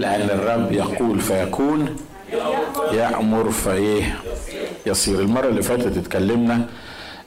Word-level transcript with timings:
لأن 0.00 0.30
الرب 0.30 0.72
يقول 0.72 1.20
فيكون 1.20 1.96
يأمر 2.92 3.50
فإيه؟ 3.50 4.18
يصير. 4.86 5.20
المرة 5.20 5.48
اللي 5.48 5.62
فاتت 5.62 5.96
اتكلمنا 5.96 6.66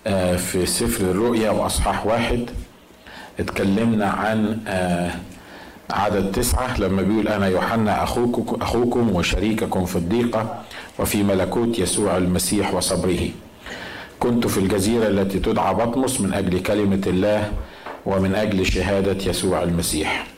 آه، 0.08 0.36
في 0.36 0.66
سفر 0.66 1.04
الرؤيا 1.04 1.50
وأصحاح 1.50 2.06
واحد 2.06 2.50
اتكلمنا 3.40 4.06
عن 4.10 4.60
آه، 4.68 5.12
عدد 5.92 6.32
تسعة 6.32 6.80
لما 6.80 7.02
بيقول 7.02 7.28
أنا 7.28 7.48
يوحنا 7.48 8.04
أخوكم, 8.04 8.62
أخوكم 8.62 9.16
وشريككم 9.16 9.86
في 9.86 9.96
الضيقة 9.96 10.62
وفي 11.00 11.24
ملكوت 11.24 11.80
يسوع 11.80 12.18
المسيح 12.18 12.74
وصبره. 12.74 13.30
كنت 14.20 14.48
في 14.48 14.58
الجزيرة 14.58 15.08
التي 15.08 15.40
تدعى 15.40 15.74
بطمس 15.74 16.22
من 16.22 16.34
أجل 16.34 16.60
كلمة 16.62 17.02
الله 17.08 17.52
ومن 18.06 18.36
أجل 18.36 18.66
شهادة 18.66 19.30
يسوع 19.30 19.64
المسيح. 19.64 20.33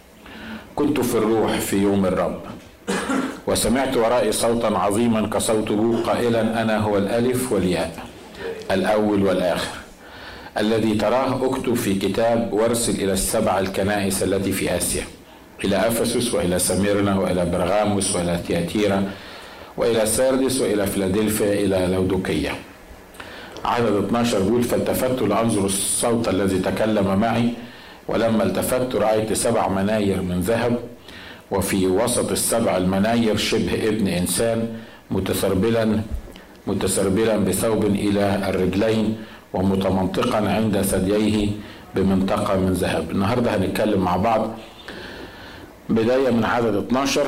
كنت 0.76 1.00
في 1.00 1.16
الروح 1.18 1.52
في 1.60 1.76
يوم 1.78 2.05
الرب. 2.05 2.39
وسمعت 3.47 3.97
ورائي 3.97 4.32
صوتا 4.32 4.68
عظيما 4.68 5.28
كصوت 5.28 5.71
بوق 5.71 6.01
قائلا 6.06 6.61
أنا 6.61 6.78
هو 6.78 6.98
الألف 6.98 7.51
والياء 7.51 8.04
الأول 8.71 9.24
والآخر 9.24 9.75
الذي 10.57 10.93
تراه 10.96 11.46
أكتب 11.46 11.74
في 11.74 11.93
كتاب 11.96 12.50
وارسل 12.54 12.93
إلى 12.93 13.14
السبع 13.14 13.60
الكنائس 13.60 14.24
التي 14.24 14.51
في 14.51 14.78
آسيا 14.78 15.04
إلى 15.64 15.75
أفسس 15.88 16.34
وإلى 16.34 16.60
سميرنا 16.60 17.20
وإلى 17.20 17.46
برغاموس 17.46 18.15
وإلى 18.15 18.39
تياتيرا 18.48 19.12
وإلى 19.78 20.06
ساردس 20.06 20.62
وإلى 20.62 20.87
فيلادلفيا 20.87 21.54
إلى 21.54 21.96
لودوكية 21.96 22.51
عدد 23.65 24.04
12 24.06 24.39
بيقول 24.39 24.64
فالتفت 24.64 25.21
لأنظر 25.21 25.65
الصوت 25.65 26.28
الذي 26.29 26.60
تكلم 26.60 27.20
معي 27.20 27.50
ولما 28.07 28.43
التفت 28.43 28.95
رأيت 28.95 29.33
سبع 29.33 29.68
مناير 29.68 30.21
من 30.21 30.39
ذهب 30.41 30.79
وفي 31.51 31.87
وسط 31.87 32.31
السبع 32.31 32.78
المناير 32.78 33.38
شبه 33.38 33.88
ابن 33.88 34.08
إنسان 34.08 34.67
متسربلا 35.11 36.02
متسربلا 36.67 37.38
بثوب 37.38 37.86
إلى 37.86 38.50
الرجلين 38.50 39.17
ومتمنطقا 39.53 40.38
عند 40.38 40.81
ثدييه 40.81 41.47
بمنطقة 41.95 42.58
من 42.59 42.73
ذهب. 42.73 43.12
النهاردة 43.12 43.56
هنتكلم 43.56 44.02
مع 44.02 44.17
بعض. 44.17 44.52
بداية 45.90 46.30
من 46.30 46.44
عدد 46.45 46.75
12 46.75 47.25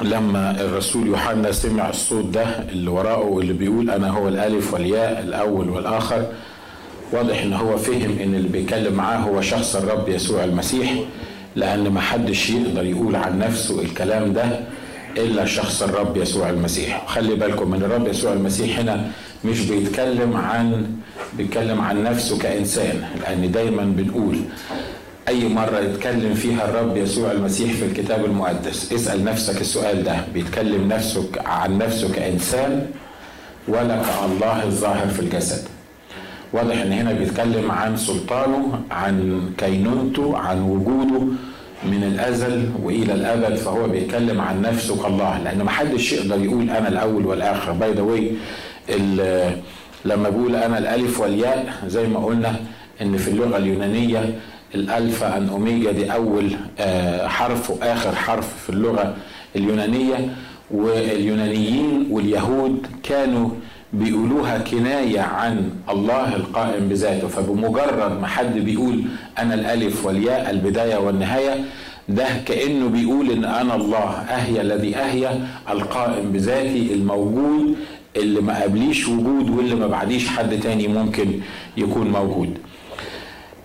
لما 0.00 0.60
الرسول 0.60 1.06
يوحنا 1.06 1.52
سمع 1.52 1.88
الصوت 1.88 2.24
ده 2.24 2.42
اللي 2.44 2.90
وراءه 2.90 3.38
اللي 3.38 3.52
بيقول 3.52 3.90
أنا 3.90 4.08
هو 4.10 4.28
الألف 4.28 4.74
والياء 4.74 5.20
الأول 5.22 5.70
والآخر 5.70 6.26
واضح 7.12 7.42
إن 7.42 7.52
هو 7.52 7.76
فهم 7.76 8.18
إن 8.22 8.34
اللي 8.34 8.48
بيتكلم 8.48 8.94
معاه 8.94 9.16
هو 9.18 9.40
شخص 9.40 9.76
الرب 9.76 10.08
يسوع 10.08 10.44
المسيح 10.44 10.94
لأن 11.56 11.88
ما 11.88 12.00
حدش 12.00 12.50
يقدر 12.50 12.84
يقول 12.84 13.16
عن 13.16 13.38
نفسه 13.38 13.80
الكلام 13.82 14.32
ده 14.32 14.60
إلا 15.16 15.44
شخص 15.44 15.82
الرب 15.82 16.16
يسوع 16.16 16.50
المسيح. 16.50 17.04
خلي 17.06 17.34
بالكم 17.34 17.74
إن 17.74 17.82
الرب 17.82 18.08
يسوع 18.08 18.32
المسيح 18.32 18.78
هنا 18.78 19.10
مش 19.44 19.60
بيتكلم 19.60 20.36
عن 20.36 20.86
بيتكلم 21.36 21.80
عن 21.80 22.02
نفسه 22.04 22.38
كإنسان 22.38 23.02
لأن 23.20 23.50
دايما 23.52 23.84
بنقول 23.84 24.36
أي 25.28 25.48
مرة 25.48 25.78
يتكلم 25.78 26.34
فيها 26.34 26.64
الرب 26.68 26.96
يسوع 26.96 27.32
المسيح 27.32 27.72
في 27.72 27.84
الكتاب 27.84 28.24
المقدس 28.24 28.92
اسأل 28.92 29.24
نفسك 29.24 29.60
السؤال 29.60 30.04
ده 30.04 30.16
بيتكلم 30.34 30.88
نفسه 30.88 31.26
عن 31.46 31.78
نفسه 31.78 32.12
كإنسان 32.12 32.86
ولا 33.68 34.02
كالله 34.02 34.62
الظاهر 34.64 35.06
في 35.08 35.20
الجسد؟ 35.20 35.62
واضح 36.52 36.80
إن 36.80 36.92
هنا 36.92 37.12
بيتكلم 37.12 37.70
عن 37.70 37.96
سلطانه 37.96 38.80
عن 38.90 39.42
كينونته 39.58 40.36
عن 40.38 40.62
وجوده 40.62 41.20
من 41.84 42.02
الأزل 42.14 42.70
وإلى 42.82 43.14
الأبد 43.14 43.54
فهو 43.56 43.88
بيتكلم 43.88 44.40
عن 44.40 44.62
نفسه 44.62 45.02
كالله. 45.02 45.38
لأن 45.44 45.62
ما 45.62 45.70
حدش 45.70 46.12
يقدر 46.12 46.44
يقول 46.44 46.70
أنا 46.70 46.88
الأول 46.88 47.26
والآخر. 47.26 47.72
by 47.72 47.92
the 47.92 48.02
way 48.02 48.32
لما 50.04 50.28
بقول 50.28 50.56
أنا 50.56 50.78
الألف 50.78 51.20
والياء 51.20 51.74
زي 51.86 52.06
ما 52.08 52.18
قلنا 52.24 52.56
إن 53.02 53.16
في 53.16 53.28
اللغة 53.30 53.56
اليونانية 53.56 54.38
ال 54.74 54.84
alpha 54.84 55.36
and 55.36 55.48
omega 55.48 55.92
دي 55.92 56.12
أول 56.12 56.50
حرف 57.28 57.70
وآخر 57.70 58.14
حرف 58.14 58.62
في 58.62 58.70
اللغة 58.70 59.14
اليونانية. 59.56 60.34
واليونانيين 60.70 62.06
واليهود 62.10 62.86
كانوا 63.02 63.50
بيقولوها 63.92 64.58
كناية 64.58 65.20
عن 65.20 65.70
الله 65.90 66.36
القائم 66.36 66.88
بذاته. 66.88 67.28
فبمجرد 67.28 68.20
ما 68.20 68.26
حد 68.26 68.58
بيقول 68.58 69.02
أنا 69.38 69.54
الألف 69.54 70.06
والياء 70.06 70.50
البداية 70.50 70.96
والنهاية 70.96 71.64
ده 72.08 72.26
كأنه 72.46 72.88
بيقول 72.88 73.30
إن 73.30 73.44
أنا 73.44 73.74
الله 73.74 74.10
أهيا 74.10 74.62
الذي 74.62 74.96
أهيا 74.96 75.46
القائم 75.70 76.32
بذاتي 76.32 76.94
الموجود 76.94 77.76
اللي 78.16 78.40
ما 78.40 78.62
قبليش 78.62 79.08
وجود 79.08 79.50
واللي 79.50 79.74
ما 79.74 79.86
بعديش 79.86 80.28
حد 80.28 80.60
تاني 80.60 80.88
ممكن 80.88 81.40
يكون 81.76 82.10
موجود. 82.10 82.58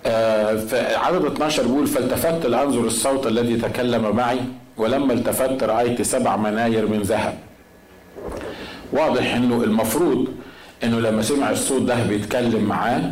آه 0.06 0.56
فعدد 0.56 1.24
12 1.24 1.62
بيقول 1.62 1.86
فالتفت 1.86 2.46
لأنظر 2.46 2.80
الصوت 2.80 3.26
الذي 3.26 3.56
تكلم 3.56 4.16
معي 4.16 4.38
ولما 4.76 5.12
التفت 5.12 5.62
رأيت 5.62 6.02
سبع 6.02 6.36
مناير 6.36 6.86
من 6.88 7.02
ذهب. 7.02 7.34
واضح 8.92 9.34
إنه 9.34 9.64
المفروض 9.64 10.28
إنه 10.84 11.00
لما 11.00 11.22
سمع 11.22 11.50
الصوت 11.50 11.82
ده 11.82 12.04
بيتكلم 12.04 12.64
معاه 12.64 13.10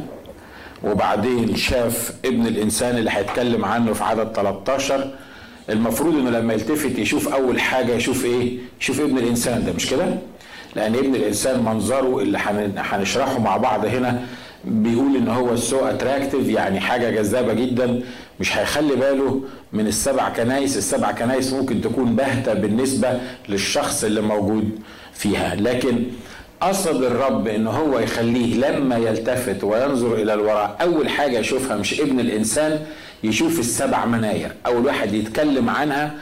وبعدين 0.85 1.57
شاف 1.57 2.13
ابن 2.25 2.47
الإنسان 2.47 2.99
اللي 2.99 3.11
هيتكلم 3.11 3.65
عنه 3.65 3.93
في 3.93 4.05
عدد 4.05 4.33
13 4.33 5.11
المفروض 5.71 6.15
إنه 6.15 6.31
لما 6.31 6.53
يلتفت 6.55 6.99
يشوف 6.99 7.29
أول 7.29 7.61
حاجة 7.61 7.93
يشوف 7.95 8.25
إيه؟ 8.25 8.59
يشوف 8.81 9.01
ابن 9.01 9.19
الإنسان 9.19 9.65
ده 9.67 9.73
مش 9.73 9.91
كده؟ 9.91 10.07
لأن 10.77 10.95
ابن 10.95 11.15
الإنسان 11.15 11.63
منظره 11.65 12.19
اللي 12.19 12.39
هنشرحه 12.77 13.39
مع 13.39 13.57
بعض 13.57 13.85
هنا 13.85 14.21
بيقول 14.65 15.17
إن 15.17 15.29
هو 15.29 15.57
so 15.57 15.79
attractive 15.85 16.49
يعني 16.49 16.81
حاجة 16.81 17.11
جذابة 17.11 17.53
جدا 17.53 18.01
مش 18.41 18.57
هيخلي 18.57 18.97
باله 18.97 19.41
من 19.73 19.87
السبع 19.87 20.29
كنايس 20.29 20.77
السبع 20.77 21.13
كنايس 21.13 21.53
ممكن 21.53 21.81
تكون 21.81 22.17
باهتة 22.17 22.55
بالنسبة 22.55 23.21
للشخص 23.49 24.05
اللي 24.05 24.21
موجود 24.21 24.71
فيها. 25.15 25.55
لكن 25.55 26.03
قصد 26.61 27.03
الرب 27.03 27.49
إن 27.49 27.67
هو 27.67 27.99
يخليه 27.99 28.55
لما 28.69 28.97
يلتفت 28.97 29.65
وينظر 29.65 30.15
إلى 30.15 30.35
الوراء 30.35 30.77
أول 30.81 31.09
حاجة 31.09 31.39
يشوفها 31.39 31.77
مش 31.77 32.01
ابن 32.01 32.21
الإنسان 32.21 32.81
يشوف 33.25 33.59
السبع 33.59 34.05
مناير. 34.05 34.53
أول 34.67 34.87
واحد 34.87 35.15
يتكلم 35.15 35.71
عنها 35.71 36.15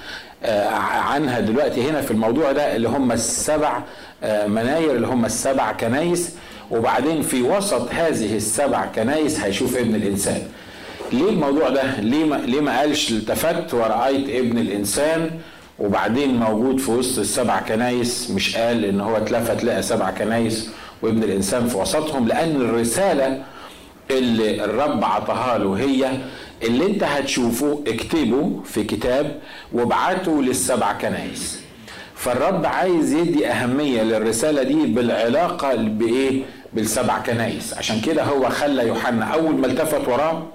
آه 0.45 0.69
عنها 0.79 1.41
دلوقتي 1.41 1.91
هنا 1.91 2.01
في 2.01 2.11
الموضوع 2.11 2.53
ده 2.53 2.77
اللي 2.77 2.89
هم 2.89 3.13
السبع 3.13 3.83
آه 4.25 4.47
مناير 4.47 4.91
اللي 4.97 5.07
هم 5.07 5.25
السبع 5.25 5.73
كنايس. 5.73 6.31
وبعدين 6.71 7.23
في 7.23 7.43
وسط 7.43 7.89
هذه 7.95 8.37
السبع 8.37 8.87
كنايس 8.87 9.41
هيشوف 9.41 9.77
ابن 9.77 9.95
الإنسان. 9.95 10.43
ليه 11.13 11.29
الموضوع 11.31 11.69
ده؟ 11.69 12.01
ليه 12.01 12.25
ما, 12.25 12.37
ليه 12.37 12.61
ما 12.61 12.79
قالش 12.81 13.11
التفت 13.13 13.75
ورأيت 13.75 14.29
ابن 14.29 14.59
الإنسان؟ 14.59 15.31
وبعدين 15.83 16.35
موجود 16.35 16.79
في 16.81 16.91
وسط 16.91 17.19
السبع 17.19 17.61
كنايس 17.61 18.31
مش 18.31 18.57
قال 18.57 18.85
إن 18.85 19.01
هو 19.01 19.17
اتلفت 19.17 19.65
لقى 19.65 19.83
سبع 19.83 20.11
كنايس 20.11 20.71
وابن 21.03 21.23
الإنسان 21.23 21.69
في 21.69 21.77
وسطهم 21.77 22.29
لأن 22.29 22.57
الرسالة 22.57 23.43
اللي 24.11 24.65
الرب 24.65 25.05
عطاها 25.05 25.59
له 25.59 25.75
هي 25.75 26.11
اللي 26.63 26.87
أنت 26.87 27.05
هتشوفه 27.05 27.85
اكتبه 27.87 28.61
في 28.65 28.85
كتاب 28.85 29.39
وابعته 29.73 30.43
للسبع 30.43 30.93
كنايس. 30.93 31.61
فالرب 32.15 32.67
عايز 32.67 33.13
يدي 33.13 33.47
أهمية 33.47 34.03
للرسالة 34.03 34.63
دي 34.63 34.87
بالعلاقة 34.87 35.75
بإيه؟ 35.75 36.43
بالسبع 36.73 37.19
كنايس. 37.19 37.75
عشان 37.75 38.01
كده 38.01 38.25
هو 38.25 38.49
خلى 38.49 38.89
يوحنا 38.89 39.25
أول 39.25 39.55
ما 39.55 39.67
التفت 39.67 40.09
وراه 40.09 40.47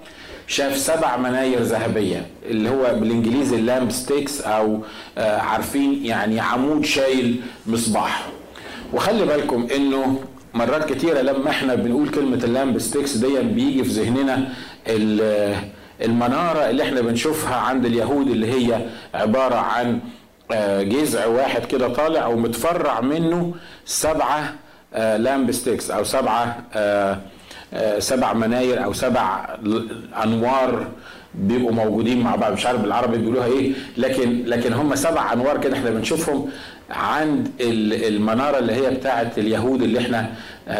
شاف 0.48 0.76
سبع 0.76 1.16
مناير 1.16 1.62
ذهبية 1.62 2.26
اللي 2.46 2.70
هو 2.70 2.94
بالإنجليزي 2.94 3.56
ال 3.56 3.90
lampsticks 3.90 4.40
أو 4.40 4.80
آه 5.18 5.36
عارفين 5.38 6.04
يعني 6.06 6.40
عمود 6.40 6.84
شايل 6.84 7.40
مصباح. 7.66 8.26
وخلي 8.92 9.26
بالكم 9.26 9.66
إنه 9.76 10.20
مرات 10.54 10.92
كتيرة 10.92 11.20
لما 11.20 11.50
إحنا 11.50 11.74
بنقول 11.74 12.08
كلمة 12.08 12.36
ال 12.44 12.78
lampsticks 12.78 13.16
دي 13.16 13.38
بيجي 13.40 13.84
في 13.84 13.90
ذهننا 13.90 14.48
المنارة 16.02 16.70
اللي 16.70 16.82
إحنا 16.82 17.00
بنشوفها 17.00 17.56
عند 17.56 17.84
اليهود 17.86 18.26
اللي 18.30 18.52
هي 18.52 18.86
عبارة 19.14 19.54
عن 19.56 20.00
آه 20.52 20.82
جذع 20.82 21.26
واحد 21.26 21.64
كده 21.64 21.88
طالع 21.88 22.26
ومتفرع 22.26 23.00
منه 23.00 23.54
سبعة 23.84 24.54
آه 24.94 25.16
lampsticks 25.16 25.90
أو 25.90 26.04
سبعة 26.04 26.62
سبع 27.98 28.32
مناير 28.32 28.84
أو 28.84 28.92
سبع 28.92 29.56
أنوار 30.24 30.86
بيبقوا 31.34 31.72
موجودين 31.72 32.20
مع 32.20 32.36
بعض. 32.36 32.52
مش 32.52 32.66
عارف 32.66 32.80
بالعربي 32.80 33.18
بيقولوها 33.18 33.46
إيه 33.46 33.72
لكن 33.96 34.42
لكن 34.46 34.72
هم 34.72 34.94
سبع 34.94 35.32
أنوار 35.32 35.60
كده 35.60 35.76
إحنا 35.76 35.90
بنشوفهم 35.90 36.48
عند 36.90 37.48
المنارة 37.60 38.58
اللي 38.58 38.72
هي 38.72 38.90
بتاعه 38.90 39.32
اليهود 39.38 39.82
اللي 39.82 39.98
إحنا 39.98 40.30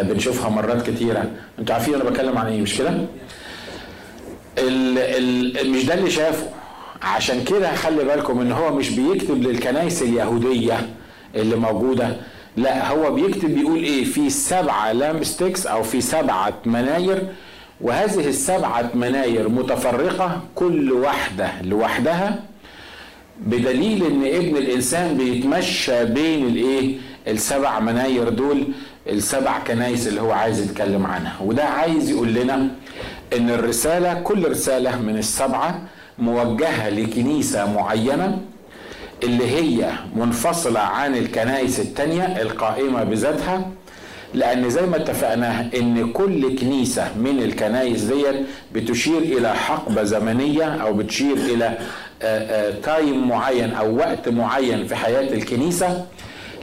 بنشوفها 0.03 0.51
مرات 0.51 0.91
كتيرة. 0.91 1.25
أنتوا 1.59 1.75
عارفين 1.75 1.95
أنا 1.95 2.05
بتكلم 2.05 2.39
عن 2.39 2.47
إيه 2.47 2.61
مش 2.61 2.79
كده؟ 2.79 2.91
مش 5.65 5.85
ده 5.87 5.95
اللي 5.95 6.11
شافه. 6.11 6.47
عشان 7.03 7.45
كده 7.45 7.75
خلي 7.75 8.05
بالكم 8.05 8.41
إن 8.41 8.53
هو 8.53 8.75
مش 8.75 8.91
بيكتب 8.91 9.43
للكنائس 9.43 10.03
اليهودية 10.03 10.89
اللي 11.35 11.57
موجودة. 11.57 12.17
لا 12.59 12.89
هو 12.91 13.13
بيكتب 13.15 13.55
بيقول 13.55 13.79
إيه؟ 13.83 14.05
في 14.05 14.31
سبعة 14.31 14.93
لامستكس 14.93 15.67
أو 15.67 15.83
في 15.83 16.01
سبعة 16.01 16.53
مناير 16.67 17.23
وهذه 17.81 18.29
السبعة 18.29 18.91
مناير 18.95 19.49
متفرقة 19.49 20.41
كل 20.55 20.93
واحدة 20.93 21.63
لوحدها 21.63 22.43
بدليل 23.47 24.05
إن 24.05 24.25
ابن 24.27 24.57
الإنسان 24.57 25.17
بيتمشى 25.17 26.05
بين 26.05 26.47
الإيه؟ 26.47 26.97
السبع 27.29 27.81
مناير 27.81 28.29
دول 28.29 28.65
السبع 29.09 29.59
كنايس 29.59 30.09
اللي 30.09 30.21
هو 30.21 30.33
عايز 30.33 30.61
يتكلم 30.71 31.07
عنها. 31.07 31.37
وده 31.45 31.65
عايز 31.65 32.11
يقول 32.11 32.35
لنا 32.35 32.69
إن 33.37 33.51
الرسالة 33.51 34.15
كل 34.15 34.51
رسالة 34.51 34.99
من 35.03 35.17
السبعة 35.19 35.81
موجهة 36.19 36.89
لكنيسة 36.89 37.73
معينة 37.73 38.39
اللي 39.23 39.47
هي 39.51 39.91
منفصلة 40.17 40.81
عن 40.81 41.17
الكنائس 41.17 41.81
التانية 41.81 42.25
القائمة 42.43 43.05
بذاتها 43.05 43.71
لأن 44.35 44.71
زي 44.71 44.83
ما 44.87 44.97
اتفقنا 44.97 45.71
إن 45.77 46.13
كل 46.13 46.57
كنيسة 46.59 47.09
من 47.19 47.43
الكنائس 47.43 48.01
دي 48.03 48.25
بتشير 48.73 49.19
إلى 49.19 49.55
حقبة 49.55 50.03
زمنية 50.03 50.65
أو 50.65 50.93
بتشير 50.95 51.37
إلى 51.37 51.79
تايم 52.83 53.29
معين 53.29 53.71
أو 53.75 53.97
وقت 53.97 54.29
معين 54.29 54.87
في 54.87 54.97
حياة 54.97 55.33
الكنيسة 55.35 56.05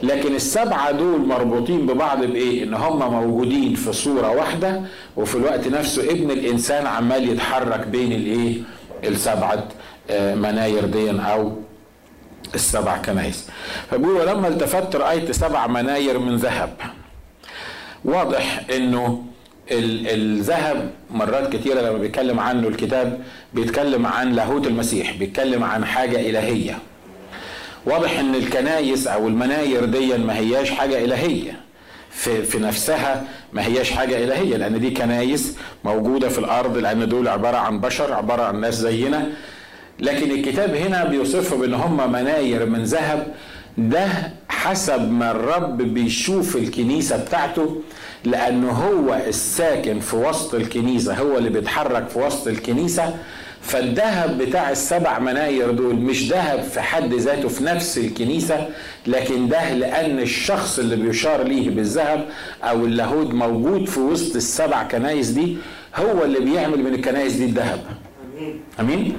لكن 0.02 0.34
السبعة 0.34 0.90
دول 0.90 1.26
مربوطين 1.26 1.86
ببعض 1.86 2.24
بإيه؟ 2.24 2.64
إن 2.64 2.74
هم 2.74 2.98
موجودين 3.12 3.74
في 3.74 3.92
صورة 3.92 4.30
واحدة 4.30 4.80
وفي 5.16 5.34
الوقت 5.34 5.68
نفسه 5.68 6.10
ابن 6.10 6.30
الإنسان 6.30 6.86
عمال 6.86 7.28
يتحرك 7.28 7.86
بين 7.86 8.12
الإيه؟ 8.12 8.54
السبعة 9.04 9.68
مناير 10.10 10.84
دي 10.84 11.10
أو 11.10 11.52
السبع 12.54 12.96
كنايس. 12.98 13.48
فبيقول 13.90 14.14
ولما 14.16 14.48
التفت 14.48 14.96
رأيت 14.96 15.30
سبع 15.30 15.66
مناير 15.66 16.18
من 16.18 16.36
ذهب. 16.36 16.70
واضح 18.04 18.60
إنه 18.76 19.24
الذهب 19.70 20.90
مرات 21.10 21.52
كتيرة 21.56 21.80
لما 21.80 21.98
بيتكلم 21.98 22.40
عنه 22.40 22.68
الكتاب 22.68 23.20
بيتكلم 23.54 24.06
عن 24.06 24.32
لاهوت 24.32 24.66
المسيح 24.66 25.12
بيتكلم 25.12 25.64
عن 25.64 25.84
حاجة 25.84 26.20
إلهية 26.30 26.78
واضح 27.86 28.18
إن 28.18 28.34
الكنايس 28.34 29.06
أو 29.06 29.28
المناير 29.28 29.84
دي 29.84 30.18
ما 30.18 30.36
هياش 30.36 30.70
حاجة 30.70 31.04
إلهية 31.04 31.60
في, 32.10 32.42
في 32.42 32.58
نفسها 32.58 33.24
ما 33.52 33.66
هياش 33.66 33.90
حاجة 33.90 34.24
إلهية 34.24 34.56
لأن 34.56 34.80
دي 34.80 34.90
كنايس 34.90 35.56
موجودة 35.84 36.28
في 36.28 36.38
الأرض 36.38 36.76
لأن 36.78 37.08
دول 37.08 37.28
عبارة 37.28 37.56
عن 37.56 37.80
بشر 37.80 38.12
عبارة 38.12 38.42
عن 38.42 38.60
ناس 38.60 38.74
زينا 38.74 39.26
لكن 40.00 40.30
الكتاب 40.30 40.74
هنا 40.74 41.04
بيوصفهم 41.04 41.62
إن 41.62 41.74
هم 41.74 42.12
مناير 42.12 42.66
من 42.66 42.82
ذهب. 42.84 43.26
ده 43.78 44.08
حسب 44.48 45.10
ما 45.12 45.30
الرب 45.30 45.82
بيشوف 45.82 46.56
الكنيسة 46.56 47.16
بتاعته 47.24 47.82
لأنه 48.24 48.70
هو 48.70 49.14
الساكن 49.28 50.00
في 50.00 50.16
وسط 50.16 50.54
الكنيسة 50.54 51.14
هو 51.14 51.38
اللي 51.38 51.50
بيتحرك 51.50 52.08
في 52.08 52.18
وسط 52.18 52.48
الكنيسة. 52.48 53.14
فالذهب 53.62 54.38
بتاع 54.38 54.70
السبع 54.70 55.18
مناير 55.18 55.70
دول 55.70 55.94
مش 55.94 56.28
ذهب 56.30 56.62
في 56.62 56.80
حد 56.80 57.14
ذاته 57.14 57.48
في 57.48 57.64
نفس 57.64 57.98
الكنيسة 57.98 58.68
لكن 59.06 59.48
ده 59.48 59.72
لأن 59.74 60.18
الشخص 60.18 60.78
اللي 60.78 60.96
بيشار 60.96 61.42
ليه 61.42 61.70
بالذهب 61.70 62.24
أو 62.64 62.84
اللاهوت 62.84 63.34
موجود 63.34 63.88
في 63.88 64.00
وسط 64.00 64.36
السبع 64.36 64.82
كنايس 64.82 65.28
دي 65.28 65.56
هو 65.96 66.24
اللي 66.24 66.40
بيعمل 66.40 66.78
من 66.82 66.94
الكنايس 66.94 67.32
دي 67.32 67.44
الذهب. 67.44 67.80
أمين؟ 68.80 69.16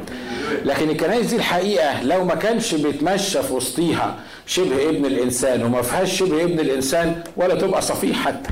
لكن 0.66 0.90
الكنايس 0.90 1.26
دي 1.28 1.36
الحقيقة 1.36 2.04
لو 2.04 2.26
ما 2.26 2.36
كانش 2.36 2.76
بيتمشى 2.76 3.44
في 3.44 3.54
وسطيها. 3.54 4.16
شبه 4.46 4.90
ابن 4.90 5.06
الإنسان 5.06 5.64
وما 5.64 5.82
فيهاش 5.82 6.20
شبه 6.20 6.44
ابن 6.44 6.60
الإنسان 6.60 7.22
ولا 7.38 7.56
تبقى 7.56 7.82
صفيح 7.82 8.18
حتى. 8.26 8.50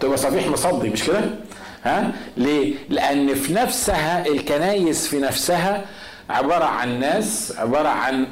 تبقى 0.00 0.16
صفيح 0.16 0.46
مصدي 0.46 0.88
مش 0.88 1.04
كده؟ 1.04 1.20
ها؟ 1.84 2.12
ليه؟ 2.36 2.74
لأن 2.88 3.34
في 3.34 3.52
نفسها 3.52 4.26
الكنايس 4.26 5.06
في 5.06 5.18
نفسها 5.18 5.84
عبارة 6.30 6.64
عن 6.64 7.00
ناس 7.00 7.54
عبارة 7.58 7.88
عن 7.88 8.26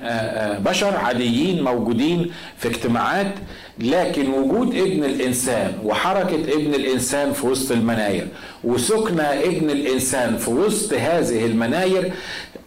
بشر 0.64 0.96
عاديين 0.96 1.62
موجودين 1.64 2.32
في 2.58 2.68
اجتماعات 2.68 3.34
لكن 3.78 4.30
وجود 4.30 4.74
ابن 4.74 5.04
الإنسان 5.04 5.72
وحركة 5.84 6.34
ابن 6.34 6.74
الإنسان 6.74 7.32
في 7.32 7.46
وسط 7.46 7.72
المناير 7.72 8.28
وسكن 8.64 9.20
ابن 9.20 9.70
الإنسان 9.70 10.36
في 10.36 10.50
وسط 10.50 10.92
هذه 10.92 11.46
المناير 11.46 12.12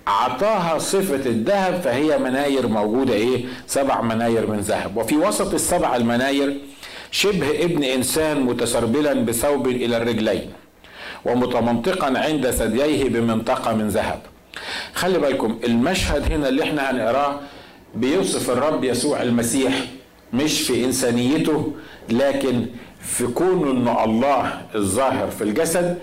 أعطاها 0.08 0.78
صفة 0.78 1.16
الذهب 1.30 1.82
فهي 1.82 2.18
مناير 2.18 2.68
موجودة 2.68 3.14
إيه؟ 3.14 3.46
سبع 3.68 4.02
مناير 4.02 4.48
من 4.52 4.60
ذهب. 4.60 4.98
وفي 4.98 5.18
وسط 5.18 5.54
السبع 5.54 5.96
المناير 5.96 6.58
شبه 7.12 7.50
ابن 7.64 7.84
إنسان 7.84 8.40
متسربلا 8.42 9.14
بثوب 9.14 9.68
إلى 9.68 9.98
الرجلين 9.98 10.52
ومتمنطقا 11.26 12.14
عند 12.20 12.50
ثدييه 12.52 13.10
بمنطقة 13.10 13.74
من 13.76 13.88
ذهب. 13.88 14.20
خلي 14.94 15.20
بالكم 15.20 15.60
المشهد 15.64 16.32
هنا 16.32 16.50
اللي 16.50 16.64
إحنا 16.64 16.92
هنقراه 16.92 17.40
بيوصف 17.96 18.50
الرب 18.50 18.84
يسوع 18.84 19.22
المسيح 19.22 19.74
مش 20.34 20.62
في 20.62 20.86
إنسانيته 20.86 21.74
لكن 22.10 22.66
في 23.02 23.28
كونه 23.28 23.72
إن 23.72 24.10
الله 24.10 24.62
الظاهر 24.76 25.28
في 25.32 25.44
الجسد 25.44 25.98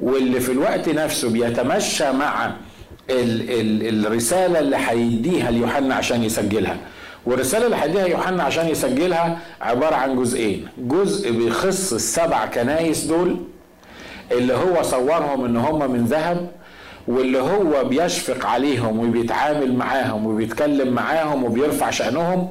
واللي 0.00 0.40
في 0.40 0.52
الوقت 0.52 0.88
نفسه 0.88 1.30
بيتمشى 1.30 2.12
مع 2.12 2.52
ال 3.10 3.50
ال 3.50 4.06
الرسالة 4.06 4.58
اللي 4.58 4.76
هيديها 4.88 5.50
ليوحنا 5.50 5.94
عشان 5.94 6.24
يسجلها. 6.24 6.76
والرسالة 7.26 7.66
اللي 7.66 7.76
هيديها 7.76 8.06
يوحنا 8.06 8.42
عشان 8.42 8.68
يسجلها 8.68 9.38
عبارة 9.60 9.94
عن 9.94 10.16
جزئين. 10.16 10.68
جزء 10.78 11.32
بيخص 11.32 11.92
السبع 11.92 12.46
كنايس 12.46 13.04
دول 13.04 13.36
اللي 14.32 14.54
هو 14.54 14.82
صورهم 14.82 15.44
إن 15.44 15.56
هم 15.56 15.90
من 15.90 16.04
ذهب 16.04 16.50
واللي 17.08 17.38
هو 17.38 17.84
بيشفق 17.84 18.46
عليهم 18.46 18.98
وبيتعامل 18.98 19.74
معاهم 19.74 20.26
وبيتكلم 20.26 20.94
معاهم 20.94 21.44
وبيرفع 21.44 21.90
شأنهم. 21.90 22.48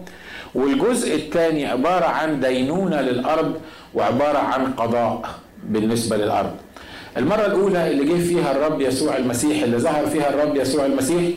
والجزء 0.55 1.15
الثاني 1.15 1.65
عبارة 1.65 2.05
عن 2.05 2.39
دينونة 2.39 3.01
للأرض 3.01 3.53
وعبارة 3.93 4.37
عن 4.37 4.73
قضاء 4.73 5.29
بالنسبة 5.63 6.17
للأرض. 6.17 6.51
المرة 7.17 7.45
الأولى 7.45 7.91
اللي 7.91 8.05
جه 8.05 8.23
فيها 8.27 8.51
الرب 8.51 8.81
يسوع 8.81 9.17
المسيح 9.17 9.63
اللي 9.63 9.77
ظهر 9.77 10.05
فيها 10.07 10.29
الرب 10.29 10.55
يسوع 10.55 10.85
المسيح 10.85 11.29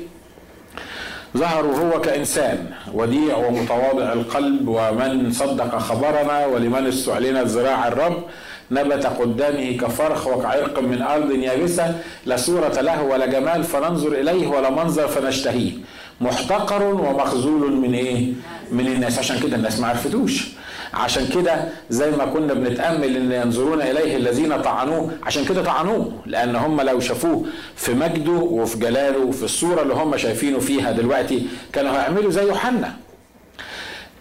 ظهر 1.37 1.67
وهو 1.67 2.01
كإنسان 2.01 2.67
وديع 2.95 3.37
ومتواضع 3.37 4.13
القلب 4.13 4.69
ومن 4.69 5.33
صدق 5.33 5.79
خبرنا 5.79 6.47
ولمن 6.47 6.87
استعلنت 6.87 7.47
ذراع 7.47 7.89
الرب 7.89 8.23
نبت 8.71 9.07
قدامه 9.07 9.77
كفرخ 9.77 10.27
وكعرق 10.27 10.79
من 10.79 11.03
أرض 11.03 11.31
يابسة 11.31 11.95
لا 12.27 12.37
صورة 12.37 12.81
له 12.81 13.03
ولا 13.03 13.27
جمال 13.27 13.65
فننظر 13.65 14.13
إليه 14.13 14.47
ولا 14.49 14.71
منظر 14.71 15.09
فنشتهيه. 15.09 15.73
محتقر 16.21 16.83
ومخذول 16.83 17.73
من 17.73 17.95
إيه؟ 17.95 18.33
من 18.73 18.87
الناس. 18.87 19.19
عشان 19.19 19.41
كده 19.41 19.57
الناس 19.57 19.81
ما 19.81 19.89
عرفتوش. 19.89 20.49
عشان 20.95 21.27
كده 21.29 21.65
زي 21.91 22.11
ما 22.11 22.25
كنا 22.25 22.55
بنتأمل 22.55 23.17
إن 23.17 23.33
ينظرون 23.33 23.83
إليه 23.83 24.17
الذين 24.17 24.63
طعنوه 24.63 25.11
عشان 25.23 25.45
كده 25.45 25.63
طعنوه 25.63 26.13
لأن 26.27 26.57
هم 26.57 26.81
لو 26.81 27.01
شافوه 27.01 27.45
في 27.77 27.95
مجده 27.95 28.33
وفي 28.33 28.79
جلاله 28.79 29.19
وفي 29.19 29.43
الصورة 29.43 29.83
اللي 29.83 29.95
هم 29.95 30.17
شايفينه 30.17 30.59
فيها 30.59 30.93
دلوقتي 30.93 31.47
كانوا 31.73 31.93
هيعملوا 31.93 32.31
زي 32.31 32.43
يوحنا. 32.43 32.93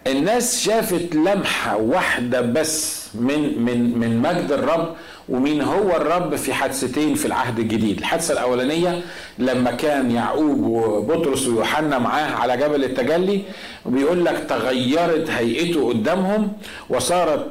الناس 0.08 0.62
شافت 0.62 1.16
لمحة 1.16 1.78
واحدة 1.78 2.42
بس 2.42 3.02
من 3.16 3.62
من 3.66 4.00
من 4.00 4.18
مجد 4.18 4.52
الرب 4.52 4.96
ومين 5.30 5.62
هو 5.62 5.96
الرب 5.96 6.36
في 6.36 6.54
حادثتين 6.54 7.16
في 7.16 7.26
العهد 7.26 7.60
الجديد؟ 7.60 7.98
الحادثة 7.98 8.34
الأولانية 8.34 9.02
لما 9.40 9.72
كان 9.72 10.12
يعقوب 10.12 10.60
وبطرس 10.64 11.48
ويوحنا 11.48 12.00
معاه 12.00 12.32
على 12.32 12.58
جبل 12.58 12.84
التجلي 12.84 13.44
وبيقول 13.86 14.26
لك 14.26 14.46
تغيرت 14.50 15.30
هيئته 15.30 15.90
قدامهم 15.90 16.52
وصارت 16.90 17.48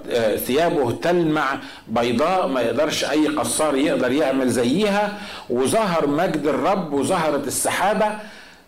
ثيابه 0.47 0.91
تلمع 0.91 1.59
بيضاء 1.89 2.49
ما 2.49 2.61
يقدرش 2.61 3.05
أي 3.05 3.27
قصار 3.27 3.77
يقدر 3.77 4.13
يعمل 4.13 4.49
زيها 4.51 5.19
وظهر 5.51 6.07
مجد 6.07 6.47
الرب 6.47 6.93
وظهرت 6.93 7.47
السحابة. 7.47 8.07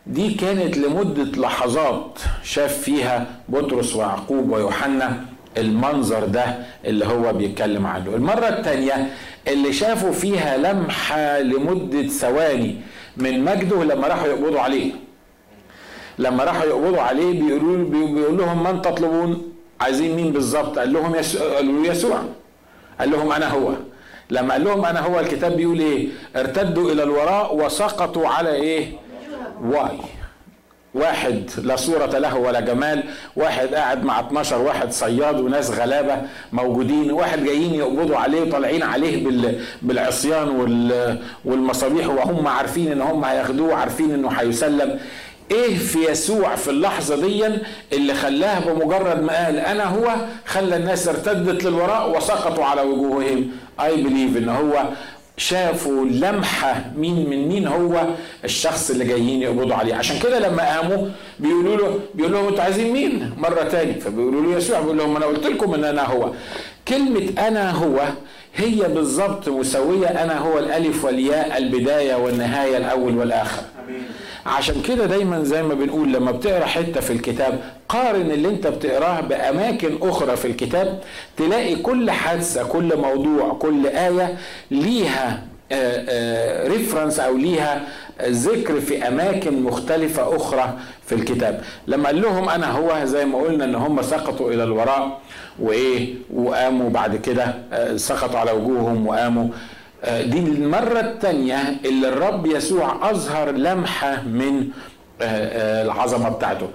دي 0.07 0.35
كانت 0.35 0.77
لمدة 0.77 1.41
لحظات 1.41 2.19
شاف 2.43 2.79
فيها 2.79 3.27
بطرس 3.49 3.97
ويعقوب 3.97 4.51
ويوحنا. 4.51 5.25
المنظر 5.59 6.25
ده 6.25 6.45
اللي 6.85 7.07
هو 7.07 7.33
بيتكلم 7.33 7.87
عنه. 7.87 8.15
المرة 8.15 8.49
الثانية 8.49 9.11
اللي 9.49 9.73
شافوا 9.73 10.13
فيها 10.13 10.57
لمحة 10.57 11.39
لمدة 11.41 12.03
ثواني 12.09 12.77
من 13.17 13.45
مجده 13.45 13.85
لما 13.85 14.07
راحوا 14.07 14.27
يقبضوا 14.29 14.61
عليه. 14.61 14.93
لما 16.19 16.45
راحوا 16.45 16.65
يقبضوا 16.65 17.01
عليه 17.03 17.43
بيقولوا 17.43 17.85
بيقول 17.85 18.39
لهم 18.39 18.63
من 18.65 18.83
تطلبون؟ 18.83 19.53
عايزين 19.81 20.17
مين 20.17 20.33
بالظبط؟ 20.33 20.79
قال 20.79 20.93
لهم 20.93 21.15
يسوع 21.15 21.55
قالوا 21.55 21.87
يسوع. 21.87 22.23
قال 23.01 23.11
لهم 23.11 23.33
أنا 23.33 23.49
هو. 23.51 23.73
لما 24.31 24.53
قال 24.53 24.65
لهم 24.65 24.85
أنا 24.85 25.01
هو 25.01 25.21
الكتاب 25.21 25.57
بيقول 25.57 25.81
إيه؟ 25.81 26.09
ارتدوا 26.37 26.93
إلى 26.93 27.03
الوراء 27.03 27.57
وسقطوا 27.57 28.29
على 28.29 28.53
إيه؟ 28.55 28.93
واي. 29.65 29.99
واحد 30.95 31.51
لا 31.63 31.77
صورة 31.77 32.07
له 32.19 32.37
ولا 32.37 32.61
جمال 32.61 33.03
واحد 33.37 33.75
قاعد 33.75 34.05
مع 34.05 34.21
12 34.21 34.59
واحد 34.59 34.93
صياد 34.93 35.41
وناس 35.41 35.71
غلابة 35.71 36.17
موجودين 36.53 37.13
واحد 37.13 37.45
جايين 37.45 37.75
يقبضوا 37.75 38.17
عليه 38.17 38.43
وطالعين 38.43 38.83
عليه 38.83 39.27
بالعصيان 39.83 40.49
والمصابيح 41.45 42.09
وهم 42.09 42.47
عارفين 42.47 42.93
إن 42.93 43.01
هم 43.01 43.25
هياخدوه 43.25 43.75
عارفين 43.75 44.11
إنه 44.15 44.29
هيسلم. 44.29 44.99
إيه 45.51 45.77
في 45.79 45.99
يسوع 46.11 46.55
في 46.55 46.71
اللحظة 46.71 47.17
دي 47.17 47.45
اللي 47.93 48.15
خلاه 48.15 48.59
بمجرد 48.61 49.23
ما 49.23 49.45
قال 49.47 49.57
أنا 49.59 49.85
هو 49.85 50.15
خلى 50.47 50.77
الناس 50.77 51.09
ارتدت 51.09 51.65
للوراء 51.65 52.17
وسقطوا 52.17 52.65
على 52.65 52.81
وجوههم؟ 52.83 53.51
اي 53.81 53.97
بليف 54.03 54.37
إن 54.37 54.49
هو 54.49 54.85
شافوا 55.37 56.05
لمحة 56.05 56.85
مين 56.97 57.31
من 57.31 57.49
مين 57.49 57.67
هو 57.67 58.07
الشخص 58.45 58.91
اللي 58.91 59.05
جايين 59.05 59.43
يقبضوا 59.43 59.75
عليه. 59.75 59.95
عشان 59.95 60.19
كده 60.19 60.39
لما 60.39 60.63
قاموا 60.77 61.09
بيقولوا 61.39 61.77
له 61.77 62.01
بيقول 62.15 62.33
لهم 62.33 62.47
أنتوا 62.49 62.63
عايزين 62.65 62.93
مين؟ 62.93 63.33
مرة 63.39 63.63
تاني. 63.63 63.95
فبيقولوا 64.01 64.43
له 64.43 64.57
يسوع 64.57 64.81
بيقول 64.81 64.99
لهم 64.99 65.17
أنا 65.17 65.27
قلت 65.27 65.47
لكم 65.47 65.75
إن 65.75 65.85
أنا 65.85 66.03
هو. 66.07 66.31
كلمة 66.89 67.33
أنا 67.49 67.71
هو 67.71 68.01
هي 68.57 68.89
بالظبط 68.89 69.49
مساوية 69.49 70.07
أنا 70.07 70.39
هو 70.39 70.59
الألف 70.59 71.05
والياء 71.05 71.59
البداية 71.59 72.15
والنهاية 72.15 72.77
الأول 72.77 73.19
والآخر. 73.19 73.63
عشان 74.47 74.83
كده 74.83 75.07
دايما 75.07 75.45
زي 75.45 75.63
ما 75.63 75.75
بنقول 75.75 76.13
لما 76.13 76.31
بتقرأ 76.31 76.65
حتة 76.65 77.01
في 77.01 77.13
الكتاب 77.13 77.61
قارن 77.89 78.31
اللي 78.31 78.49
أنت 78.49 78.67
بتقراه 78.67 79.21
بأماكن 79.21 79.99
أخرى 80.03 80.37
في 80.37 80.45
الكتاب 80.45 81.01
تلاقي 81.37 81.77
كل 81.77 82.11
حادثة 82.11 82.65
كل 82.65 82.97
موضوع 82.97 83.53
كل 83.55 83.87
آية 83.87 84.39
ليها 84.71 85.43
ريفرنس 86.69 87.21
أو 87.21 87.37
ليها 87.37 87.81
ذكر 88.23 88.81
في 88.81 89.09
أماكن 89.09 89.63
مختلفة 89.63 90.37
أخرى 90.37 90.79
في 91.07 91.15
الكتاب. 91.15 91.61
لما 91.87 92.07
قال 92.07 92.23
لهم 92.23 92.49
أنا 92.49 92.71
هو 92.71 93.05
زي 93.05 93.25
ما 93.25 93.39
قلنا 93.39 93.65
إن 93.65 93.75
هم 93.75 94.03
سقطوا 94.03 94.51
إلى 94.53 94.65
الوراء 94.65 95.21
وإيه 95.59 96.15
وقاموا 96.35 96.91
بعد 96.91 97.17
كده 97.17 97.55
سقطوا 97.97 98.39
على 98.39 98.53
وجوههم 98.53 99.07
وقاموا. 99.07 99.49
آه، 100.05 100.23
دي 100.23 100.39
المرة 100.39 101.01
الثانية 101.01 101.63
اللي 101.85 102.09
الرب 102.09 102.47
يسوع 102.47 103.11
أظهر 103.11 103.51
لمحة 103.51 104.23
من 104.23 104.49
آه، 104.59 104.61
آه، 104.61 104.92
العظمة 105.23 106.29
بتاعته. 106.29 106.69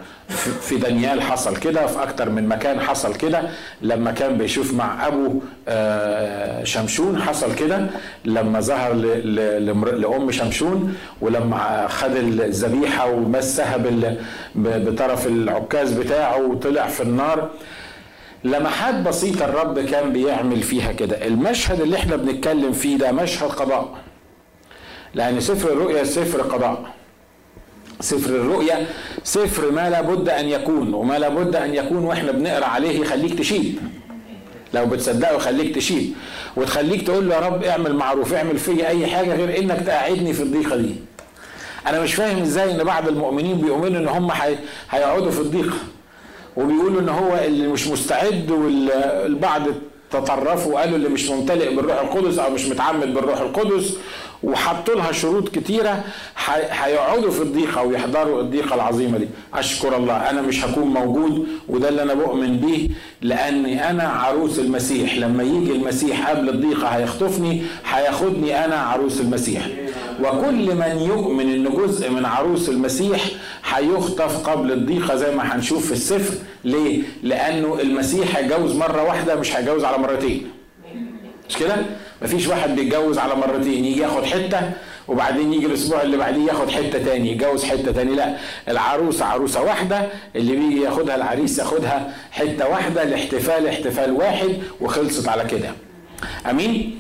في 0.61 0.75
دانيال 0.75 1.21
حصل 1.21 1.57
كده 1.57 1.87
في 1.87 2.03
أكتر 2.03 2.29
من 2.29 2.47
مكان 2.47 2.79
حصل 2.81 3.15
كده. 3.15 3.41
لما 3.81 4.11
كان 4.11 4.37
بيشوف 4.37 4.73
مع 4.73 5.07
أبو 5.07 5.39
شمشون 6.63 7.21
حصل 7.21 7.55
كده. 7.55 7.87
لما 8.25 8.59
ظهر 8.59 8.93
لأم 8.93 10.31
شمشون 10.31 10.95
ولما 11.21 11.87
خد 11.87 12.15
الذبيحة 12.15 13.11
ومسها 13.11 13.77
بطرف 14.55 15.27
العكاز 15.27 15.91
بتاعه 15.93 16.41
وطلع 16.41 16.87
في 16.87 17.03
النار. 17.03 17.49
لمحات 18.43 18.95
بسيطة 18.95 19.45
الرب 19.45 19.79
كان 19.79 20.13
بيعمل 20.13 20.63
فيها 20.63 20.91
كده. 20.91 21.27
المشهد 21.27 21.81
اللي 21.81 21.97
إحنا 21.97 22.15
بنتكلم 22.15 22.71
فيه 22.71 22.97
ده 22.97 23.11
مشهد 23.11 23.49
قضاء. 23.49 23.95
لأن 25.13 25.39
سفر 25.39 25.69
الرؤيا 25.71 26.03
سفر 26.03 26.41
قضاء. 26.41 26.96
سفر 27.99 28.29
الرؤيا 28.29 28.87
سفر 29.23 29.71
ما 29.71 29.89
لابد 29.89 30.29
أن 30.29 30.45
يكون 30.49 30.93
وما 30.93 31.19
لابد 31.19 31.55
أن 31.55 31.75
يكون 31.75 32.05
وإحنا 32.05 32.31
بنقرأ 32.31 32.65
عليه 32.65 32.99
يخليك 32.99 33.39
تشيل. 33.39 33.79
لو 34.73 34.85
بتصدقه 34.85 35.35
يخليك 35.35 35.75
تشيل. 35.75 36.13
وتخليك 36.55 37.07
تقول 37.07 37.29
له 37.29 37.35
يا 37.35 37.39
رب 37.39 37.63
اعمل 37.63 37.95
معروف 37.95 38.33
اعمل 38.33 38.57
فيا 38.57 38.87
أي 38.87 39.07
حاجة 39.07 39.35
غير 39.35 39.59
إنك 39.59 39.81
تقعدني 39.81 40.33
في 40.33 40.43
الضيقة 40.43 40.75
دي. 40.75 40.95
أنا 41.87 42.01
مش 42.01 42.13
فاهم 42.13 42.41
إزاي 42.41 42.71
إن 42.71 42.83
بعض 42.83 43.07
المؤمنين 43.07 43.57
بيؤمنوا 43.57 43.99
إن 43.99 44.07
هم 44.07 44.31
هيقعدوا 44.89 45.31
في 45.31 45.39
الضيقة. 45.39 45.77
وبيقولوا 46.57 47.01
إن 47.01 47.09
هو 47.09 47.39
اللي 47.45 47.67
مش 47.67 47.87
مستعد 47.87 48.51
والبعض 48.51 49.63
تطرفوا 50.11 50.73
وقالوا 50.73 50.97
اللي 50.97 51.09
مش 51.09 51.29
ممتلئ 51.29 51.75
بالروح 51.75 51.99
القدس 52.01 52.39
أو 52.39 52.51
مش 52.51 52.65
متعمد 52.65 53.13
بالروح 53.13 53.39
القدس. 53.39 53.97
وحطوا 54.44 54.96
لها 54.96 55.12
شروط 55.12 55.50
كتيرة 55.50 56.03
هيقعدوا 56.72 57.32
في 57.32 57.41
الضيقة 57.41 57.84
ويحضروا 57.84 58.41
الضيقة 58.41 58.75
العظيمة 58.75 59.17
دي. 59.17 59.27
أشكر 59.53 59.98
الله 59.98 60.29
أنا 60.29 60.41
مش 60.41 60.65
هكون 60.65 60.84
موجود 60.88 61.48
وده 61.70 61.89
اللي 61.89 62.01
أنا 62.03 62.13
بؤمن 62.13 62.58
بيه 62.58 62.89
لأني 63.22 63.89
أنا 63.89 64.03
عروس 64.03 64.60
المسيح. 64.60 65.17
لما 65.17 65.44
يجي 65.44 65.72
المسيح 65.72 66.29
قبل 66.29 66.50
الضيقة 66.50 66.88
هيخطفني 66.88 67.62
هياخدني 67.89 68.65
أنا 68.65 68.75
عروس 68.75 69.22
المسيح. 69.22 69.67
وكل 70.24 70.75
من 70.75 70.98
يؤمن 71.08 71.53
إن 71.53 71.70
جزء 71.75 72.10
من 72.10 72.25
عروس 72.25 72.70
المسيح 72.70 73.22
هيخطف 73.65 74.50
قبل 74.50 74.72
الضيقة 74.72 75.15
زي 75.15 75.36
ما 75.36 75.56
هنشوف 75.56 75.86
في 75.86 75.91
السفر. 75.91 76.34
ليه؟ 76.63 77.01
لأنه 77.24 77.79
المسيح 77.82 78.38
هيجوز 78.38 78.75
مرة 78.75 79.03
واحدة 79.03 79.36
مش 79.36 79.56
هيجوز 79.56 79.84
على 79.84 79.98
مرتين. 79.98 80.48
مش 81.50 81.58
كده؟ 81.58 81.75
مفيش 82.21 82.47
واحد 82.47 82.75
بيتجوز 82.75 83.17
على 83.17 83.36
مرتين 83.36 83.86
يجي 83.86 84.01
ياخد 84.01 84.25
حتة 84.25 84.71
وبعدين 85.07 85.53
يجي 85.53 85.65
الأسبوع 85.65 86.01
اللي 86.01 86.17
بعديه 86.17 86.45
ياخد 86.47 86.69
حتة 86.69 87.03
تاني 87.03 87.31
يتجوز 87.31 87.63
حتة 87.63 87.91
تاني. 87.91 88.15
لا 88.15 88.38
العروسة 88.67 89.25
عروسة 89.25 89.62
واحدة 89.62 90.09
اللي 90.36 90.55
بيجي 90.55 90.81
ياخدها 90.81 91.15
العريس 91.15 91.59
ياخدها 91.59 92.13
حتة 92.31 92.67
واحدة 92.69 93.03
الاحتفال 93.03 93.67
احتفال 93.67 94.12
واحد 94.12 94.57
وخلصت 94.81 95.27
على 95.27 95.45
كده. 95.45 95.69
أمين؟ 96.50 97.00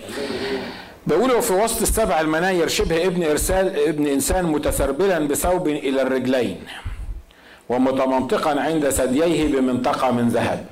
بيقولوا 1.07 1.41
في 1.41 1.53
وسط 1.53 1.81
السبع 1.81 2.21
المناير 2.21 2.67
شبه 2.67 3.05
ابن 3.05 3.23
إرسال 3.23 3.79
ابن 3.87 4.07
إنسان 4.07 4.45
متسربلا 4.45 5.19
بثوب 5.19 5.67
إلى 5.67 6.01
الرجلين 6.01 6.57
ومتمنطقا 7.69 8.59
عند 8.61 8.89
ثدييه 8.89 9.47
بمنطقة 9.47 10.11
من 10.11 10.29
ذهب. 10.29 10.65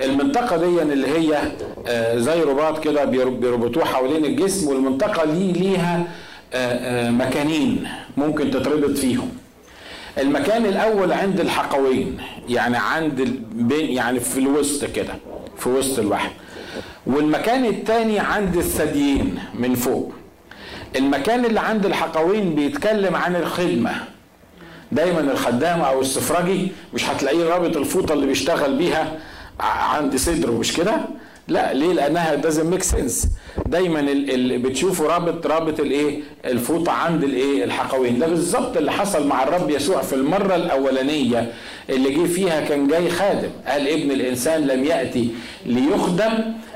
المنطقة 0.00 0.56
دي 0.56 0.82
اللي 0.82 1.08
هي 1.08 1.38
آه، 1.86 2.18
زي 2.18 2.42
رباط 2.42 2.84
كده 2.84 3.04
بيربطوه 3.04 3.84
حوالين 3.84 4.24
الجسم 4.24 4.68
والمنطقة 4.68 5.24
دي 5.24 5.52
ليها 5.52 6.04
آه، 6.54 7.06
آه، 7.06 7.10
مكانين 7.10 7.88
ممكن 8.16 8.50
تتربط 8.50 8.98
فيهم. 8.98 9.28
المكان 10.18 10.66
الأول 10.66 11.12
عند 11.12 11.40
الحقوين 11.40 12.18
يعني 12.48 12.76
عند 12.76 13.40
بين 13.52 13.90
يعني 13.90 14.20
في 14.20 14.38
الوسط 14.40 14.84
كده 14.84 15.14
في 15.58 15.68
وسط 15.68 15.98
الواحد 15.98 16.30
والمكان 17.06 17.64
الثاني 17.64 18.18
عند 18.18 18.56
الثديين 18.56 19.38
من 19.54 19.74
فوق. 19.74 20.12
المكان 20.96 21.44
اللي 21.44 21.60
عند 21.60 21.86
الحقوين 21.86 22.54
بيتكلم 22.54 23.16
عن 23.16 23.36
الخدمة. 23.36 23.92
دايما 24.92 25.20
الخدام 25.20 25.80
أو 25.80 26.00
السفرجي 26.00 26.68
مش 26.94 27.08
هتلاقيه 27.10 27.44
رابط 27.44 27.76
الفوطة 27.76 28.12
اللي 28.14 28.26
بيشتغل 28.26 28.76
بيها 28.76 29.18
عند 29.60 30.16
صدره 30.16 30.50
مش 30.52 30.72
كده؟ 30.76 30.96
لا 31.48 31.72
ليه؟ 31.74 31.92
لأنها 31.92 32.42
doesn't 32.42 32.74
make 32.74 32.84
sense. 32.94 33.26
دايما 33.66 34.00
اللي 34.00 34.58
بتشوفوا 34.58 35.08
رابط 35.08 35.46
رابط 35.46 35.80
الإيه؟ 35.80 36.20
الفوطه 36.44 36.92
عند 36.92 37.24
الإيه؟ 37.24 37.64
الحقوين. 37.64 38.18
ده 38.18 38.26
بالظبط 38.26 38.76
اللي 38.76 38.92
حصل 38.92 39.26
مع 39.26 39.42
الرب 39.42 39.70
يسوع 39.70 40.02
في 40.02 40.14
المرة 40.14 40.54
الأولانية 40.56 41.52
اللي 41.90 42.10
جه 42.10 42.26
فيها 42.26 42.60
كان 42.60 42.86
جاي 42.86 43.10
خادم. 43.10 43.48
قال 43.66 43.88
ابن 43.88 44.10
الإنسان 44.10 44.66
لم 44.66 44.84
يأتي 44.84 45.28
ليخدم 45.66 46.32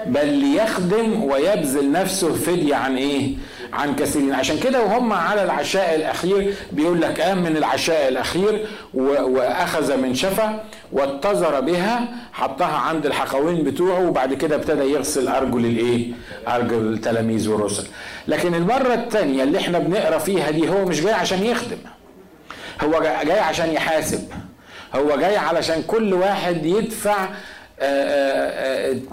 بل 0.07 0.29
ليخدم 0.29 1.23
ويبذل 1.25 1.93
نفسه 1.93 2.33
فدية 2.35 2.75
عن 2.75 2.97
إيه؟ 2.97 3.31
عن 3.73 3.97
كثيرين. 3.97 4.33
عشان 4.35 4.59
كده 4.59 4.83
وهم 4.83 5.13
على 5.13 5.43
العشاء 5.43 5.95
الأخير 5.95 6.55
بيقول 6.73 7.01
لك 7.01 7.21
قام 7.21 7.43
من 7.43 7.57
العشاء 7.57 8.09
الأخير 8.09 8.67
وأخذ 8.95 9.97
من 9.97 10.15
شفا 10.15 10.65
واتزر 10.93 11.61
بها 11.61 12.09
حطها 12.33 12.77
عند 12.77 13.07
الحقوين 13.07 13.65
بتوعه 13.65 14.09
وبعد 14.09 14.35
كده 14.35 14.57
ابتدى 14.57 14.83
يغسل 14.93 15.29
أرجل 15.29 15.67
الإيه؟ 15.67 16.13
أرجل 16.49 16.93
التلاميذ 16.93 17.49
والرسل. 17.49 17.87
لكن 18.29 18.55
المرة 18.55 18.95
الثانية 18.95 19.43
اللي 19.43 19.59
إحنا 19.59 19.79
بنقرأ 19.79 20.19
فيها 20.19 20.51
دي 20.51 20.69
هو 20.69 20.85
مش 20.85 21.01
جاي 21.01 21.13
عشان 21.13 21.43
يخدم 21.45 21.79
هو 22.85 23.01
جاي 23.25 23.39
عشان 23.41 23.73
يحاسب 23.73 24.29
هو 24.95 25.17
جاي 25.17 25.37
علشان 25.37 25.83
كل 25.83 26.15
واحد 26.15 26.67
يدفع 26.67 27.29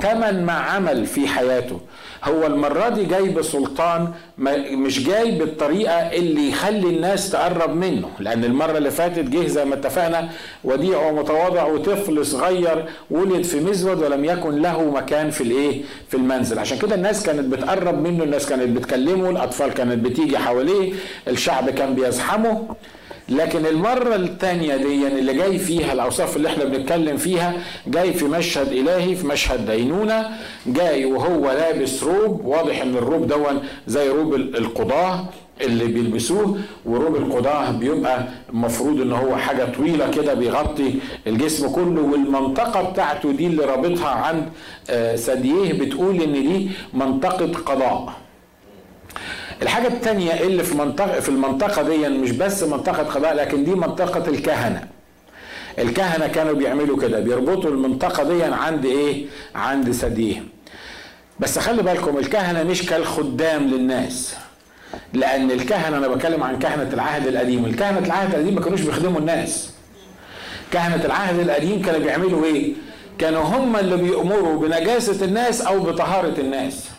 ثمن 0.01 0.45
ما 0.45 0.53
عمل 0.53 1.05
في 1.05 1.27
حياته. 1.27 1.79
هو 2.23 2.45
المرة 2.45 2.89
دي 2.89 3.03
جاي 3.05 3.29
بسلطان 3.29 4.07
مش 4.71 5.03
جاي 5.07 5.31
بالطريقة 5.31 5.93
اللي 5.93 6.49
يخلي 6.49 6.89
الناس 6.89 7.29
تقرب 7.29 7.75
منه 7.75 8.09
لأن 8.19 8.43
المرة 8.43 8.77
اللي 8.77 8.91
فاتت 8.91 9.19
جه 9.19 9.47
زي 9.47 9.65
ما 9.65 9.75
اتفقنا 9.75 10.29
وديع 10.63 10.97
ومتواضع 11.07 11.63
وطفل 11.65 12.25
صغير 12.25 12.85
ولد 13.11 13.43
في 13.43 13.59
مزود 13.59 14.03
ولم 14.03 14.25
يكن 14.25 14.61
له 14.61 14.83
مكان 14.91 15.29
في 15.31 15.41
الإيه؟ 15.41 15.81
في 16.09 16.17
المنزل. 16.17 16.59
عشان 16.59 16.77
كده 16.77 16.95
الناس 16.95 17.23
كانت 17.23 17.53
بتقرب 17.53 18.01
منه 18.07 18.23
الناس 18.23 18.45
كانت 18.45 18.77
بتكلمه 18.77 19.29
الأطفال 19.29 19.73
كانت 19.73 20.05
بتيجي 20.05 20.37
حواليه 20.37 20.93
الشعب 21.27 21.69
كان 21.69 21.95
بيزحمه. 21.95 22.75
لكن 23.29 23.65
المرة 23.65 24.15
الثانية 24.15 24.75
دي 24.75 25.07
اللي 25.07 25.33
جاي 25.33 25.59
فيها 25.59 25.93
الأوصاف 25.93 26.35
اللي 26.37 26.47
إحنا 26.47 26.63
بنتكلم 26.65 27.17
فيها 27.17 27.53
جاي 27.87 28.13
في 28.13 28.25
مشهد 28.25 28.67
إلهي 28.71 29.15
في 29.15 29.27
مشهد 29.27 29.71
دينونة 29.71 30.29
جاي 30.67 31.05
وهو 31.05 31.51
لابس 31.51 32.03
روب 32.03 32.45
واضح 32.45 32.81
إن 32.81 32.95
الروب 32.95 33.27
دون 33.27 33.59
زي 33.87 34.09
روب 34.09 34.35
القضاة 34.35 35.25
اللي 35.61 35.85
بيلبسوه 35.85 36.57
وروب 36.85 37.15
القضاة 37.15 37.71
بيبقى 37.71 38.27
المفروض 38.49 39.01
إن 39.01 39.11
هو 39.11 39.35
حاجة 39.35 39.63
طويلة 39.65 40.11
كده 40.11 40.33
بيغطي 40.33 40.93
الجسم 41.27 41.67
كله 41.69 42.01
والمنطقة 42.01 42.81
بتاعته 42.91 43.31
دي 43.31 43.47
اللي 43.47 43.65
رابطها 43.65 44.09
عند 44.09 44.49
آه، 44.89 45.15
ثدييه 45.15 45.73
بتقول 45.73 46.21
إن 46.21 46.33
دي 46.33 46.69
منطقة 46.93 47.45
قضاء. 47.65 48.13
الحاجة 49.61 49.87
التانية 49.87 50.33
اللي 50.33 50.63
في 50.63 50.75
منطقة 50.77 51.19
في 51.19 51.29
المنطقة 51.29 51.81
دي 51.81 52.09
مش 52.09 52.31
بس 52.31 52.63
منطقة 52.63 53.03
قضاء 53.03 53.33
لكن 53.35 53.63
دي 53.63 53.71
منطقة 53.71 54.29
الكهنة. 54.29 54.87
الكهنة 55.79 56.27
كانوا 56.27 56.53
بيعملوا 56.53 57.01
كده 57.01 57.19
بيربطوا 57.19 57.69
المنطقة 57.69 58.23
دي 58.23 58.43
عند 58.43 58.85
إيه؟ 58.85 59.25
عند 59.55 59.91
ثدييه 59.91 60.43
بس 61.39 61.59
خلي 61.59 61.83
بالكم 61.83 62.17
الكهنة 62.17 62.63
مش 62.63 62.85
كالخدام 62.85 63.67
للناس. 63.67 64.35
لأن 65.13 65.51
الكهنة 65.51 65.97
أنا 65.97 66.07
بتكلم 66.07 66.43
عن 66.43 66.59
كهنة 66.59 66.89
العهد 66.93 67.27
القديم. 67.27 67.65
الكهنة 67.65 67.99
العهد 67.99 68.33
القديم 68.33 68.55
ما 68.55 68.61
كانوش 68.61 68.81
بيخدموا 68.81 69.19
الناس. 69.19 69.69
كهنة 70.71 71.05
العهد 71.05 71.39
القديم 71.39 71.81
كانوا 71.81 71.99
بيعملوا 71.99 72.45
إيه؟ 72.45 72.73
كانوا 73.17 73.41
هم 73.41 73.75
اللي 73.75 73.97
بيأمروا 73.97 74.59
بنجاسة 74.67 75.25
الناس 75.25 75.61
أو 75.61 75.79
بطهارة 75.79 76.39
الناس. 76.39 76.89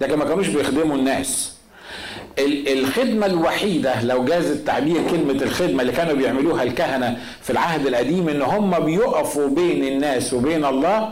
لكن 0.00 0.16
ما 0.18 0.24
كانوش 0.24 0.48
بيخدموا 0.48 0.96
الناس. 0.96 1.52
الخدمة 2.72 3.26
الوحيدة 3.26 4.02
لو 4.04 4.24
جاز 4.24 4.50
التعبير 4.50 4.96
كلمة 5.10 5.42
الخدمة 5.42 5.82
اللي 5.82 5.92
كانوا 5.92 6.14
بيعملوها 6.14 6.62
الكهنة 6.62 7.16
في 7.42 7.50
العهد 7.50 7.86
القديم 7.86 8.28
إن 8.28 8.42
هم 8.42 8.78
بيقفوا 8.78 9.48
بين 9.48 9.84
الناس 9.84 10.32
وبين 10.34 10.64
الله 10.64 11.08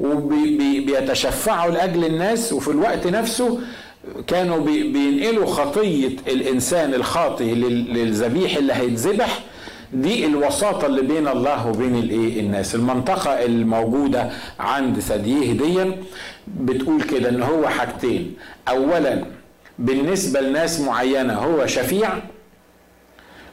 وبيتشفعوا 0.00 1.70
لأجل 1.72 2.04
الناس 2.04 2.52
وفي 2.52 2.68
الوقت 2.68 3.06
نفسه 3.06 3.58
كانوا 4.26 4.58
بينقلوا 4.66 5.46
خطية 5.46 6.08
الإنسان 6.28 6.94
الخاطئ 6.94 7.54
للذبيح 7.54 8.56
اللي 8.56 8.72
هيتذبح. 8.72 9.40
دي 9.92 10.26
الوساطة 10.26 10.86
اللي 10.86 11.02
بين 11.02 11.28
الله 11.28 11.68
وبين 11.68 11.94
الإيه؟ 11.98 12.40
الناس. 12.40 12.74
المنطقة 12.74 13.30
الموجودة 13.44 14.30
عند 14.60 14.98
ثدييه 15.00 15.52
دي 15.52 15.92
بتقول 16.60 17.02
كده 17.02 17.28
إن 17.28 17.42
هو 17.42 17.68
حاجتين. 17.68 18.34
اولا 18.68 19.24
بالنسبة 19.78 20.40
لناس 20.40 20.80
معينة 20.80 21.34
هو 21.34 21.66
شفيع 21.66 22.08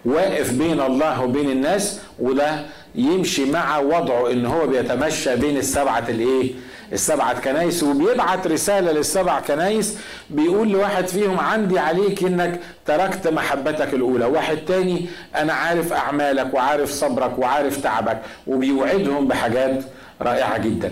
واقف 0.06 0.52
بين 0.54 0.82
الله 0.82 1.22
وبين 1.24 1.50
الناس 1.50 2.00
وده 2.20 2.66
يمشي 2.96 3.46
مع 3.52 3.78
وضعه 3.80 4.32
إن 4.32 4.46
هو 4.46 4.68
بيتمشى 4.68 5.36
بين 5.36 5.58
السبعة 5.58 6.04
الإيه؟ 6.10 6.52
السبعة 6.94 7.42
كنايس 7.42 7.84
وبيبعت 7.84 8.48
رسالة 8.48 8.92
للسبع 8.92 9.40
كنايس 9.40 9.98
بيقول 10.30 10.70
لواحد 10.70 11.08
فيهم 11.08 11.40
عندي 11.40 11.80
عليك 11.80 12.24
إنك 12.24 12.60
تركت 12.86 13.28
محبتك 13.28 13.94
الأولى. 13.94 14.26
واحد 14.26 14.58
تاني 14.58 15.06
أنا 15.36 15.54
عارف 15.54 15.94
أعمالك 15.94 16.54
وعارف 16.54 16.92
صبرك 16.92 17.40
وعارف 17.40 17.82
تعبك. 17.82 18.22
وبيوعدهم 18.48 19.28
بحاجات 19.28 19.84
رائعة 20.22 20.58
جدا. 20.58 20.92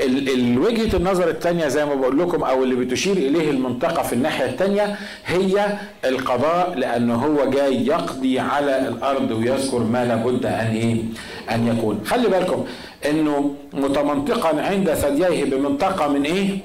الوجهه 0.00 0.96
النظر 0.96 1.28
الثانية 1.28 1.68
زي 1.68 1.84
ما 1.84 1.94
بقول 1.94 2.18
لكم 2.18 2.42
أو 2.44 2.62
اللي 2.64 2.74
بتشير 2.74 3.16
إليه 3.16 3.50
المنطقة 3.50 4.02
في 4.02 4.12
الناحية 4.12 4.44
الثانية 4.44 4.96
هي 5.26 5.78
القضاء 6.04 6.74
لأنه 6.76 7.14
هو 7.14 7.50
جاي 7.50 7.86
يقضي 7.86 8.38
على 8.38 8.88
الأرض 8.88 9.30
ويذكر 9.30 9.78
ما 9.78 10.04
لابد 10.04 10.46
أن 10.46 10.52
إيه؟ 10.66 11.02
أن 11.50 11.66
يكون. 11.68 12.00
خلي 12.06 12.28
بالكم 12.28 12.66
إنه 13.10 13.54
متمنطقا 13.72 14.62
عند 14.62 14.94
ثدييه 14.94 15.44
بمنطقة 15.44 16.08
من 16.08 16.22
إيه؟ 16.22 16.58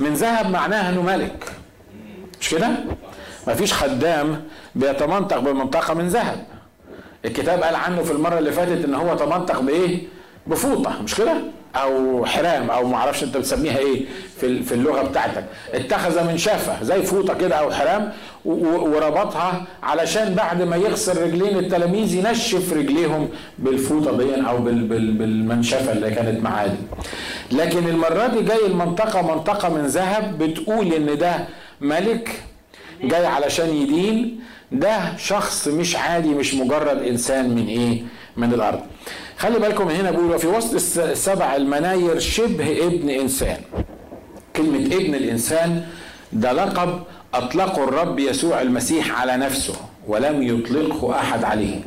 من 0.00 0.14
ذهب 0.14 0.50
معناها 0.50 0.90
إنه 0.90 1.02
ملك. 1.02 1.52
مش 2.40 2.50
كده؟ 2.50 2.68
مفيش 3.48 3.72
خدام 3.72 4.42
بيتمنطق 4.74 5.38
بمنطقة 5.38 5.94
من 5.94 6.08
ذهب. 6.08 6.46
الكتاب 7.24 7.62
قال 7.62 7.74
عنه 7.74 8.02
في 8.02 8.12
المرة 8.12 8.38
اللي 8.38 8.52
فاتت 8.52 8.84
إن 8.84 8.94
هو 8.94 9.14
تمنطق 9.14 9.60
بإيه؟ 9.60 10.15
بفوطه 10.46 11.02
مش 11.02 11.14
كده؟ 11.14 11.34
أو 11.76 12.24
حرام 12.26 12.70
أو 12.70 12.86
ما 12.88 12.96
أعرفش 12.96 13.22
أنت 13.22 13.36
بتسميها 13.36 13.78
إيه 13.78 14.04
في 14.40 14.72
اللغة 14.72 15.02
بتاعتك. 15.02 15.44
اتخذ 15.74 16.24
من 16.26 16.38
شافه 16.38 16.82
زي 16.84 17.02
فوطة 17.02 17.34
كده 17.34 17.54
أو 17.56 17.70
حرام 17.70 18.12
وربطها 18.44 19.64
علشان 19.82 20.34
بعد 20.34 20.62
ما 20.62 20.76
يغسل 20.76 21.22
رجلين 21.22 21.58
التلاميذ 21.58 22.14
ينشف 22.14 22.72
رجليهم 22.72 23.28
بالفوطة 23.58 24.16
دي 24.18 24.48
أو 24.48 24.58
بالمنشفة 24.58 25.92
اللي 25.92 26.10
كانت 26.10 26.42
معاه 26.42 26.66
دي. 26.66 26.76
لكن 27.56 27.88
المرة 27.88 28.26
دي 28.26 28.42
جاي 28.42 28.66
المنطقة 28.66 29.22
منطقة 29.34 29.68
من 29.68 29.86
ذهب 29.86 30.38
بتقول 30.38 30.92
إن 30.92 31.18
ده 31.18 31.34
ملك 31.80 32.40
جاي 33.02 33.26
علشان 33.26 33.68
يدين. 33.76 34.40
ده 34.72 35.16
شخص 35.16 35.68
مش 35.68 35.96
عادي 35.96 36.28
مش 36.28 36.54
مجرد 36.54 37.02
إنسان 37.02 37.50
من 37.50 37.66
إيه؟ 37.66 38.02
من 38.36 38.52
الأرض. 38.54 38.80
خلي 39.38 39.58
بالكم 39.58 39.88
هنا 39.88 40.10
بيقول 40.10 40.34
وفي 40.34 40.46
وسط 40.46 40.98
السبع 40.98 41.56
المناير 41.56 42.18
شبه 42.18 42.86
ابن 42.86 43.08
إنسان. 43.10 43.60
كلمة 44.56 44.86
ابن 44.86 45.14
الإنسان 45.14 45.84
ده 46.32 46.52
لقب 46.52 47.02
اطلقه 47.34 47.84
الرب 47.84 48.18
يسوع 48.18 48.62
المسيح 48.62 49.20
على 49.20 49.36
نفسه 49.36 49.74
ولم 50.06 50.42
يطلقه 50.42 51.14
أحد 51.20 51.44
عليه. 51.44 51.80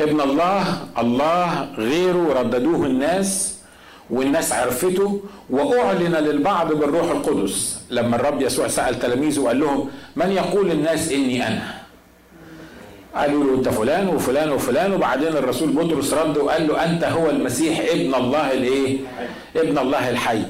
ابن 0.00 0.20
الله 0.20 0.64
الله 0.98 1.68
غيره 1.78 2.32
رددوه 2.40 2.86
الناس 2.86 3.56
والناس 4.10 4.52
عرفته 4.52 5.20
وأعلن 5.50 6.14
للبعض 6.16 6.72
بالروح 6.72 7.10
القدس. 7.10 7.80
لما 7.90 8.16
الرب 8.16 8.42
يسوع 8.42 8.68
سأل 8.68 8.98
تلاميذه 8.98 9.40
وقال 9.40 9.60
لهم 9.60 9.88
من 10.16 10.30
يقول 10.30 10.70
الناس 10.70 11.12
إني 11.12 11.48
أنا؟ 11.48 11.75
قالوا 13.16 13.44
له 13.44 13.54
انت 13.54 13.68
فلان 13.68 14.08
وفلان 14.08 14.50
وفلان 14.50 14.92
وبعدين 14.92 15.28
الرسول 15.28 15.68
بطرس 15.70 16.14
رد 16.14 16.36
وقال 16.38 16.68
له 16.68 16.84
انت 16.84 17.04
هو 17.04 17.30
المسيح 17.30 17.80
ابن 17.92 18.14
الله 18.14 18.52
الايه؟ 18.52 18.96
ابن 19.56 19.78
الله 19.78 20.10
الحي. 20.10 20.42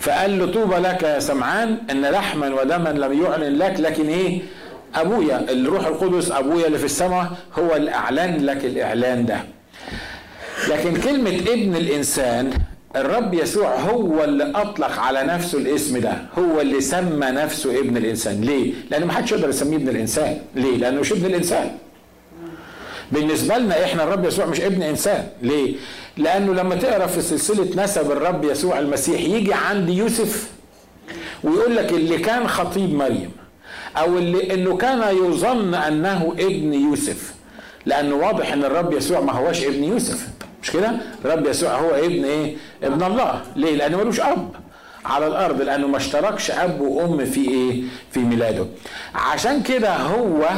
فقال 0.00 0.38
له 0.38 0.46
طوبى 0.46 0.74
لك 0.76 1.02
يا 1.02 1.18
سمعان 1.18 1.78
ان 1.90 2.02
لحما 2.06 2.54
ودما 2.60 2.88
لم 2.88 3.22
يعلن 3.22 3.58
لك 3.58 3.80
لكن 3.80 4.08
إيه؟ 4.08 4.40
ابويا 4.94 5.46
الروح 5.50 5.86
القدس 5.86 6.30
ابويا 6.30 6.66
اللي 6.66 6.78
في 6.78 6.84
السماء 6.84 7.30
هو 7.58 7.76
اللي 7.76 7.90
اعلن 7.90 8.36
لك 8.46 8.64
الاعلان 8.64 9.26
ده. 9.26 9.40
لكن 10.68 10.96
كلمة 11.00 11.30
ابن 11.30 11.76
الانسان 11.76 12.50
الرب 12.96 13.34
يسوع 13.34 13.74
هو 13.76 14.24
اللي 14.24 14.52
اطلق 14.54 14.98
على 15.00 15.22
نفسه 15.22 15.58
الاسم 15.58 15.98
ده 15.98 16.12
هو 16.38 16.60
اللي 16.60 16.80
سمى 16.80 17.26
نفسه 17.26 17.78
ابن 17.80 17.96
الانسان. 17.96 18.40
ليه؟ 18.40 18.72
لأن 18.90 19.04
ما 19.04 19.12
حدش 19.12 19.32
يقدر 19.32 19.48
يسميه 19.48 19.76
ابن 19.76 19.88
الانسان. 19.88 20.38
ليه؟ 20.54 20.76
لأنه 20.76 21.00
مش 21.00 21.12
ابن 21.12 21.26
الانسان. 21.26 21.70
بالنسبة 23.12 23.58
لنا 23.58 23.84
إحنا 23.84 24.02
الرب 24.04 24.24
يسوع 24.24 24.46
مش 24.46 24.60
ابن 24.60 24.82
إنسان. 24.82 25.28
ليه؟ 25.42 25.74
لأنه 26.16 26.54
لما 26.54 26.74
تقرأ 26.74 27.06
في 27.06 27.20
سلسلة 27.22 27.84
نسب 27.84 28.10
الرب 28.10 28.44
يسوع 28.44 28.78
المسيح 28.78 29.20
يجي 29.20 29.54
عند 29.54 29.88
يوسف 29.88 30.50
ويقول 31.44 31.76
لك 31.76 31.92
اللي 31.92 32.18
كان 32.18 32.48
خطيب 32.48 32.94
مريم 32.94 33.30
أو 33.96 34.18
اللي 34.18 34.54
إنه 34.54 34.76
كان 34.76 35.16
يظن 35.16 35.74
أنه 35.74 36.34
ابن 36.38 36.74
يوسف. 36.74 37.34
لأنه 37.86 38.14
واضح 38.14 38.52
إن 38.52 38.64
الرب 38.64 38.92
يسوع 38.92 39.20
ما 39.20 39.32
هوش 39.32 39.64
ابن 39.64 39.84
يوسف. 39.84 40.28
مش 40.62 40.70
كده؟ 40.70 40.92
الرب 41.24 41.46
يسوع 41.46 41.74
هو 41.80 41.90
ابن 41.94 42.24
إيه؟ 42.24 42.56
ابن 42.82 43.02
الله. 43.06 43.42
ليه؟ 43.56 43.76
لأنه 43.76 43.96
ملوش 43.96 44.20
أب 44.20 44.50
على 45.04 45.26
الأرض 45.26 45.62
لأنه 45.62 45.86
ما 45.86 45.96
اشتركش 45.96 46.50
أب 46.50 46.80
وأم 46.80 47.24
في 47.24 47.48
إيه؟ 47.48 47.82
في 48.12 48.20
ميلاده. 48.20 48.66
عشان 49.14 49.62
كده 49.62 49.96
هو 49.96 50.48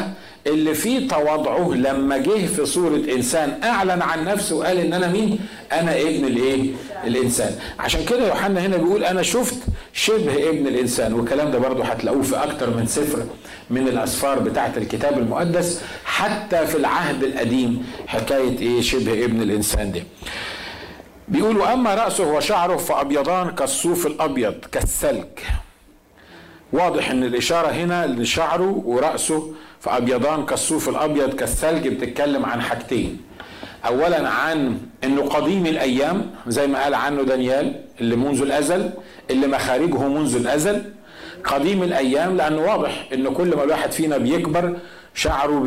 اللي 0.47 0.75
فيه 0.75 1.09
تواضعه 1.09 1.75
لما 1.75 2.19
جه 2.19 2.47
في 2.47 2.67
صورة 2.67 2.97
إنسان 3.17 3.61
أعلن 3.65 4.03
عن 4.03 4.25
نفسه 4.25 4.57
وقال 4.57 4.79
إن 4.79 4.93
أنا 4.93 5.09
مين؟ 5.09 5.39
أنا 5.73 6.01
ابن 6.01 6.25
الإيه؟ 6.25 6.71
الإنسان. 7.05 7.59
عشان 7.79 8.05
كده 8.05 8.29
يوحنا 8.29 8.61
هنا 8.67 8.77
بيقول 8.77 9.05
أنا 9.05 9.23
شفت 9.23 9.57
شبه 9.93 10.49
ابن 10.51 10.67
الإنسان 10.67 11.13
والكلام 11.13 11.51
ده 11.51 11.59
برضه 11.59 11.85
هتلاقوه 11.85 12.23
في 12.23 12.37
أكتر 12.37 12.77
من 12.77 12.87
سفر 12.87 13.23
من 13.71 13.89
الأسفار 13.89 14.39
بتاعة 14.39 14.73
الكتاب 14.77 15.19
المقدس 15.19 15.83
حتى 16.05 16.67
في 16.67 16.77
العهد 16.77 17.23
القديم 17.25 17.87
حكاية 18.07 18.59
إيه 18.59 18.81
شبه 18.81 19.25
ابن 19.25 19.43
الإنسان 19.43 19.93
دي. 19.93 20.03
بيقولوا 21.29 21.73
أما 21.73 21.95
رأسه 21.95 22.33
وشعره 22.33 22.77
فأبيضان 22.77 23.51
كالصوف 23.51 24.07
الأبيض 24.07 24.55
كالثلج. 24.73 25.25
واضح 26.73 27.11
إن 27.11 27.25
الإشارة 27.25 27.69
هنا 27.69 28.07
لشعره 28.07 28.83
ورأسه 28.85 29.55
فأبيضان 29.81 30.47
كالصوف 30.47 30.89
الأبيض 30.89 31.35
كالثلج 31.35 31.89
بتتكلم 31.89 32.47
عن 32.47 32.61
حاجتين. 32.63 33.21
اولا 33.87 34.29
عن 34.29 34.79
إنه 35.05 35.23
قديم 35.23 35.67
الأيام 35.67 36.31
زي 36.47 36.67
ما 36.67 36.83
قال 36.83 36.95
عنه 36.95 37.23
دانيال 37.23 37.81
اللي 38.01 38.17
منذ 38.17 38.43
الأزل 38.43 38.91
اللي 39.31 39.47
مخارجه 39.47 40.09
منذ 40.09 40.37
الأزل. 40.37 40.83
قديم 41.45 41.83
الأيام 41.83 42.37
لأنه 42.37 42.63
واضح 42.63 43.09
ان 43.15 43.29
كل 43.35 43.57
ما 43.57 43.65
الواحد 43.65 43.93
فينا 43.93 44.19
بيكبر 44.19 44.77
شعره 45.15 45.59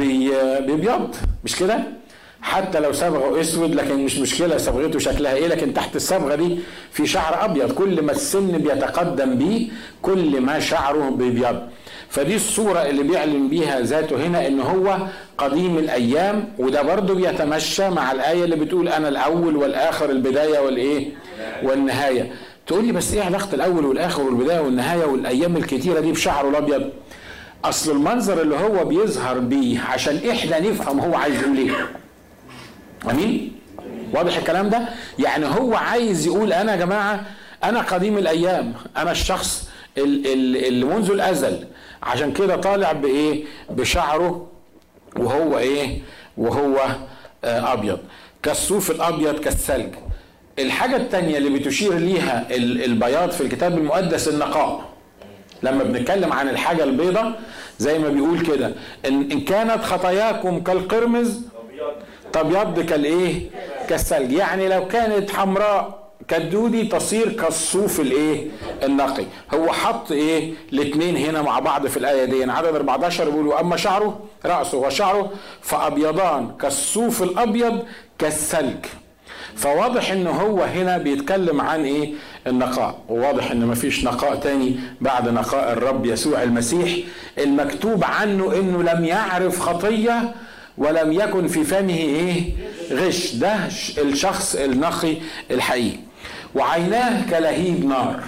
بيبيض. 0.67 1.15
مش 1.43 1.55
كده؟ 1.55 1.83
حتى 2.41 2.79
لو 2.79 2.91
صبغه 2.91 3.41
أسود 3.41 3.75
لكن 3.75 4.05
مش 4.05 4.17
مشكلة 4.17 4.57
صبغته 4.57 4.99
شكلها 4.99 5.33
إيه؟ 5.33 5.47
لكن 5.47 5.73
تحت 5.73 5.95
الصبغة 5.95 6.35
دي 6.35 6.59
في 6.91 7.07
شعر 7.07 7.45
أبيض. 7.45 7.71
كل 7.71 8.01
ما 8.01 8.11
السن 8.11 8.57
بيتقدم 8.57 9.35
بيه 9.35 9.69
كل 10.01 10.41
ما 10.41 10.59
شعره 10.59 11.09
بيبيض. 11.09 11.61
فدي 12.13 12.35
الصورة 12.35 12.79
اللي 12.79 13.03
بيعلن 13.03 13.47
بيها 13.47 13.81
ذاته 13.81 14.15
هنا 14.27 14.47
إن 14.47 14.59
هو 14.59 14.97
قديم 15.37 15.77
الأيام 15.77 16.53
وده 16.59 16.81
برضه 16.81 17.13
بيتمشى 17.15 17.89
مع 17.89 18.11
الآية 18.11 18.43
اللي 18.43 18.55
بتقول 18.55 18.87
أنا 18.89 19.09
الأول 19.09 19.55
والآخر 19.55 20.09
البداية 20.09 20.59
والإيه؟ 20.59 21.07
والنهاية. 21.63 22.31
تقول 22.67 22.85
لي 22.85 22.91
بس 22.91 23.13
إيه 23.13 23.23
علاقة 23.23 23.55
الأول 23.55 23.85
والآخر 23.85 24.23
والبداية 24.23 24.59
والنهاية 24.59 25.05
والأيام 25.05 25.57
الكتيرة 25.57 25.99
دي 25.99 26.11
بشعره 26.11 26.49
الأبيض؟ 26.49 26.89
أصل 27.65 27.91
المنظر 27.91 28.41
اللي 28.41 28.55
هو 28.55 28.85
بيظهر 28.85 29.39
بيه 29.39 29.79
عشان 29.81 30.29
إحنا 30.29 30.59
نفهم 30.59 30.99
هو 30.99 31.15
عايز 31.15 31.41
يقول 31.41 31.57
إيه. 31.57 31.71
أمين؟ 33.11 33.51
واضح 34.13 34.37
الكلام 34.37 34.69
ده؟ 34.69 34.81
يعني 35.19 35.45
هو 35.45 35.75
عايز 35.75 36.27
يقول 36.27 36.53
أنا 36.53 36.71
يا 36.71 36.77
جماعة 36.77 37.25
أنا 37.63 37.81
قديم 37.81 38.17
الأيام 38.17 38.73
أنا 38.97 39.11
الشخص 39.11 39.69
اللي 39.97 40.85
منذ 40.85 41.11
الأزل 41.11 41.59
عشان 42.03 42.33
كده 42.33 42.55
طالع 42.55 42.91
بإيه؟ 42.91 43.43
بشعره 43.69 44.47
وهو 45.15 45.57
إيه؟ 45.57 45.99
وهو 46.37 46.77
آه 47.45 47.73
أبيض. 47.73 47.99
كالصوف 48.43 48.91
الأبيض 48.91 49.39
كالثلج. 49.39 49.93
الحاجة 50.59 50.95
التانية 50.95 51.37
اللي 51.37 51.59
بتشير 51.59 51.93
ليها 51.93 52.47
البياض 52.55 53.31
في 53.31 53.41
الكتاب 53.41 53.77
المقدس 53.77 54.27
النقاء. 54.27 54.81
لما 55.63 55.83
بنتكلم 55.83 56.33
عن 56.33 56.49
الحاجة 56.49 56.83
البيضة 56.83 57.35
زي 57.79 57.99
ما 57.99 58.09
بيقول 58.09 58.39
كده 58.45 58.71
إن, 59.07 59.41
كانت 59.41 59.83
خطاياكم 59.83 60.63
كالقرمز 60.63 61.41
تبيض 62.33 62.79
كالإيه؟ 62.79 63.49
كالثلج. 63.89 64.31
يعني 64.31 64.67
لو 64.67 64.87
كانت 64.87 65.31
حمراء 65.31 66.02
كالدودي 66.27 66.83
تصير 66.83 67.29
كالصوف 67.31 67.99
الايه؟ 67.99 68.47
النقي. 68.83 69.25
هو 69.53 69.71
حط 69.71 70.11
إيه؟ 70.11 70.53
الاثنين 70.73 71.17
هنا 71.17 71.41
مع 71.41 71.59
بعض 71.59 71.87
في 71.87 71.97
الآية 71.97 72.25
دي. 72.25 72.51
عدد 72.51 72.75
14 72.75 73.29
بيقولوا 73.29 73.59
أما 73.61 73.77
شعره؟ 73.77 74.19
رأسه. 74.45 74.77
وشعره 74.77 75.31
فأبيضان 75.61 76.51
كالصوف 76.61 77.23
الأبيض 77.23 77.79
كالثلج. 78.19 78.85
فواضح 79.55 80.11
إن 80.11 80.27
هو 80.27 80.61
هنا 80.63 80.97
بيتكلم 80.97 81.61
عن 81.61 81.85
إيه؟ 81.85 82.13
النقاء. 82.47 82.99
وواضح 83.09 83.51
إن 83.51 83.65
مفيش 83.67 84.03
نقاء 84.03 84.35
تاني 84.35 84.79
بعد 85.01 85.29
نقاء 85.29 85.73
الرب 85.73 86.05
يسوع 86.05 86.43
المسيح 86.43 86.95
المكتوب 87.37 88.03
عنه 88.03 88.53
إنه 88.55 88.83
لم 88.83 89.05
يعرف 89.05 89.59
خطية 89.59 90.35
ولم 90.77 91.11
يكن 91.13 91.47
في 91.47 91.63
فمه 91.63 91.93
إيه؟ 91.97 92.43
غش. 92.91 93.33
ده 93.35 93.55
الشخص 93.97 94.55
النقي 94.55 95.15
الحقيقي. 95.51 95.97
وعيناه 96.55 97.29
كلهيب 97.29 97.85
نار 97.85 98.19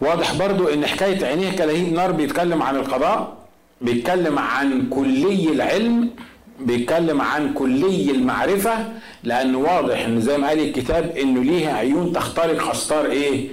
واضح 0.00 0.34
برضو 0.34 0.68
إن 0.68 0.86
حكاية 0.86 1.24
عينيه 1.26 1.50
كلهيب 1.56 1.92
نار 1.92 2.12
بيتكلم 2.12 2.62
عن 2.62 2.76
القضاء 2.76 3.36
بيتكلم 3.80 4.38
عن 4.38 4.88
كلي 4.90 5.48
العلم 5.52 6.10
بيتكلم 6.60 7.20
عن 7.20 7.52
كلي 7.54 8.10
المعرفة 8.10 8.72
لأنه 9.24 9.58
واضح 9.58 10.04
إن 10.04 10.20
زي 10.20 10.38
ما 10.38 10.48
قال 10.48 10.58
الكتاب 10.60 11.16
إنه 11.16 11.44
ليها 11.44 11.76
عيون 11.76 12.12
تخترق 12.12 12.70
أستار 12.70 13.06
إيه؟ 13.06 13.48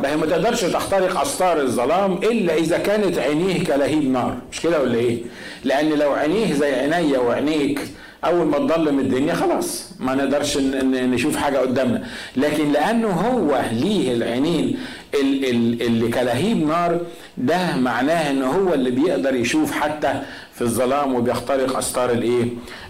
ما 0.00 0.08
هي 0.08 0.16
ما 0.16 0.26
تقدرش 0.26 0.60
تخترق 0.60 1.20
أستار 1.20 1.60
الظلام 1.60 2.12
إلا 2.12 2.54
إذا 2.54 2.78
كانت 2.78 3.18
عينيه 3.18 3.64
كلهيب 3.64 4.10
نار 4.10 4.36
مش 4.52 4.60
كده 4.60 4.82
ولا 4.82 4.94
إيه؟ 4.94 5.18
لأن 5.64 5.88
لو 5.88 6.12
عينيه 6.12 6.52
زي 6.54 6.74
عينيا 6.74 7.18
وعينيك 7.18 7.80
أول 8.24 8.46
ما 8.46 8.58
تضلم 8.58 8.98
الدنيا 8.98 9.34
خلاص 9.34 9.90
ما 10.00 10.14
نقدرش 10.14 10.56
نشوف 10.84 11.36
حاجة 11.36 11.58
قدامنا. 11.58 12.04
لكن 12.36 12.72
لأنه 12.72 13.08
هو 13.08 13.62
ليه 13.72 14.14
العينين 14.14 14.78
اللي 15.14 16.08
كلهيب 16.08 16.66
نار 16.66 17.00
ده 17.38 17.76
معناه 17.76 18.30
ان 18.30 18.42
هو 18.42 18.74
اللي 18.74 18.90
بيقدر 18.90 19.34
يشوف 19.34 19.72
حتى 19.72 20.22
في 20.54 20.62
الظلام 20.62 21.14
وبيخترق 21.14 21.76
استار 21.76 22.10
الإيه؟ 22.12 22.44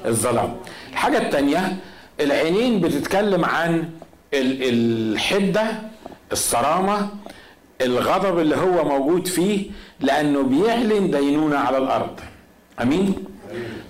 الظلام. 0.06 0.56
الحاجة 0.92 1.18
الثانية 1.26 1.76
العينين 2.20 2.80
بتتكلم 2.80 3.44
عن 3.44 3.84
الحدة 4.34 5.66
الصرامة 6.32 7.08
الغضب 7.80 8.38
اللي 8.38 8.56
هو 8.56 8.84
موجود 8.84 9.26
فيه 9.26 9.70
لأنه 10.00 10.42
بيعلن 10.42 11.10
دينونة 11.10 11.56
على 11.56 11.78
الأرض. 11.78 12.20
أمين؟ 12.82 13.14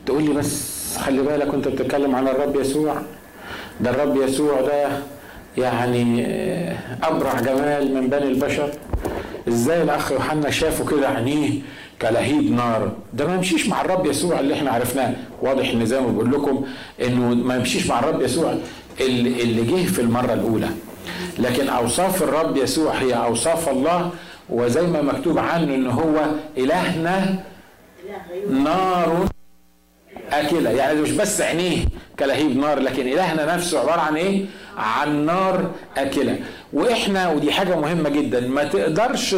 تقول 0.06 0.22
لي 0.24 0.32
بس 0.32 0.77
خلي 0.98 1.22
بالك 1.22 1.52
وانت 1.52 1.68
بتتكلم 1.68 2.14
عن 2.14 2.28
الرب 2.28 2.56
يسوع. 2.56 2.94
ده 3.80 3.90
الرب 3.90 4.16
يسوع 4.16 4.60
ده 4.60 4.88
يعني 5.58 6.26
ابرع 7.02 7.40
جمال 7.40 7.94
من 7.94 8.08
بني 8.08 8.24
البشر. 8.28 8.70
إزاي 9.48 9.82
الأخ 9.82 10.12
يوحنا 10.12 10.50
شافه 10.50 10.96
كده 10.96 11.08
عينيه 11.08 11.60
كلهيب 12.02 12.52
نار؟ 12.52 12.92
ده 13.12 13.26
ما 13.26 13.34
يمشيش 13.34 13.68
مع 13.68 13.80
الرب 13.80 14.06
يسوع 14.06 14.40
اللي 14.40 14.54
إحنا 14.54 14.70
عرفناه. 14.70 15.14
واضح 15.42 15.70
ان 15.70 15.86
زي 15.86 16.00
ما 16.00 16.08
بقول 16.08 16.32
لكم 16.32 16.64
إنه 17.02 17.34
ما 17.34 17.56
يمشيش 17.56 17.86
مع 17.86 17.98
الرب 17.98 18.22
يسوع 18.22 18.54
اللي, 19.00 19.42
اللي 19.42 19.62
جه 19.64 19.86
في 19.86 20.00
المرة 20.00 20.32
الأولى. 20.32 20.68
لكن 21.38 21.68
أوصاف 21.68 22.22
الرب 22.22 22.56
يسوع 22.56 22.92
هي 22.92 23.14
أوصاف 23.14 23.68
الله 23.68 24.10
وزي 24.50 24.82
ما 24.82 25.02
مكتوب 25.02 25.38
عنه 25.38 25.74
إن 25.74 25.86
هو 25.86 26.24
إلهنا. 26.56 27.44
نار 28.50 29.26
اكله 30.32 30.70
يعني 30.70 31.00
مش 31.00 31.10
بس 31.10 31.40
عينيه 31.40 31.84
كلهيب 32.18 32.56
نار 32.56 32.78
لكن 32.78 33.06
إلهنا 33.08 33.54
نفسه 33.54 33.80
عبارة 33.80 34.00
عن 34.00 34.16
إيه؟ 34.16 34.44
عن 34.76 35.26
نار 35.26 35.70
آكلة. 35.96 36.38
وإحنا 36.72 37.28
ودي 37.30 37.52
حاجة 37.52 37.76
مهمة 37.80 38.08
جدا 38.08 38.40
ما 38.40 38.64
تقدرش 38.64 39.34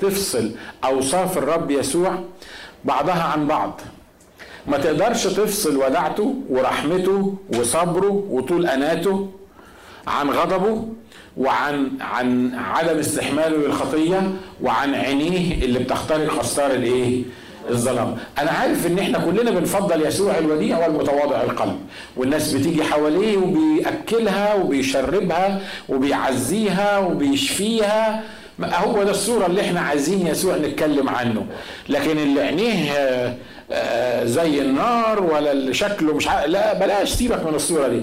تفصل 0.00 0.50
أوصاف 0.84 1.38
الرب 1.38 1.70
يسوع 1.70 2.18
بعضها 2.84 3.22
عن 3.22 3.46
بعض. 3.46 3.80
ما 4.66 4.78
تقدرش 4.78 5.24
تفصل 5.26 5.76
ودعته 5.76 6.34
ورحمته 6.50 7.34
وصبره 7.58 8.24
وطول 8.30 8.66
أناته 8.66 9.28
عن 10.06 10.30
غضبه 10.30 10.88
وعن 11.36 11.90
عن 12.00 12.54
عدم 12.54 12.98
استحماله 12.98 13.56
للخطية 13.56 14.32
وعن 14.62 14.94
عينيه 14.94 15.64
اللي 15.64 15.78
بتخترق 15.78 16.38
استار 16.40 16.70
الإيه؟ 16.70 17.22
الظلام. 17.70 18.16
أنا 18.38 18.50
عارف 18.50 18.86
إن 18.86 18.98
إحنا 18.98 19.18
كلنا 19.18 19.50
بنفضل 19.50 20.06
يسوع 20.06 20.38
الوديع 20.38 20.78
والمتواضع 20.86 21.42
القلب. 21.42 21.78
والناس 22.16 22.52
بتيجي 22.52 22.84
حواليه 22.84 23.36
وبيأكلها 23.36 24.54
وبيشربها 24.54 25.60
وبيعزيها 25.88 26.98
وبيشفيها. 26.98 28.22
هو 28.62 29.02
ده 29.02 29.10
الصورة 29.10 29.46
اللي 29.46 29.60
إحنا 29.60 29.80
عايزين 29.80 30.26
يسوع 30.26 30.56
نتكلم 30.56 31.08
عنه. 31.08 31.46
لكن 31.88 32.18
اللي 32.18 32.40
عينيه 32.40 32.92
آه، 32.92 33.34
آه، 33.72 34.24
زي 34.24 34.60
النار 34.60 35.22
ولا 35.22 35.52
اللي 35.52 35.74
شكله 35.74 36.14
مش 36.14 36.28
ع... 36.28 36.44
لا 36.44 36.74
بلاش 36.78 37.12
سيبك 37.12 37.46
من 37.46 37.54
الصورة 37.54 37.88
دي. 37.88 38.02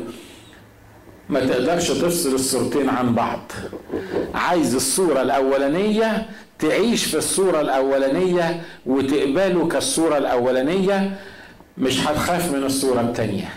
ما 1.29 1.39
تقدرش 1.39 1.87
تفصل 1.91 2.33
الصورتين 2.35 2.89
عن 2.89 3.15
بعض. 3.15 3.51
عايز 4.35 4.75
الصورة 4.75 5.21
الأولانية 5.21 6.25
تعيش 6.59 7.05
في 7.05 7.17
الصورة 7.17 7.61
الأولانية 7.61 8.61
وتقبله 8.85 9.67
كالصورة 9.67 10.17
الأولانية 10.17 11.11
مش 11.77 12.07
هتخاف 12.07 12.51
من 12.53 12.63
الصورة 12.63 13.01
التانية. 13.01 13.49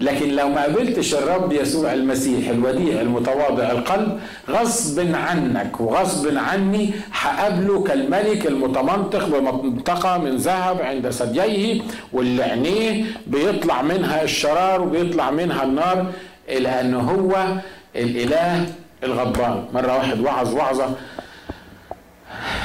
لكن 0.00 0.28
لو 0.28 0.48
ما 0.48 0.60
قابلتش 0.62 1.14
الرب 1.14 1.52
يسوع 1.52 1.92
المسيح 1.92 2.48
الوديع 2.48 3.00
المتواضع 3.00 3.70
القلب 3.70 4.20
غصب 4.50 5.14
عنك 5.14 5.80
وغصب 5.80 6.36
عني 6.36 6.90
هقابله 7.12 7.82
كالملك 7.84 8.46
المتمنطق 8.46 9.28
بمنطقة 9.28 10.18
من 10.18 10.36
ذهب 10.36 10.82
عند 10.82 11.10
ثدييه 11.10 11.82
واللي 12.12 12.42
عينيه 12.42 13.04
بيطلع 13.26 13.82
منها 13.82 14.22
الشرار 14.22 14.82
وبيطلع 14.82 15.30
منها 15.30 15.62
النار 15.64 16.06
لأنه 16.48 17.00
هو 17.00 17.46
الإله 17.96 18.66
الغضبان 19.04 19.64
مرة 19.74 19.96
واحد 19.96 20.20
وعظ 20.20 20.54
وعظة. 20.54 20.90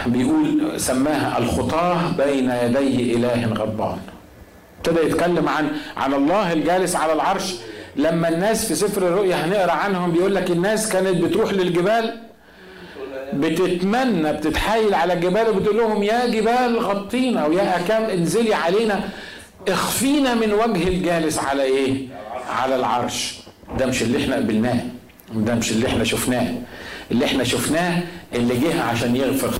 بيقول 0.05 0.73
سماها 0.77 1.37
الخطاه 1.37 2.11
بين 2.17 2.51
يدي 2.51 3.15
إله 3.15 3.45
غضبان. 3.53 3.97
ابتدى 4.77 5.05
يتكلم 5.07 5.49
عن 5.49 5.67
عن 5.97 6.13
الله 6.13 6.53
الجالس 6.53 6.95
على 6.95 7.13
العرش. 7.13 7.55
لما 7.95 8.29
الناس 8.29 8.65
في 8.67 8.75
سفر 8.75 9.07
الرؤيا 9.07 9.35
هنقرأ 9.45 9.71
عنهم 9.71 10.11
بيقول 10.11 10.35
لك 10.35 10.51
الناس 10.51 10.89
كانت 10.89 11.23
بتروح 11.23 11.53
للجبال 11.53 12.17
بتتمنى 13.33 14.33
بتتحايل 14.33 14.93
على 14.93 15.13
الجبال 15.13 15.49
وبتقول 15.49 15.77
لهم 15.77 16.03
يا 16.03 16.27
جبال 16.27 16.79
غطينا 16.79 17.45
ويا 17.45 17.79
اكام 17.79 18.03
انزلي 18.03 18.53
علينا. 18.53 18.99
اخفينا 19.67 20.33
من 20.35 20.53
وجه 20.53 20.87
الجالس 20.87 21.39
على 21.39 21.63
إيه؟ 21.63 22.07
على 22.49 22.75
العرش. 22.75 23.39
ده 23.79 23.85
مش 23.85 24.01
اللي 24.01 24.23
إحنا 24.23 24.35
قبلناه 24.35 24.79
ده 25.35 25.55
مش 25.55 25.71
اللي 25.71 25.87
إحنا 25.87 26.03
شفناه. 26.03 26.47
اللي 27.11 27.25
إحنا 27.25 27.43
شفناه 27.43 28.03
اللي 28.35 28.57
جه 28.57 28.81
عشان 28.83 29.15
يغفر. 29.15 29.53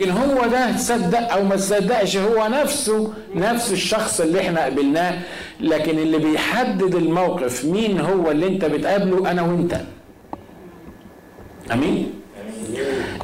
لكن 0.00 0.10
هو 0.10 0.46
ده 0.46 0.72
تصدق 0.72 1.32
أو 1.32 1.44
ما 1.44 1.56
تصدقش 1.56 2.16
هو 2.16 2.46
نفسه 2.48 3.12
نفس 3.34 3.72
الشخص 3.72 4.20
اللي 4.20 4.40
إحنا 4.40 4.60
قابلناه. 4.60 5.18
لكن 5.60 5.98
اللي 5.98 6.18
بيحدد 6.18 6.94
الموقف 6.94 7.64
مين 7.64 8.00
هو 8.00 8.30
اللي 8.30 8.46
انت 8.46 8.64
بتقابله؟ 8.64 9.30
أنا 9.30 9.42
وانت. 9.42 9.80
أمين؟ 11.72 12.12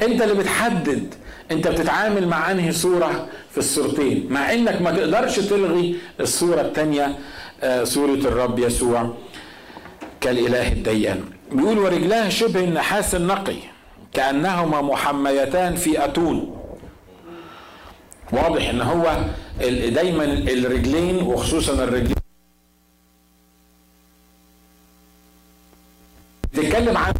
انت 0.03 0.21
اللي 0.21 0.33
بتحدد. 0.33 1.13
انت 1.51 1.67
بتتعامل 1.67 2.27
مع 2.27 2.51
انهي 2.51 2.71
صورة 2.71 3.27
في 3.51 3.57
الصورتين. 3.57 4.27
مع 4.29 4.53
انك 4.53 4.81
ما 4.81 4.91
تقدرش 4.91 5.39
تلغي 5.39 5.95
الصورة 6.19 6.61
الثانية 6.61 7.15
آه، 7.63 7.83
صورة 7.83 8.13
الرب 8.13 8.59
يسوع. 8.59 9.13
كالإله 10.21 10.67
الديان 10.71 11.21
بيقول 11.53 11.77
ورجلاه 11.79 12.29
شبه 12.29 12.63
النحاس 12.63 13.15
النقي 13.15 13.57
كأنهما 14.13 14.81
محميتان 14.81 15.75
في 15.75 16.05
اتون 16.05 16.59
واضح 18.31 18.69
إن 18.69 18.81
هو 18.81 19.17
دايما 19.89 20.23
الرجلين 20.23 21.23
وخصوصا 21.23 21.73
الرجلين. 21.73 22.15
تتكلم 26.53 26.97
عن 26.97 27.13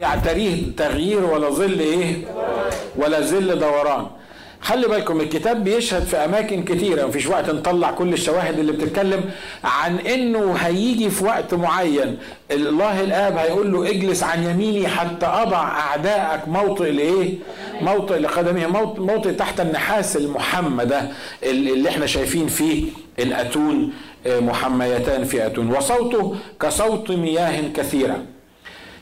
يعتريه 0.00 0.76
تغيير 0.76 1.24
ولا 1.24 1.50
ظل 1.50 1.78
إيه؟ 1.80 2.24
ولا 2.96 3.20
ظل 3.20 3.58
دوران. 3.58 4.06
خلي 4.66 4.88
بالكم 4.88 5.20
الكتاب 5.20 5.64
بيشهد 5.64 6.02
في 6.02 6.16
أماكن 6.16 6.64
كتيره 6.64 7.06
مفيش 7.06 7.26
وقت 7.26 7.50
نطلع 7.50 7.90
كل 7.90 8.12
الشواهد 8.12 8.58
اللي 8.58 8.72
بتتكلم 8.72 9.24
عن 9.64 9.98
إنه 9.98 10.52
هيجي 10.52 11.10
في 11.10 11.24
وقت 11.24 11.54
معين. 11.54 12.18
الله 12.50 13.00
الآب 13.00 13.36
هيقول 13.36 13.72
له 13.72 13.90
اجلس 13.90 14.22
عن 14.22 14.42
يميني 14.42 14.88
حتى 14.88 15.26
أضع 15.26 15.62
اعدائك 15.62 16.48
موطئ 16.48 16.90
لإيه؟ 16.90 17.34
موطئ 17.80 18.18
لقدمه 18.18 18.66
موطئ, 18.98 19.32
تحت 19.32 19.60
النحاس 19.60 20.16
المحمى 20.16 20.84
ده 20.84 21.08
اللي 21.42 21.88
إحنا 21.88 22.06
شايفين 22.06 22.46
فيه. 22.46 22.84
الاتون 23.18 23.92
آه، 24.26 24.40
محميتان 24.40 25.24
في 25.24 25.46
أتون. 25.46 25.70
وصوته 25.72 26.36
كصوت 26.60 27.10
مياه 27.10 27.62
كثيرة. 27.76 28.22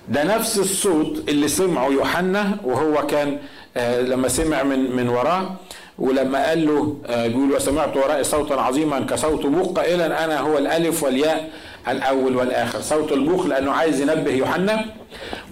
ده 0.09 0.24
نفس 0.37 0.59
الصوت 0.59 1.29
اللي 1.29 1.48
سمعه 1.48 1.88
يوحنا 1.88 2.57
وهو 2.64 3.07
كان 3.07 3.38
لما 3.76 4.28
سمع 4.28 4.62
من 4.62 4.96
من 4.96 5.08
وراه 5.08 5.50
ولما 5.98 6.48
قال 6.48 6.66
له 6.66 6.96
آه، 7.06 7.26
بيقول 7.26 7.52
وسمعت 7.52 7.96
ورائي 7.96 8.24
صوتا 8.24 8.54
عظيما 8.54 9.00
كصوت 9.00 9.46
بوق. 9.46 9.78
قائلا 9.78 10.24
أنا 10.24 10.40
هو 10.40 10.58
الألف 10.58 11.02
والياء 11.02 11.50
الأول 11.88 12.37
والآخر. 12.37 12.80
صوت 12.80 13.12
البوق 13.12 13.46
لأنه 13.46 13.72
عايز 13.72 14.00
ينبه 14.00 14.30
يوحنا 14.30 14.84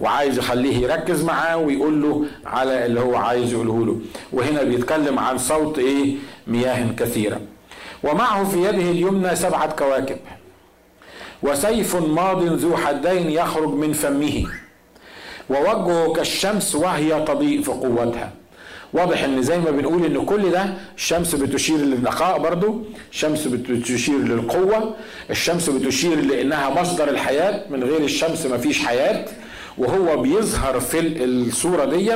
وعايز 0.01 0.37
يخليه 0.37 0.77
يركز 0.77 1.23
معاه 1.23 1.57
ويقول 1.57 2.01
له 2.01 2.25
على 2.45 2.85
اللي 2.85 2.99
هو 2.99 3.15
عايز 3.15 3.53
يقوله 3.53 3.85
له. 3.85 3.99
وهنا 4.33 4.63
بيتكلم 4.63 5.19
عن 5.19 5.37
صوت 5.37 5.79
إيه؟ 5.79 6.15
مياه 6.47 6.91
كثيرة. 6.97 7.39
ومعه 8.03 8.43
في 8.43 8.57
يده 8.57 8.91
اليمنى 8.91 9.35
سبعة 9.35 9.75
كواكب 9.75 10.17
وسيف 11.43 11.95
ماض 11.95 12.43
ذو 12.43 12.77
حدين 12.77 13.31
يخرج 13.31 13.69
من 13.73 13.93
فمه. 13.93 14.45
ووجهه 15.49 16.13
كالشمس 16.13 16.75
وهي 16.75 17.25
تضيء 17.25 17.61
في 17.61 17.71
قوتها. 17.71 18.31
واضح 18.93 19.23
إن 19.23 19.41
زي 19.41 19.57
ما 19.57 19.71
بنقول 19.71 20.05
إن 20.05 20.25
كل 20.25 20.51
ده 20.51 20.73
الشمس 20.97 21.35
بتشير 21.35 21.77
للنقاء 21.77 22.39
برضو 22.39 22.81
الشمس 23.11 23.47
بتشير 23.47 24.17
للقوة 24.17 24.95
الشمس 25.29 25.69
بتشير 25.69 26.21
لإنها 26.21 26.69
مصدر 26.81 27.09
الحياة 27.09 27.61
من 27.69 27.83
غير 27.83 28.01
الشمس 28.01 28.45
ما 28.45 28.57
فيش 28.57 28.85
حياة. 28.85 29.25
وهو 29.77 30.17
بيظهر 30.21 30.79
في 30.79 30.99
الصورة 31.23 31.85
دي 31.85 32.11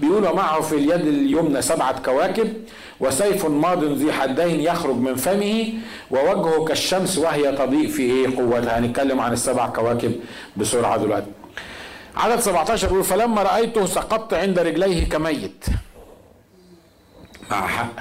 بيقول 0.00 0.22
معه 0.22 0.60
في 0.60 0.74
اليد 0.74 1.06
اليمنى 1.06 1.62
سبعة 1.62 2.02
كواكب 2.02 2.52
وسيف 3.00 3.46
ماض 3.46 3.84
ذي 3.84 4.12
حدين 4.12 4.60
يخرج 4.60 4.96
من 4.96 5.14
فمه 5.14 5.72
ووجهه 6.10 6.64
كالشمس 6.64 7.18
وهي 7.18 7.52
تضيء 7.52 7.88
في 7.88 8.02
إيه 8.02 8.36
قوتها. 8.36 8.78
هنتكلم 8.78 9.20
عن 9.20 9.32
السبع 9.32 9.66
كواكب 9.66 10.12
بسرعة 10.56 10.96
دلوقتي. 10.96 11.37
عدد 12.18 12.40
17 12.40 12.86
يقول 12.86 13.04
فلما 13.04 13.42
رأيته 13.42 13.86
سقطت 13.86 14.34
عند 14.34 14.58
رجليه 14.58 15.08
كميت. 15.08 15.64
مع 17.50 17.66
حق. 17.66 17.92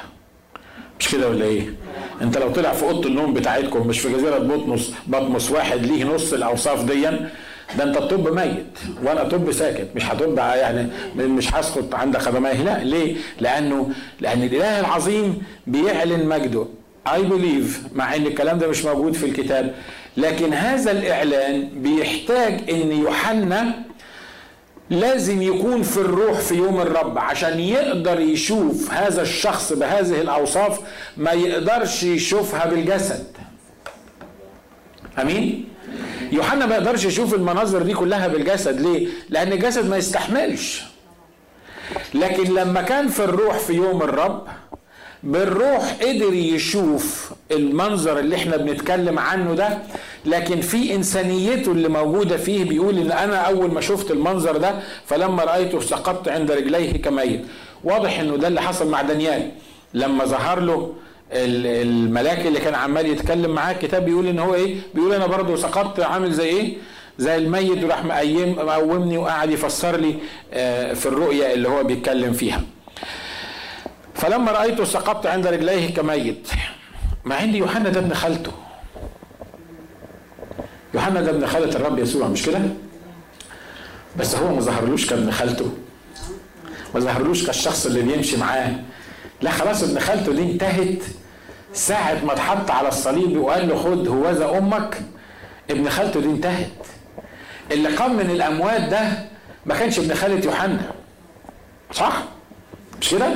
مش 1.00 1.10
كده 1.12 1.30
ولا 1.30 1.46
إيه؟ 1.46 1.74
أنت 2.22 2.38
لو 2.38 2.50
طلع 2.52 2.72
في 2.74 2.84
أوضة 2.84 3.08
النوم 3.10 3.34
بتاعتكم 3.34 3.88
مش 3.88 4.00
في 4.00 4.14
جزيرة 4.14 4.38
بطمس 4.38 4.94
بطمس 5.08 5.52
واحد 5.52 5.86
ليه 5.86 6.04
نص 6.04 6.34
الأوصاف 6.34 6.84
ديا 6.86 7.30
ده 7.78 7.84
أنت 7.84 7.98
الطب 7.98 8.28
ميت 8.36 8.80
وأنا 9.04 9.24
طب 9.24 9.52
ساكت 9.52 9.88
مش 9.96 10.06
هطب 10.06 10.38
يعني 10.38 10.88
مش 11.16 11.54
هسقط 11.56 11.96
عند 11.96 12.18
خدمائه. 12.18 12.64
لا 12.64 12.84
ليه؟ 12.84 13.16
لأنه 13.40 13.90
لأن 14.20 14.44
الإله 14.44 14.80
العظيم 14.80 15.42
بيعلن 15.68 16.26
مجده. 16.30 16.66
اي 17.14 17.24
بليف 17.24 17.82
مع 17.96 18.16
إن 18.16 18.26
الكلام 18.28 18.58
ده 18.58 18.68
مش 18.68 18.86
موجود 18.86 19.14
في 19.14 19.26
الكتاب 19.26 19.76
لكن 20.18 20.54
هذا 20.54 20.92
الإعلان 20.92 21.70
بيحتاج 21.76 22.70
إن 22.70 22.92
يوحنا 22.92 23.74
لازم 24.90 25.42
يكون 25.42 25.84
في 25.84 25.98
الروح 25.98 26.40
في 26.40 26.56
يوم 26.56 26.82
الرب 26.82 27.18
عشان 27.18 27.60
يقدر 27.60 28.20
يشوف 28.20 28.92
هذا 28.94 29.22
الشخص 29.22 29.74
بهذه 29.74 30.22
الأوصاف 30.22 30.80
ما 31.18 31.32
يقدرش 31.32 32.04
يشوفها 32.04 32.66
بالجسد. 32.66 33.26
أمين؟ 35.22 35.70
يوحنا 36.32 36.66
ما 36.66 36.76
يقدرش 36.76 37.06
يشوف 37.06 37.34
المناظر 37.34 37.82
دي 37.82 37.94
كلها 37.94 38.28
بالجسد. 38.28 38.82
ليه؟ 38.82 39.08
لأن 39.30 39.52
الجسد 39.54 39.90
ما 39.90 39.98
يستحملش. 39.98 40.84
لكن 42.14 42.54
لما 42.54 42.82
كان 42.82 43.08
في 43.08 43.24
الروح 43.24 43.58
في 43.58 43.74
يوم 43.74 44.02
الرب 44.02 44.48
بالروح 45.24 45.94
قدر 46.02 46.34
يشوف 46.34 47.32
المنظر 47.52 48.20
اللي 48.20 48.36
إحنا 48.36 48.58
بنتكلم 48.58 49.20
عنه 49.20 49.54
ده 49.54 49.78
لكن 50.26 50.62
في 50.62 50.96
إنسانيته 50.96 51.72
اللي 51.72 51.88
موجودة 51.90 52.38
فيه 52.38 52.64
بيقول 52.64 52.98
إن 52.98 53.12
أنا 53.12 53.36
أول 53.38 53.72
ما 53.72 53.82
شفت 53.82 54.12
المنظر 54.12 54.58
ده 54.58 54.76
فلما 55.06 55.44
رأيته 55.44 55.80
سقطت 55.80 56.28
عند 56.28 56.52
رجليه 56.52 57.02
كميت. 57.02 57.42
واضح 57.84 58.20
إنه 58.20 58.38
ده 58.38 58.48
اللي 58.48 58.62
حصل 58.62 58.90
مع 58.90 59.02
دانيال. 59.02 59.52
لما 59.94 60.26
ظهر 60.26 60.60
له 60.60 60.94
الملاك 61.32 62.48
اللي 62.48 62.60
كان 62.60 62.76
عمال 62.76 63.06
يتكلم 63.06 63.52
معاه 63.52 63.74
الكتاب 63.74 64.06
بيقول 64.06 64.28
إن 64.28 64.40
هو 64.40 64.54
إيه؟ 64.56 64.76
بيقول 64.96 65.14
أنا 65.14 65.28
برضه 65.28 65.56
سقطت 65.56 66.00
عامل 66.00 66.32
زي 66.34 66.46
إيه؟ 66.50 66.74
زي 67.20 67.36
الميت 67.36 67.84
وراح 67.84 68.06
مقيم 68.06 68.52
مقومني 68.56 69.18
وقعد 69.18 69.50
يفسر 69.50 69.98
لي 69.98 70.16
آه، 70.54 70.94
في 70.94 71.06
الرؤيا 71.06 71.54
اللي 71.54 71.70
هو 71.70 71.84
بيتكلم 71.84 72.34
فيها. 72.34 72.62
فلما 74.18 74.52
رأيته 74.52 74.84
سقطت 74.84 75.26
عند 75.26 75.48
رجليه 75.48 75.94
كميت. 75.94 76.48
مع 77.26 77.36
عندي 77.36 77.58
يوحنا 77.58 77.90
ده 77.90 78.00
ابن 78.00 78.14
خالته. 78.14 78.52
يوحنا 80.94 81.22
ده 81.22 81.30
ابن 81.30 81.48
خالة 81.48 81.76
الرب 81.76 82.00
يسوع 82.00 82.28
مش 82.28 82.46
كده؟ 82.46 82.60
بس 84.18 84.36
هو 84.36 84.56
ما 84.56 84.62
ظهرلوش 84.62 85.10
كابن 85.10 85.32
خالته. 85.32 85.72
ما 86.96 87.00
ظهرلوش 87.00 87.46
كالشخص 87.46 87.86
اللي 87.86 88.02
بيمشي 88.02 88.38
معاه. 88.38 88.76
لا 89.42 89.52
خلاص 89.52 89.84
ابن 89.84 90.00
خالته 90.00 90.34
دي 90.34 90.42
انتهت. 90.44 91.04
ساعة 91.74 92.26
ما 92.26 92.34
اتحط 92.34 92.72
على 92.72 92.88
الصليب 92.88 93.38
وقال 93.38 93.68
له 93.70 93.76
خد 93.84 94.08
هوذا 94.08 94.58
أمك 94.58 95.02
ابن 95.70 95.90
خالته 95.90 96.20
دي 96.22 96.28
انتهت. 96.28 96.72
اللي 97.72 97.90
قام 97.96 98.16
من 98.16 98.30
الأموات 98.32 98.82
ده 98.82 99.08
ما 99.66 99.76
كانش 99.76 100.00
ابن 100.00 100.14
خالة 100.16 100.46
يوحنا. 100.46 100.92
صح؟ 101.92 102.24
مش 103.02 103.10
كده؟ 103.10 103.34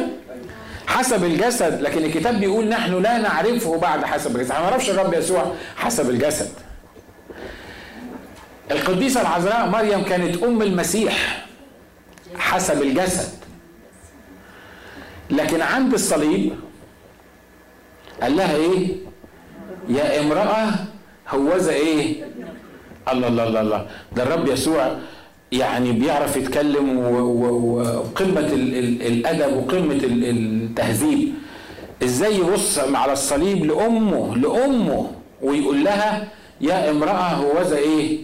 حسب 0.91 1.23
الجسد 1.23 1.81
لكن 1.81 2.03
الكتاب 2.05 2.39
بيقول 2.39 2.67
نحن 2.67 3.01
لا 3.01 3.17
نعرفه 3.17 3.77
بعد 3.77 4.05
حسب 4.05 4.35
الجسد. 4.35 4.51
ما 4.51 4.59
نعرفش 4.59 4.89
الرب 4.89 5.13
يسوع 5.13 5.55
حسب 5.75 6.09
الجسد. 6.09 6.49
القديسة 8.71 9.21
العذراء 9.21 9.69
مريم 9.69 10.03
كانت 10.03 10.43
أم 10.43 10.61
المسيح 10.61 11.45
حسب 12.37 12.81
الجسد. 12.81 13.29
لكن 15.29 15.61
عند 15.61 15.93
الصليب 15.93 16.55
قال 18.21 18.37
لها 18.37 18.55
إيه؟ 18.55 18.87
يا 19.89 20.19
امرأة 20.19 20.69
هوذا 21.29 21.71
إيه؟ 21.71 22.25
الله 23.11 23.27
الله 23.27 23.43
الله 23.47 23.61
الله. 23.61 23.87
ده 24.11 24.23
الرب 24.23 24.47
يسوع 24.47 24.97
يعني 25.51 25.91
بيعرف 25.91 26.37
يتكلم 26.37 26.97
وقمة 26.99 28.49
الأدب 29.07 29.57
وقمة 29.57 29.99
التهذيب. 30.03 31.33
إزاي 32.03 32.35
يبص 32.35 32.79
على 32.79 33.13
الصليب 33.13 33.65
لأمه 33.65 34.35
لأمه 34.35 35.11
ويقول 35.41 35.83
لها 35.83 36.27
يا 36.61 36.91
امرأة 36.91 37.27
هوذا 37.33 37.77
إيه؟ 37.77 38.19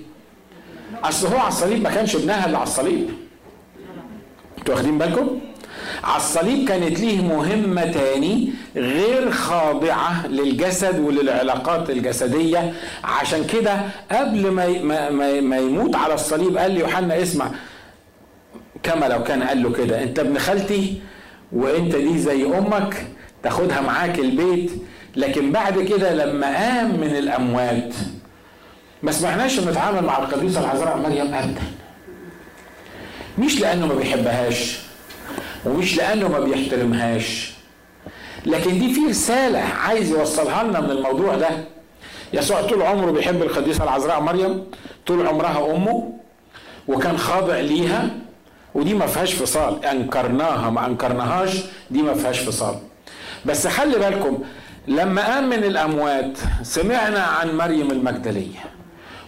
أصل 1.03 1.27
هو 1.27 1.37
على 1.37 1.47
الصليب 1.47 1.83
ما 1.83 1.89
كانش 1.89 2.15
ابنها 2.15 2.45
اللي 2.45 2.57
على 2.57 2.67
الصليب. 2.67 3.09
أنتوا 4.59 4.73
واخدين 4.75 4.97
بالكم؟ 4.97 5.39
على 6.03 6.17
الصليب 6.17 6.67
كانت 6.67 6.99
ليه 6.99 7.21
مهمة 7.21 7.91
تاني 7.91 8.49
غير 8.75 9.31
خاضعة 9.31 10.27
للجسد 10.27 10.99
وللعلاقات 10.99 11.89
الجسدية. 11.89 12.73
عشان 13.03 13.43
كده 13.47 13.81
قبل 14.11 14.51
ما 14.51 15.09
ما, 15.41 15.57
يموت 15.57 15.95
على 15.95 16.13
الصليب 16.13 16.57
قال 16.57 16.71
لي 16.71 16.79
يوحنا 16.79 17.21
اسمع. 17.21 17.51
كما 18.83 19.05
لو 19.05 19.23
كان 19.23 19.43
قال 19.43 19.63
له 19.63 19.71
كده. 19.71 20.03
انت 20.03 20.19
ابن 20.19 20.37
خالتي 20.37 21.01
وانت 21.51 21.95
دي 21.95 22.17
زي 22.19 22.45
أمك 22.45 23.07
تاخدها 23.43 23.81
معاك 23.81 24.19
البيت. 24.19 24.71
لكن 25.15 25.51
بعد 25.51 25.79
كده 25.81 26.13
لما 26.13 26.47
قام 26.57 26.99
من 26.99 27.15
الاموات 27.15 27.93
ما 29.03 29.11
سمعناش 29.11 29.59
انه 29.59 29.71
اتعامل 29.71 30.03
مع 30.03 30.17
القديسه 30.19 30.59
العذراء 30.59 30.97
مريم 30.97 31.33
ابدا. 31.33 31.61
مش 33.37 33.59
لأنه 33.61 33.85
ما 33.87 33.95
بيحبهاش 33.95 34.79
ومش 35.67 35.97
لأنه 35.97 36.27
ما 36.27 36.39
بيحترمهاش. 36.39 37.51
لكن 38.45 38.79
دي 38.79 38.93
في 38.93 38.99
رسالة 39.09 39.59
عايز 39.59 40.09
يوصلها 40.11 40.63
لنا 40.63 40.79
من 40.81 40.91
الموضوع 40.91 41.35
ده. 41.35 41.47
يسوع 42.33 42.61
طول 42.61 42.81
عمره 42.81 43.11
بيحب 43.11 43.41
القديسة 43.43 43.83
العذراء 43.83 44.21
مريم 44.21 44.63
طول 45.07 45.27
عمرها 45.27 45.75
أمه 45.75 46.13
وكان 46.87 47.17
خاضع 47.17 47.59
ليها 47.59 48.09
ودي 48.75 48.93
ما 48.93 49.07
فيهاش 49.07 49.33
فصال. 49.33 49.85
أنكرناها 49.85 50.69
ما 50.69 50.85
أنكرناهاش 50.85 51.51
دي 51.91 52.01
ما 52.01 52.13
فيهاش 52.13 52.39
فصال. 52.39 52.75
بس 53.45 53.67
خلي 53.67 53.97
بالكم 53.99 54.43
لما 54.87 55.33
قام 55.33 55.49
من 55.49 55.63
الأموات 55.63 56.37
سمعنا 56.63 57.19
عن 57.19 57.57
مريم 57.57 57.91
المجدلية 57.91 58.59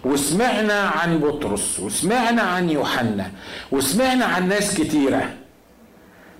وسمعنا 0.05 0.79
عن 0.79 1.17
بطرس 1.19 1.79
وسمعنا 1.79 2.41
عن 2.41 2.69
يوحنا 2.69 3.31
وسمعنا 3.71 4.25
عن 4.25 4.47
ناس 4.47 4.75
كتيرة 4.77 5.29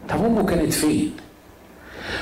طب 0.09 0.25
امه 0.25 0.45
كانت 0.45 0.73
فين؟ 0.73 1.13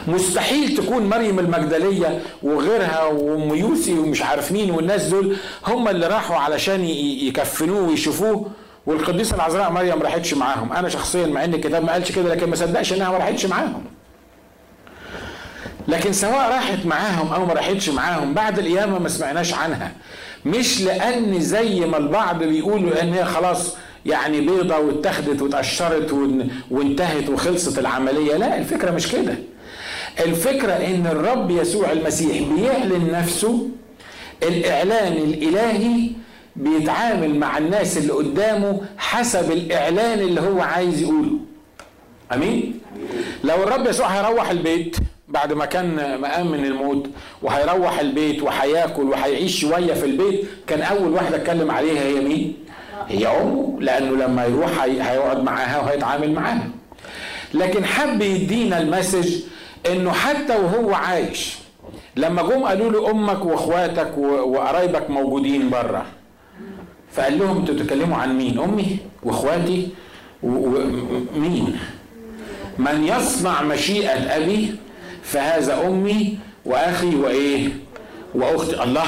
مستحيل 0.08 0.78
تكون 0.78 1.10
مريم 1.10 1.40
المجدلية 1.40 2.22
وغيرها 2.44 3.04
وأم 3.04 3.56
يوسي 3.56 3.94
ومش 3.94 4.22
عارف 4.22 4.52
مين 4.52 4.72
والناس 4.72 5.04
دول 5.06 5.38
هم 5.68 5.88
اللي 5.88 6.08
راحوا 6.08 6.36
علشان 6.36 6.84
يكفنوه 6.86 7.90
ويشوفوه 7.90 8.52
والقديسة 8.86 9.36
العذراء 9.36 9.72
مريم 9.72 10.02
راحتش 10.02 10.34
معاهم. 10.34 10.74
أنا 10.74 10.90
شخصيا 10.90 11.28
مع 11.28 11.44
إن 11.44 11.54
الكتاب 11.54 11.84
ما 11.84 11.92
قالش 11.92 12.12
كده 12.12 12.36
لكن 12.36 12.50
ما 12.50 12.56
صدقش 12.56 12.94
إنها 12.94 13.12
ما 13.12 13.18
راحتش 13.18 13.46
معاهم. 13.46 13.84
لكن 15.88 16.14
سواء 16.14 16.50
راحت 16.50 16.86
معاهم 16.86 17.34
أو 17.34 17.46
ما 17.46 17.54
راحتش 17.54 17.90
معاهم 17.90 18.34
بعد 18.34 18.60
القيامة 18.60 19.00
ما 19.00 19.10
سمعناش 19.10 19.54
عنها. 19.54 19.92
مش 20.46 20.82
لأن 20.82 21.40
زي 21.40 21.86
ما 21.86 21.98
البعض 21.98 22.44
بيقولوا 22.44 23.02
إن 23.02 23.14
هي 23.14 23.26
خلاص 23.26 23.76
يعني 24.06 24.42
بيضة 24.42 24.78
واتخذت 24.78 25.42
واتقشرت 25.42 26.14
وانتهت 26.72 27.30
وخلصت 27.30 27.80
العملية. 27.80 28.38
لا 28.38 28.58
الفكرة 28.58 28.92
مش 28.92 29.12
كده. 29.12 29.36
الفكرة 30.26 30.72
إن 30.74 31.08
الرب 31.08 31.52
يسوع 31.52 31.92
المسيح 31.92 32.42
بيعلن 32.54 33.12
نفسه. 33.12 33.70
الإعلان 34.44 35.14
الإلهي 35.14 36.10
بيتعامل 36.56 37.36
مع 37.40 37.58
الناس 37.58 37.98
اللي 37.98 38.14
قدامه 38.14 38.82
حسب 38.98 39.52
الإعلان 39.52 40.20
اللي 40.20 40.42
هو 40.42 40.62
عايز 40.62 41.02
يقوله. 41.02 41.40
أمين؟ 42.34 42.80
لو 43.44 43.64
الرب 43.64 43.88
يسوع 43.88 44.08
هيروح 44.08 44.50
البيت 44.50 44.98
بعد 45.28 45.54
ما 45.54 45.66
كان 45.66 46.22
مقام 46.22 46.52
من 46.52 46.66
الموت 46.66 47.10
وهيروح 47.42 48.00
البيت 48.00 48.44
وهياكل 48.44 49.04
وهيعيش 49.04 49.60
شوية 49.62 49.94
في 49.94 50.06
البيت 50.06 50.46
كان 50.68 50.82
أول 50.82 51.12
واحدة 51.12 51.36
أتكلم 51.36 51.72
عليها 51.72 52.02
هي 52.04 52.20
مين؟ 52.20 52.54
هي 53.10 53.28
امه 53.28 53.78
لأنه 53.80 54.26
لما 54.26 54.46
يروح 54.46 54.84
هيقعد 54.84 55.44
معاها 55.44 55.80
وهيتعامل 55.80 56.34
معاها. 56.34 56.68
لكن 57.54 57.86
حب 57.86 58.22
يدينا 58.22 58.80
المسج 58.80 59.36
إنه 59.92 60.12
حتى 60.12 60.56
وهو 60.58 60.94
عايش 60.94 61.56
لما 62.16 62.42
جم 62.42 62.64
قالوا 62.64 62.92
له 62.92 63.12
أمك 63.12 63.46
وأخواتك 63.46 64.18
وقرايبك 64.18 65.10
موجودين 65.10 65.70
بره 65.70 66.06
فقال 67.12 67.40
لهم 67.40 67.58
أنتوا 67.58 67.76
بتتكلموا 67.76 68.18
عن 68.18 68.38
مين؟ 68.38 68.60
أمي 68.60 68.98
وأخواتي 69.24 69.88
ومين 70.44 71.80
من 72.78 73.04
يصنع 73.08 73.62
مشيئة 73.62 74.36
أبي 74.38 74.76
فهذا 75.24 75.88
أمي 75.88 76.38
وأخي 76.66 77.16
وإيه؟ 77.16 77.70
وأختي. 78.36 78.84
الله 78.84 79.08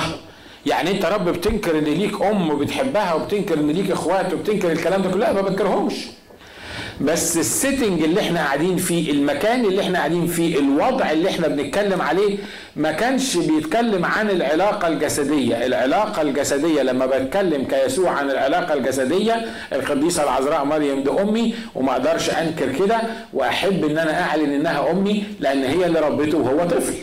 يعني 0.66 0.92
أنت 0.92 1.06
رب 1.06 1.30
بتنكر 1.30 1.80
إن 1.80 1.84
ليك 1.84 2.22
أم 2.22 2.50
وبتحبها 2.50 3.14
وبتنكر 3.14 3.60
إن 3.60 3.72
ليك 3.72 3.92
إخوات 3.92 4.34
وبتنكر 4.34 4.72
الكلام 4.72 5.02
ده 5.02 5.10
كله 5.10 5.20
لا 5.20 5.34
ما 5.34 5.42
بنكرهمش 5.42 5.96
بس 7.02 7.38
السيتنج 7.38 8.04
اللي 8.04 8.22
إحنا 8.22 8.40
قاعدين 8.40 8.78
فيه 8.78 9.12
المكان 9.12 9.66
اللي 9.66 9.82
إحنا 9.82 9.98
قاعدين 9.98 10.28
فيه 10.28 10.60
الوضع 10.60 11.12
اللي 11.12 11.30
إحنا 11.30 11.48
بنتكلم 11.48 12.02
عليه 12.02 12.38
ما 12.76 12.92
كانش 12.92 13.38
بيتكلم 13.38 14.06
عن 14.06 14.30
العلاقة 14.30 14.88
الجسدية. 14.88 15.66
العلاقة 15.66 16.22
الجسدية 16.22 16.82
لما 16.82 17.06
بتكلم 17.06 17.64
كيسوع 17.64 18.12
عن 18.12 18.30
العلاقة 18.32 18.74
الجسدية 18.74 19.46
القديسة 19.74 20.24
العذراء 20.24 20.66
مريم 20.66 21.04
دي 21.04 21.10
أمي 21.22 21.56
وما 21.76 21.92
أقدرش 21.92 22.30
أنكر 22.30 22.72
كده 22.86 22.98
وأحب 23.34 23.86
إن 23.86 23.98
أنا 23.98 24.22
أعلن 24.22 24.54
إنها 24.54 24.92
أمي 24.92 25.24
لأن 25.40 25.64
هي 25.64 25.86
اللي 25.86 26.00
ربته 26.00 26.38
وهو 26.38 26.68
طفل. 26.68 26.94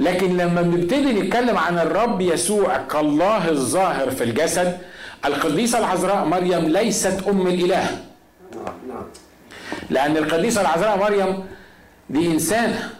لكن 0.00 0.36
لما 0.36 0.62
بنبتدي 0.62 1.12
نتكلم 1.12 1.58
عن 1.58 1.78
الرب 1.78 2.20
يسوع 2.20 2.76
كالله 2.76 3.48
الظاهر 3.50 4.10
في 4.10 4.24
الجسد 4.24 4.78
القديسة 5.24 5.78
العذراء 5.78 6.24
مريم 6.24 6.68
ليست 6.68 7.24
أم 7.28 7.46
الإله. 7.46 7.98
لأن 9.90 10.16
القديسة 10.16 10.60
العذراء 10.60 10.98
مريم 10.98 11.44
دي 12.10 12.26
إنسانة. 12.26 12.90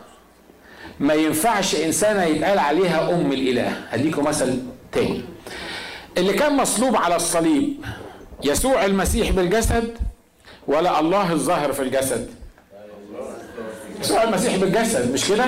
ما 1.00 1.14
ينفعش 1.14 1.74
إنسانة 1.76 2.24
يتقال 2.24 2.58
عليها 2.58 3.10
أم 3.14 3.32
الإله. 3.32 3.72
هديكم 3.90 4.24
مثل 4.24 4.58
تاني. 4.92 5.20
اللي 6.18 6.32
كان 6.32 6.56
مصلوب 6.56 6.96
على 6.96 7.16
الصليب 7.16 7.84
يسوع 8.44 8.84
المسيح 8.84 9.30
بالجسد 9.30 9.98
ولا 10.68 11.00
الله 11.00 11.32
الظاهر 11.32 11.72
في 11.72 11.82
الجسد؟ 11.82 12.30
يسوع 14.02 14.22
المسيح 14.22 14.56
بالجسد 14.56 15.12
مش 15.12 15.28
كده؟ 15.28 15.44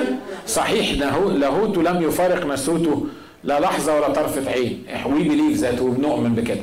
صحيح 0.46 0.92
لاهوته 1.38 1.82
لم 1.82 2.02
يفارق 2.02 2.46
نسوته 2.46 3.06
لا 3.44 3.60
لحظة 3.60 3.96
ولا 3.96 4.08
طرفة 4.08 4.50
عين. 4.50 4.84
وي 5.06 5.22
بليف 5.22 5.56
ذات 5.58 5.80
وبنؤمن 5.80 6.34
بكده. 6.34 6.60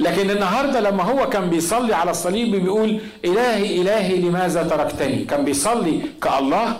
لكن 0.00 0.30
النهارده 0.30 0.80
لما 0.80 1.02
هو 1.02 1.28
كان 1.28 1.50
بيصلي 1.50 1.94
على 1.94 2.10
الصليب 2.10 2.50
بيقول 2.56 2.98
إلهي 3.24 3.80
إلهي 3.82 4.16
لماذا 4.16 4.62
تركتني؟ 4.62 5.24
كان 5.24 5.44
بيصلي 5.44 6.00
كالله؟ 6.22 6.76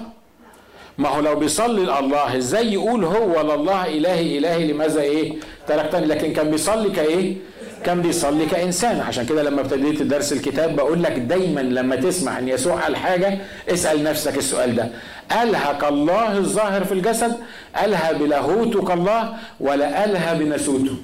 ما 0.99 1.09
هو 1.09 1.21
لو 1.21 1.35
بيصلي 1.35 1.83
لله 1.83 2.37
إزاي 2.37 2.73
يقول 2.73 3.05
هو 3.05 3.41
لله 3.41 3.87
إلهي 3.87 4.39
إلهي 4.39 4.73
لماذا 4.73 5.01
إيه 5.01 5.33
تركتني؟ 5.69 6.07
لكن 6.07 6.33
كان 6.33 6.51
بيصلي 6.51 6.91
كإيه؟ 6.91 7.37
كان 7.85 8.03
بيصلي 8.03 8.47
كإنسان. 8.47 9.01
عشان 9.01 9.27
كده 9.27 9.43
لما 9.43 9.61
ابتديت 9.61 10.03
درس 10.03 10.33
الكتاب 10.33 10.77
بقول 10.77 11.03
لك 11.03 11.13
دايما 11.13 11.61
لما 11.61 11.97
تسمع 11.97 12.39
أن 12.39 12.49
يسوع 12.49 12.81
قال 12.81 12.97
حاجة 12.97 13.39
اسأل 13.69 14.03
نفسك 14.05 14.37
السؤال 14.39 14.77
ده. 14.77 14.89
قالها 15.31 15.73
كالله 15.73 16.39
الظاهر 16.39 16.85
في 16.85 16.93
الجسد؟ 16.93 17.37
قالها 17.77 18.13
بلاهوته 18.13 18.85
كالله 18.85 19.35
ولا 19.61 20.01
قالها 20.01 20.35
بنسوته؟ 20.35 20.97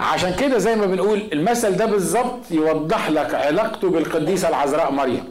عشان 0.00 0.34
كده 0.34 0.58
زي 0.58 0.76
ما 0.76 0.86
بنقول 0.86 1.22
المثل 1.32 1.76
ده 1.76 1.86
بالظبط 1.86 2.50
يوضح 2.50 3.10
لك 3.10 3.34
علاقته 3.34 3.90
بالقديسة 3.90 4.48
العذراء 4.48 4.92
مريم. 4.92 5.24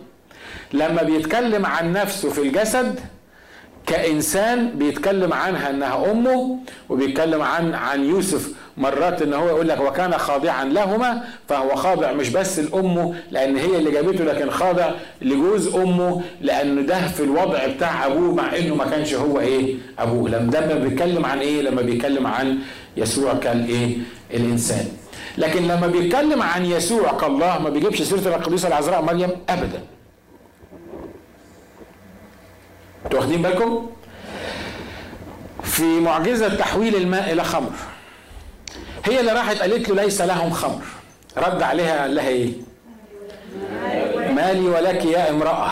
لما 0.73 1.03
بيتكلم 1.03 1.65
عن 1.65 1.93
نفسه 1.93 2.29
في 2.29 2.41
الجسد 2.41 2.99
كإنسان 3.87 4.69
بيتكلم 4.75 5.33
عنها 5.33 5.69
إنها 5.69 6.11
أمه 6.11 6.57
وبيتكلم 6.89 7.41
عن 7.41 7.73
عن 7.73 8.03
يوسف 8.03 8.49
مرات 8.79 9.21
إن 9.21 9.33
هو 9.33 9.47
يقول 9.47 9.69
لك 9.69 9.79
وكان 9.79 10.17
خاضعا 10.17 10.63
لهما 10.65 11.23
فهو 11.49 11.75
خاضع 11.75 12.11
مش 12.11 12.29
بس 12.29 12.59
لأمه 12.59 13.15
لأن 13.31 13.57
هي 13.57 13.77
اللي 13.77 13.91
جابته 13.91 14.23
لكن 14.23 14.49
خاضع 14.49 14.91
لجوز 15.21 15.75
أمه 15.75 16.21
لأن 16.41 16.85
ده 16.85 17.07
في 17.07 17.23
الوضع 17.23 17.67
بتاع 17.67 18.05
أبوه 18.05 18.33
مع 18.35 18.55
إنه 18.57 18.75
ما 18.75 18.85
كانش 18.85 19.13
هو 19.13 19.39
إيه؟ 19.39 19.75
أبوه. 19.99 20.29
لما 20.29 20.75
بيتكلم 20.75 21.25
عن 21.25 21.39
إيه؟ 21.39 21.61
لما 21.61 21.81
بيتكلم 21.81 22.27
عن 22.27 22.57
يسوع 22.97 23.33
كالإيه؟ 23.33 23.97
الإنسان. 24.33 24.85
لكن 25.37 25.67
لما 25.67 25.87
بيتكلم 25.87 26.41
عن 26.41 26.65
يسوع 26.65 27.17
كالله 27.17 27.59
ما 27.59 27.69
بيجيبش 27.69 28.01
سيرة 28.01 28.35
القديسة 28.35 28.67
العذراء 28.67 29.01
مريم 29.01 29.29
أبدا. 29.49 29.81
أنتوا 33.05 33.19
واخدين 33.19 33.41
بالكم؟ 33.41 33.89
في 35.63 35.83
معجزة 35.99 36.55
تحويل 36.55 36.95
الماء 36.95 37.33
إلى 37.33 37.43
خمر. 37.43 37.71
هي 39.09 39.19
اللي 39.19 39.31
راحت 39.31 39.57
قالت 39.61 39.89
له 39.89 39.95
ليس 40.03 40.21
لهم 40.21 40.49
خمر 40.49 40.81
رد 41.37 41.61
عليها 41.61 42.01
قال 42.01 42.15
لها 42.15 42.27
إيه؟ 42.27 42.49
مالي 44.35 44.67
ولك 44.69 45.05
يا 45.05 45.29
امرأة 45.29 45.71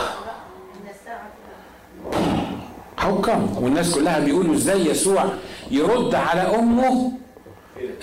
هاو 3.00 3.22
كم 3.22 3.58
والناس 3.64 3.96
كلها 3.96 4.20
بيقولوا 4.20 4.56
إزاي 4.56 4.86
يسوع 4.86 5.26
يرد 5.72 6.16
على 6.16 6.42
أمه 6.42 7.12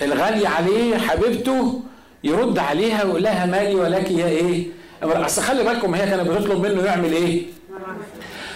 الغالية 0.01 0.47
عليه 0.47 0.97
حبيبته 0.97 1.81
يرد 2.23 2.59
عليها 2.59 3.03
ويقول 3.03 3.23
لها 3.23 3.45
مالي 3.45 3.75
ولك 3.75 4.11
يا 4.11 4.25
إيه؟ 4.25 4.65
أصل 5.03 5.41
خلي 5.41 5.63
بالكم 5.63 5.95
هي 5.95 6.05
كانت 6.05 6.29
بتطلب 6.29 6.65
منه 6.65 6.83
يعمل 6.83 7.13
إيه؟ 7.13 7.43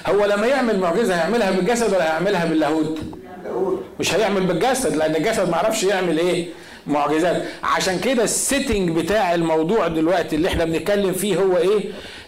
هو 0.07 0.25
لما 0.25 0.47
يعمل 0.47 0.79
معجزة 0.79 1.15
هيعملها 1.15 1.51
بالجسد 1.51 1.93
ولا 1.93 2.03
هيعملها 2.05 2.45
باللاهوت؟ 2.45 2.99
مش 3.99 4.15
هيعمل 4.15 4.43
بالجسد 4.45 4.95
لأن 4.95 5.15
الجسد 5.15 5.49
ما 5.49 5.57
عرفش 5.57 5.83
يعمل 5.83 6.17
إيه؟ 6.19 6.47
معجزات. 6.89 7.43
عشان 7.63 7.99
كده 7.99 8.23
ال 8.23 8.32
setting 8.32 8.89
بتاع 8.89 9.35
الموضوع 9.35 9.87
دلوقتي 9.87 10.35
اللي 10.35 10.47
إحنا 10.47 10.65
بنتكلم 10.65 11.13
فيه 11.13 11.35
هو 11.37 11.57
إيه؟ 11.57 11.79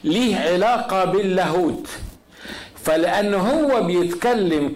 ليه 0.03 0.35
علاقة 0.37 1.05
باللاهوت. 1.05 1.87
فلأن 2.83 3.33
هو 3.33 3.81
بيتكلم 3.83 4.69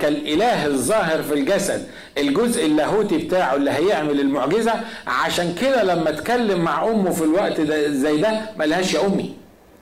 كالإله 0.00 0.66
الظاهر 0.66 1.22
في 1.22 1.34
الجسد 1.34 1.86
الجزء 2.18 2.66
اللاهوتي 2.66 3.18
بتاعه 3.18 3.54
اللي 3.54 3.70
هيعمل 3.70 4.20
المعجزة. 4.20 4.72
عشان 5.06 5.54
كده 5.60 5.82
لما 5.82 6.10
اتكلم 6.10 6.60
مع 6.60 6.84
أمه 6.84 7.10
في 7.10 7.24
الوقت 7.24 7.60
ده 7.60 7.88
ده 7.88 8.40
ما 8.58 8.64
قالهاش 8.64 8.94
يا 8.94 9.06
أمي. 9.06 9.32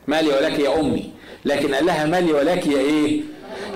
مالي 0.09 0.29
ولك 0.29 0.59
يا 0.59 0.81
أمي. 0.81 1.11
لكن 1.45 1.75
قال 1.75 1.87
لها 1.87 2.07
مالي 2.07 2.33
ولك 2.33 2.67
يا 2.67 2.79
إيه؟ 2.79 3.21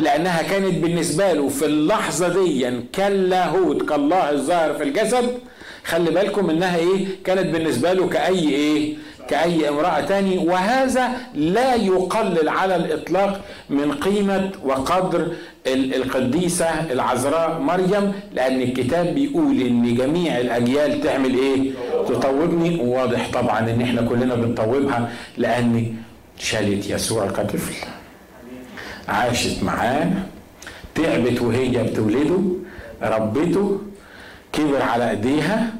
لأنها 0.01 0.43
كانت 0.43 0.74
بالنسبة 0.78 1.33
له 1.33 1.49
في 1.49 1.66
اللحظة 1.66 2.28
دي 2.28 2.70
كاللاهوت 2.93 3.83
كالله 3.89 4.31
الظاهر 4.31 4.74
في 4.74 4.83
الجسد. 4.83 5.39
خلي 5.85 6.11
بالكم 6.11 6.51
إنها 6.51 6.76
إيه؟ 6.76 7.07
كانت 7.24 7.47
بالنسبة 7.47 7.93
له 7.93 8.09
كأي 8.09 8.49
إيه؟ 8.49 8.95
كأي 9.28 9.68
امرأة 9.68 10.01
تاني. 10.01 10.39
وهذا 10.39 11.09
لا 11.35 11.74
يقلل 11.74 12.49
على 12.49 12.76
الإطلاق 12.76 13.41
من 13.70 13.93
قيمة 13.93 14.51
وقدر 14.64 15.28
القديسة 15.66 16.66
العذراء 16.93 17.59
مريم 17.61 18.12
لأن 18.33 18.61
الكتاب 18.62 19.14
بيقول 19.14 19.61
إن 19.61 19.95
جميع 19.95 20.39
الأجيال 20.39 21.01
تعمل 21.03 21.35
إيه؟ 21.35 21.70
تطوبني 22.09 22.81
وواضح 22.81 23.31
طبعا 23.33 23.59
إن 23.70 23.81
إحنا 23.83 24.03
كلنا 24.03 24.35
بنطوبها 24.35 25.12
لأن 25.37 25.95
شالت 26.39 26.91
يسوع 26.91 27.26
كطفل. 27.31 27.74
عاشت 29.09 29.62
معاه 29.62 30.11
تعبت 30.95 31.41
وهي 31.43 31.68
بتولده 31.68 32.41
ربته 33.03 33.81
كبر 34.53 34.82
على 34.82 35.11
ايديها 35.11 35.74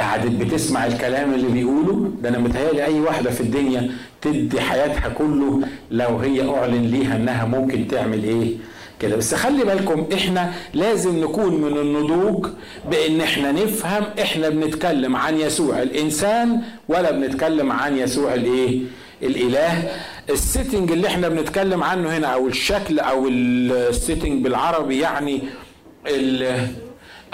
قعدت 0.00 0.30
بتسمع 0.32 0.86
الكلام 0.86 1.34
اللي 1.34 1.48
بيقوله. 1.48 2.10
ده 2.22 2.28
أنا 2.28 2.38
متهيألي 2.38 2.84
أي 2.84 3.00
واحدة 3.00 3.30
في 3.30 3.40
الدنيا 3.40 3.90
تدي 4.20 4.60
حياتها 4.60 5.08
كله 5.08 5.60
لو 5.90 6.18
هي 6.18 6.48
أعلن 6.50 6.82
ليها 6.82 7.16
إنها 7.16 7.44
ممكن 7.44 7.88
تعمل 7.88 8.24
إيه 8.24 8.56
كده. 9.00 9.16
بس 9.16 9.34
خلي 9.34 9.64
بالكم 9.64 10.06
إحنا 10.14 10.52
لازم 10.74 11.20
نكون 11.24 11.54
من 11.60 11.78
النضوج 11.78 12.46
بإن 12.90 13.20
إحنا 13.20 13.52
نفهم 13.52 14.04
إحنا 14.22 14.48
بنتكلم 14.48 15.16
عن 15.16 15.36
يسوع 15.40 15.82
الإنسان 15.82 16.60
ولا 16.88 17.10
بنتكلم 17.10 17.72
عن 17.72 17.96
يسوع 17.98 18.34
الإيه؟ 18.34 18.80
الإله. 19.22 19.90
ال 20.30 20.38
setting 20.38 20.92
اللي 20.92 21.06
إحنا 21.06 21.28
بنتكلم 21.28 21.82
عنه 21.82 22.16
هنا 22.16 22.26
أو 22.26 22.48
الشكل 22.48 22.98
أو 23.00 23.28
ال 23.28 23.43
setting 23.43 24.44
بالعربي 24.44 24.98
يعني 24.98 25.42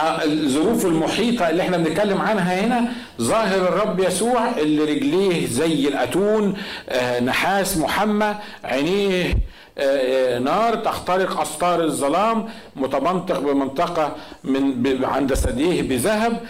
الظروف 0.01 0.87
المحيطة 0.87 1.51
اللي 1.51 1.63
إحنا 1.63 1.77
بنتكلم 1.77 2.21
عنها 2.21 2.61
هنا 2.67 2.85
ظاهر 3.21 3.69
الرب 3.69 4.01
يسوع 4.01 4.49
اللي 4.59 4.85
رجليه 4.85 5.47
زي 5.47 5.89
الأتون 5.89 6.57
نحاس 7.25 7.77
محمى 7.77 8.35
عينيه 8.65 9.35
نار 10.39 10.75
تخترق 10.75 11.41
أستار 11.41 11.85
الظلام 11.85 12.49
متمنطق 12.77 13.39
بمنطقة 13.39 14.17
من 14.45 15.05
عند 15.05 15.35
ثدييه 15.35 15.83
بذهب 15.83 16.41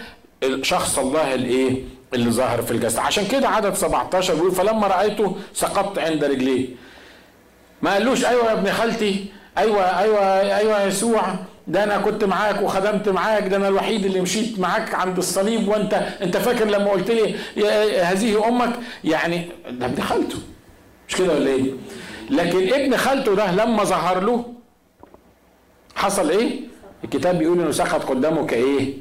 شخص 0.61 0.99
الله 0.99 1.33
الإيه؟ 1.33 1.81
اللي 2.13 2.31
ظاهر 2.31 2.61
في 2.61 2.71
الجسد. 2.71 2.97
عشان 2.99 3.27
كده 3.27 3.47
عدد 3.49 3.73
17 3.73 4.33
بيقول 4.35 4.51
فلما 4.51 4.87
رأيته 4.87 5.35
سقطت 5.53 5.99
عند 5.99 6.23
رجليه. 6.23 6.67
ما 7.81 7.93
قالوش 7.93 8.25
أيوه 8.25 8.45
يا 8.45 8.53
ابن 8.53 8.71
خالتي 8.71 9.25
أيوه 9.57 9.99
أيوه 9.99 10.19
أيوه 10.57 10.83
يسوع. 10.83 11.21
ده 11.67 11.83
أنا 11.83 11.97
كنت 11.97 12.23
معاك 12.23 12.61
وخدمت 12.61 13.09
معاك 13.09 13.47
ده 13.47 13.57
أنا 13.57 13.67
الوحيد 13.67 14.05
اللي 14.05 14.21
مشيت 14.21 14.59
معاك 14.59 14.95
عند 14.95 15.17
الصليب. 15.17 15.67
وأنت 15.67 15.93
أنت 15.93 16.37
فاكر 16.37 16.65
لما 16.65 16.91
قلت 16.91 17.11
لي 17.11 17.35
هذه 18.01 18.47
أمك؟ 18.47 18.73
يعني 19.03 19.47
ده 19.69 19.85
ابن 19.85 20.01
خالته. 20.01 20.37
مش 21.09 21.15
كده 21.15 21.33
ولا 21.33 21.47
إيه؟ 21.49 21.71
لكن 22.29 22.73
ابن 22.73 22.97
خالته 22.97 23.35
ده 23.35 23.51
لما 23.51 23.83
ظهر 23.83 24.19
له 24.23 24.53
حصل 25.95 26.29
إيه؟ 26.29 26.59
الكتاب 27.03 27.37
بيقول 27.37 27.59
إنه 27.59 27.71
سقط 27.71 28.03
قدامه 28.05 28.45
كإيه؟ 28.45 28.93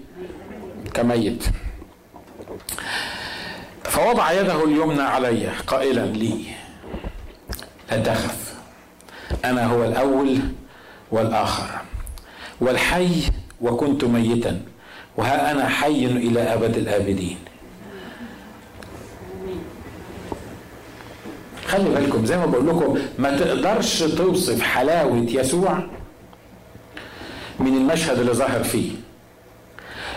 كميت. 0.94 1.44
فوضع 3.84 4.32
يده 4.32 4.64
اليمنى 4.64 5.02
علي 5.02 5.46
قائلا 5.66 6.00
لي 6.06 6.44
لا 7.90 7.98
تخف 7.98 8.54
أنا 9.44 9.66
هو 9.66 9.84
الأول 9.84 10.38
والآخر. 11.10 11.70
والحي 12.60 13.08
وكنت 13.60 14.04
ميتا 14.04 14.60
وها 15.16 15.50
أنا 15.52 15.68
حي 15.68 16.06
إلى 16.06 16.40
أبد 16.40 16.76
الآبدين. 16.76 17.36
خلي 21.66 21.90
بالكم 21.90 22.26
زي 22.26 22.36
ما 22.36 22.46
بقول 22.46 22.68
لكم 22.68 22.98
ما 23.18 23.36
تقدرش 23.38 24.02
توصف 24.02 24.62
حلاوة 24.62 25.26
يسوع 25.30 25.78
من 27.60 27.76
المشهد 27.76 28.18
اللي 28.18 28.32
ظاهر 28.32 28.64
فيه. 28.64 28.90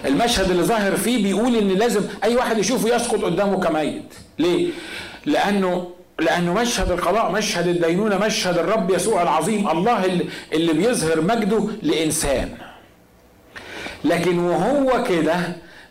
المشهد 0.06 0.52
اللي 0.52 0.64
ظاهر 0.64 0.96
فيه 0.98 1.24
بيقول 1.24 1.56
إن 1.56 1.68
لازم 1.68 2.02
أي 2.24 2.36
واحد 2.36 2.58
يشوفه 2.58 2.96
يسقط 2.96 3.22
قدامه 3.24 3.60
كميت. 3.60 4.14
ليه؟ 4.40 4.70
لأنه 5.26 5.90
لأنه 6.20 6.54
مشهد 6.54 6.92
القضاء 6.92 7.32
مشهد 7.32 7.68
الدينونة 7.68 8.18
مشهد 8.18 8.58
الرب 8.58 8.92
يسوع 8.92 9.22
العظيم 9.22 9.70
الله 9.70 10.06
اللي, 10.06 10.74
بيظهر 10.74 11.22
مجده 11.22 11.68
لإنسان. 11.82 12.50
لكن 14.06 14.40
وهو 14.40 15.04
كده 15.04 15.36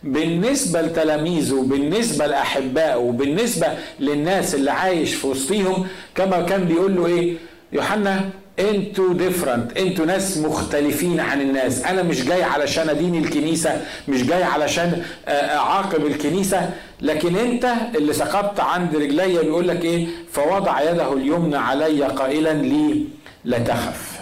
بالنسبة 0.03 0.81
لتلاميذه 0.81 1.61
بالنسبة 1.61 2.27
لأحبائه 2.27 3.11
بالنسبة 3.11 3.67
للناس 3.99 4.55
اللي 4.55 4.71
عايش 4.71 5.13
في 5.15 5.27
وسطيهم 5.27 5.87
كما 6.15 6.41
كان 6.41 6.65
بيقول 6.65 6.95
له 6.95 7.05
إيه؟ 7.07 7.35
يوحنا 7.73 8.29
أنتوا 8.59 9.13
different 9.13 9.77
أنتوا 9.77 10.05
ناس 10.05 10.37
مختلفين 10.37 11.19
عن 11.19 11.41
الناس. 11.41 11.85
أنا 11.85 12.03
مش 12.03 12.25
جاي 12.25 12.43
علشان 12.43 12.89
أدين 12.89 13.15
الكنيسة 13.15 13.81
مش 14.07 14.23
جاي 14.23 14.43
علشان 14.43 15.03
أعاقب 15.27 16.05
الكنيسة. 16.05 16.69
لكن 17.01 17.35
أنت 17.35 17.73
اللي 17.95 18.13
سقطت 18.13 18.59
عند 18.59 18.95
رجلي 18.95 19.37
بيقول 19.37 19.67
لك 19.67 19.85
إيه؟ 19.85 20.07
فوضع 20.31 20.81
يده 20.81 21.13
اليمنى 21.13 21.57
علي 21.57 22.03
قائلا 22.03 22.53
لي 22.53 23.03
لا 23.45 23.59
تخف. 23.59 24.19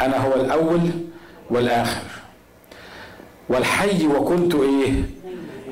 أنا 0.00 0.16
هو 0.16 0.34
الأول 0.34 0.80
والآخر. 1.50 2.02
والحي 3.48 4.06
وكنت 4.06 4.54
إيه؟ 4.54 4.92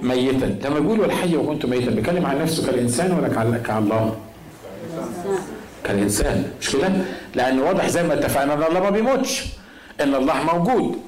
ميتا. 0.03 0.59
لما 0.69 0.81
بيقول 0.81 1.01
والحي 1.01 1.37
وكنت 1.37 1.67
ميتا 1.67 1.91
بيتكلم 1.91 2.27
عن 2.27 2.43
نفسه 2.43 2.67
كالإنسان 2.67 3.13
ولا 3.13 3.59
كالله 3.59 4.17
كالإنسان. 5.89 6.45
مش 6.61 6.71
كده؟ 6.71 6.91
لأن 7.35 7.59
واضح 7.59 7.89
زي 7.89 8.03
ما 8.03 8.15
اتفقنا 8.15 8.55
إن 8.55 8.63
الله 8.63 8.81
ما 8.81 8.91
بيموتش 8.91 9.43
إن 10.01 10.15
الله 10.15 10.35
موجود. 10.55 10.99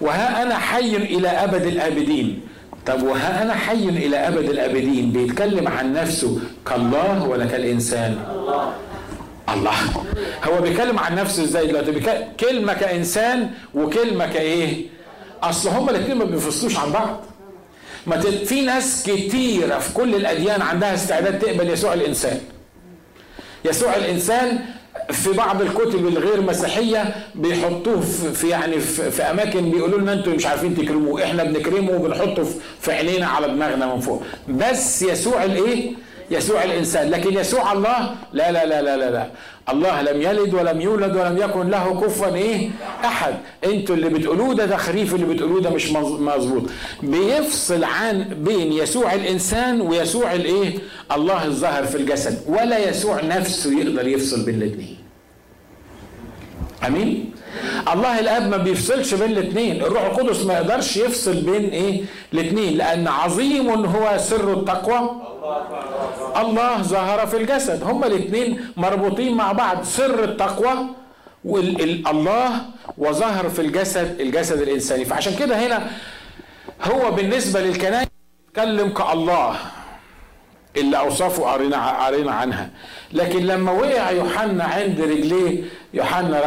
وها 0.00 0.42
أنا 0.42 0.58
حي 0.58 0.96
إلى 0.96 1.28
أبد 1.28 1.66
الأبدين. 1.66 2.40
طب 2.86 3.02
وها 3.02 3.42
أنا 3.42 3.54
حي 3.54 3.88
إلى 3.88 4.16
أبد 4.16 4.50
الأبدين؟ 4.50 5.12
بيتكلم 5.12 5.68
عن 5.68 5.92
نفسه 5.92 6.38
كالله 6.66 7.24
ولا 7.28 7.46
كالإنسان؟ 7.46 8.18
الله. 8.38 8.72
الله 9.54 9.74
هو 10.44 10.60
بيتكلم 10.60 10.98
عن 10.98 11.14
نفسه 11.14 11.44
إزاي 11.44 11.66
دلوقتي؟ 11.66 12.26
كلمة 12.40 12.72
كإنسان 12.72 13.50
وكلمة 13.74 14.26
كإيه؟ 14.26 14.86
أصل 15.42 15.68
هما 15.68 15.90
الاثنين 15.90 16.18
ما 16.18 16.24
بينفصلوش 16.24 16.78
عن 16.78 16.92
بعض. 16.92 17.20
ما 18.06 18.20
في 18.20 18.60
ناس 18.60 19.02
كتيرة 19.06 19.78
في 19.78 19.94
كل 19.94 20.14
الأديان 20.14 20.62
عندها 20.62 20.94
استعداد 20.94 21.38
تقبل 21.38 21.70
يسوع 21.70 21.94
الإنسان. 21.94 22.40
يسوع 23.64 23.96
الإنسان 23.96 24.58
في 25.10 25.32
بعض 25.32 25.62
الكتب 25.62 26.06
الغير 26.06 26.40
مسيحية 26.40 27.14
بيحطوه 27.34 28.00
في 28.34 28.48
يعني 28.48 28.78
في 28.80 29.22
أماكن 29.22 29.70
بيقولوا 29.70 29.98
لنا 29.98 30.12
أنتوا 30.12 30.32
مش 30.32 30.46
عارفين 30.46 30.76
تكرموه 30.76 31.24
إحنا 31.24 31.44
بنكرمه 31.44 31.92
وبنحطه 31.92 32.44
في 32.80 32.92
عينينا 32.92 33.26
على 33.26 33.46
دماغنا 33.48 33.94
من 33.94 34.00
فوق. 34.00 34.22
بس 34.48 35.02
يسوع 35.02 35.44
الإيه؟ 35.44 35.92
يسوع 36.30 36.64
الإنسان. 36.64 37.10
لكن 37.10 37.34
يسوع 37.38 37.72
الله 37.72 38.14
لا 38.32 38.52
لا 38.52 38.66
لا 38.66 38.82
لا 38.82 38.96
لا, 38.96 39.10
لا. 39.10 39.26
الله 39.68 40.02
لم 40.02 40.22
يلد 40.22 40.54
ولم 40.54 40.80
يولد 40.80 41.16
ولم 41.16 41.38
يكن 41.38 41.68
له 41.70 42.00
كفوا 42.00 42.34
إيه؟ 42.34 42.70
أحد. 43.04 43.34
أنتوا 43.64 43.94
اللي 43.94 44.08
بتقولوه 44.08 44.54
ده 44.54 44.66
تخريف 44.66 45.14
اللي 45.14 45.26
بتقولوه 45.34 45.60
ده 45.60 45.70
مش 45.70 45.90
مظبوط. 45.92 46.62
بيفصل 47.02 47.84
عن 47.84 48.24
بين 48.44 48.72
يسوع 48.72 49.14
الإنسان 49.14 49.80
ويسوع 49.80 50.32
الإيه؟ 50.32 50.78
الله 51.12 51.44
الظاهر 51.44 51.84
في 51.84 51.96
الجسد. 51.96 52.38
ولا 52.46 52.88
يسوع 52.88 53.20
نفسه 53.24 53.80
يقدر 53.80 54.08
يفصل 54.08 54.44
بين 54.44 54.54
الاثنين 54.54 54.96
أمين؟ 56.86 57.30
الله 57.92 58.20
الاب 58.20 58.48
ما 58.50 58.56
بيفصلش 58.56 59.14
بين 59.14 59.30
الاثنين. 59.30 59.82
الروح 59.82 60.04
القدس 60.04 60.44
ما 60.44 60.54
يقدرش 60.54 60.96
يفصل 60.96 61.34
بين 61.34 61.70
إيه؟ 61.70 62.02
الاثنين 62.32 62.76
لأن 62.76 63.08
عظيم 63.08 63.86
هو 63.86 64.18
سر 64.18 64.52
التقوى. 64.52 65.10
الله 66.36 66.82
ظهر 66.82 67.26
في 67.26 67.36
الجسد. 67.36 67.82
هما 67.82 68.06
الاثنين 68.06 68.60
مربوطين 68.76 69.34
مع 69.36 69.52
بعض. 69.52 69.82
سر 69.82 70.24
التقوى 70.24 70.74
والله 71.44 72.50
وظهر 72.98 73.48
في 73.48 73.58
الجسد 73.58 74.20
الجسد 74.20 74.60
الانساني. 74.60 75.04
فعشان 75.04 75.34
كده 75.34 75.66
هنا 75.66 75.90
هو 76.82 77.10
بالنسبة 77.10 77.60
للكنائس 77.60 78.08
يتكلم 78.48 78.88
كالله. 78.88 79.56
اللي 80.76 80.98
اوصافه 80.98 81.42
قرينا 81.52 82.06
قرينا 82.06 82.32
عنها. 82.32 82.70
لكن 83.12 83.46
لما 83.46 83.72
وقع 83.72 84.10
يوحنا 84.10 84.64
عند 84.64 85.00
رجليه 85.00 85.62
يوحنا 85.94 86.38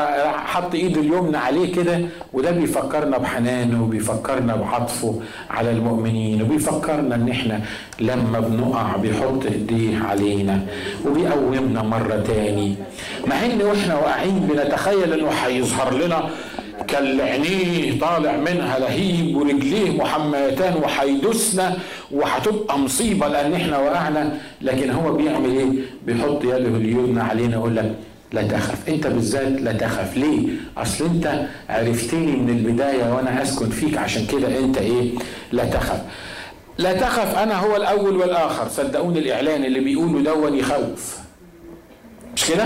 حط 0.45 0.75
ايده 0.75 1.01
اليمنى 1.01 1.37
عليه 1.37 1.75
كده 1.75 1.99
وده 2.33 2.51
بيفكرنا 2.51 3.17
بحنانه 3.17 3.83
وبيفكرنا 3.83 4.55
بعطفه 4.55 5.19
على 5.49 5.71
المؤمنين 5.71 6.41
وبيفكرنا 6.41 7.15
إن 7.15 7.29
إحنا 7.29 7.61
لما 7.99 8.39
بنقع 8.39 8.95
بيحط 8.97 9.45
إيديه 9.45 9.99
علينا 10.09 10.65
وبيقومنا 11.05 11.81
مرة 11.83 12.23
تاني. 12.27 12.75
مع 13.27 13.45
إن 13.45 13.61
وإحنا 13.61 13.95
واقعين 13.95 14.39
بنتخيل 14.39 15.13
إنه 15.13 15.29
هيظهر 15.29 15.93
لنا 15.93 16.29
كالعينيه 16.87 17.99
طالع 17.99 18.37
منها 18.37 18.79
لهيب 18.79 19.37
ورجليه 19.37 19.91
محميتان 19.91 20.75
وهيدوسنا 20.83 21.77
وهتبقى 22.11 22.79
مصيبة 22.79 23.27
لأن 23.27 23.53
إحنا 23.53 23.77
وقعنا. 23.79 24.37
لكن 24.61 24.89
هو 24.89 25.13
بيعمل 25.13 25.49
إيه؟ 25.49 25.67
بيحط 26.05 26.43
يده 26.43 26.55
اليمنى 26.57 27.21
علينا 27.21 27.53
يقول 27.53 27.75
لك 27.75 27.95
لا 28.33 28.41
تخف 28.41 28.89
أنت 28.89 29.07
بالذات 29.07 29.61
لا 29.61 29.71
تخف 29.73 30.17
ليه؟ 30.17 30.47
أصل 30.77 31.05
أنت 31.05 31.45
عرفتني 31.69 32.31
من 32.35 32.49
البداية 32.49 33.13
وأنا 33.15 33.41
اسكن 33.43 33.69
فيك. 33.69 33.97
عشان 33.97 34.25
كده 34.25 34.59
أنت 34.59 34.77
إيه؟ 34.77 35.11
لا 35.51 35.65
تخف 35.65 36.01
لا 36.77 36.93
تخف 36.93 37.35
أنا 37.37 37.55
هو 37.59 37.75
الأول 37.75 38.15
والآخر. 38.17 38.67
صدقوني 38.69 39.19
الإعلان 39.19 39.65
اللي 39.65 39.79
بيقوله 39.79 40.21
دون 40.33 40.55
يخوف. 40.57 41.17
مش 42.35 42.45
كده؟ 42.45 42.65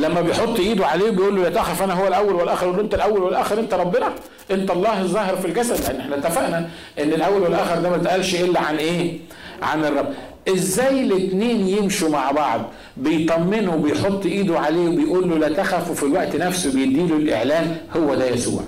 لما 0.00 0.20
بيحط 0.20 0.58
ايده 0.60 0.86
عليه 0.86 1.10
بيقول 1.10 1.36
له 1.36 1.42
لا 1.42 1.48
تخف 1.50 1.82
أنا 1.82 1.94
هو 1.94 2.08
الأول 2.08 2.34
والآخر 2.34 2.66
يقول 2.66 2.80
انت 2.80 2.94
الأول 2.94 3.22
والآخر 3.22 3.58
أنت 3.60 3.74
ربنا. 3.74 4.12
أنت 4.50 4.70
الله 4.70 5.00
الظاهر 5.00 5.36
في 5.36 5.46
الجسد. 5.46 5.84
لأن 5.88 6.00
إحنا 6.00 6.16
اتفقنا 6.16 6.68
إن 6.98 7.12
الأول 7.12 7.42
والآخر 7.42 7.80
ده 7.80 7.90
ما 7.90 7.96
اتقالش 7.96 8.34
إلا 8.34 8.60
عن 8.60 8.76
إيه؟ 8.76 9.18
عن 9.62 9.84
الرب. 9.84 10.08
إزاي 10.48 11.00
الاثنين 11.00 11.68
يمشوا 11.68 12.08
مع 12.08 12.30
بعض؟ 12.30 12.62
بيطمنه 12.96 13.74
وبيحط 13.74 14.26
ايده 14.26 14.58
عليه 14.58 14.88
وبيقول 14.88 15.30
له 15.30 15.38
لا 15.38 15.48
تخف 15.62 15.90
وفي 15.90 16.02
الوقت 16.02 16.36
نفسه 16.36 16.72
بيديله 16.72 17.16
الإعلان 17.16 17.76
هو 17.96 18.14
ده 18.14 18.26
يسوع. 18.26 18.62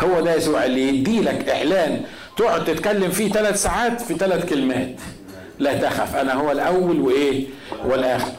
هو 0.00 0.20
ده 0.20 0.34
يسوع 0.34 0.64
اللي 0.64 0.88
يدي 0.88 1.20
لك 1.20 1.48
إعلان 1.48 2.00
تقعد 2.36 2.64
تتكلم 2.64 3.10
فيه 3.10 3.28
ثلاث 3.32 3.62
ساعات 3.62 4.00
في 4.00 4.14
ثلاث 4.14 4.44
كلمات. 4.50 4.94
لا 5.58 5.78
تخف 5.78 6.16
أنا 6.16 6.34
هو 6.34 6.52
الأول 6.52 7.00
وإيه؟ 7.00 7.44
والآخر. 7.86 8.32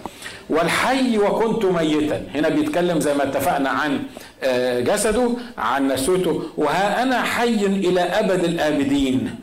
والحي 0.50 1.18
وكنت 1.18 1.66
ميتا. 1.66 2.22
هنا 2.36 2.50
بيتكلم 2.50 3.00
زي 3.00 3.14
ما 3.14 3.24
اتفقنا 3.24 3.70
عن 3.70 4.00
آه، 4.44 4.80
جسده 4.80 5.30
عن 5.58 5.88
نسوته 5.88 6.44
وها 6.58 7.04
أنا 7.04 7.22
حي 7.22 7.66
إلى 7.66 8.02
أبد 8.02 8.44
الآبدين. 8.44 9.36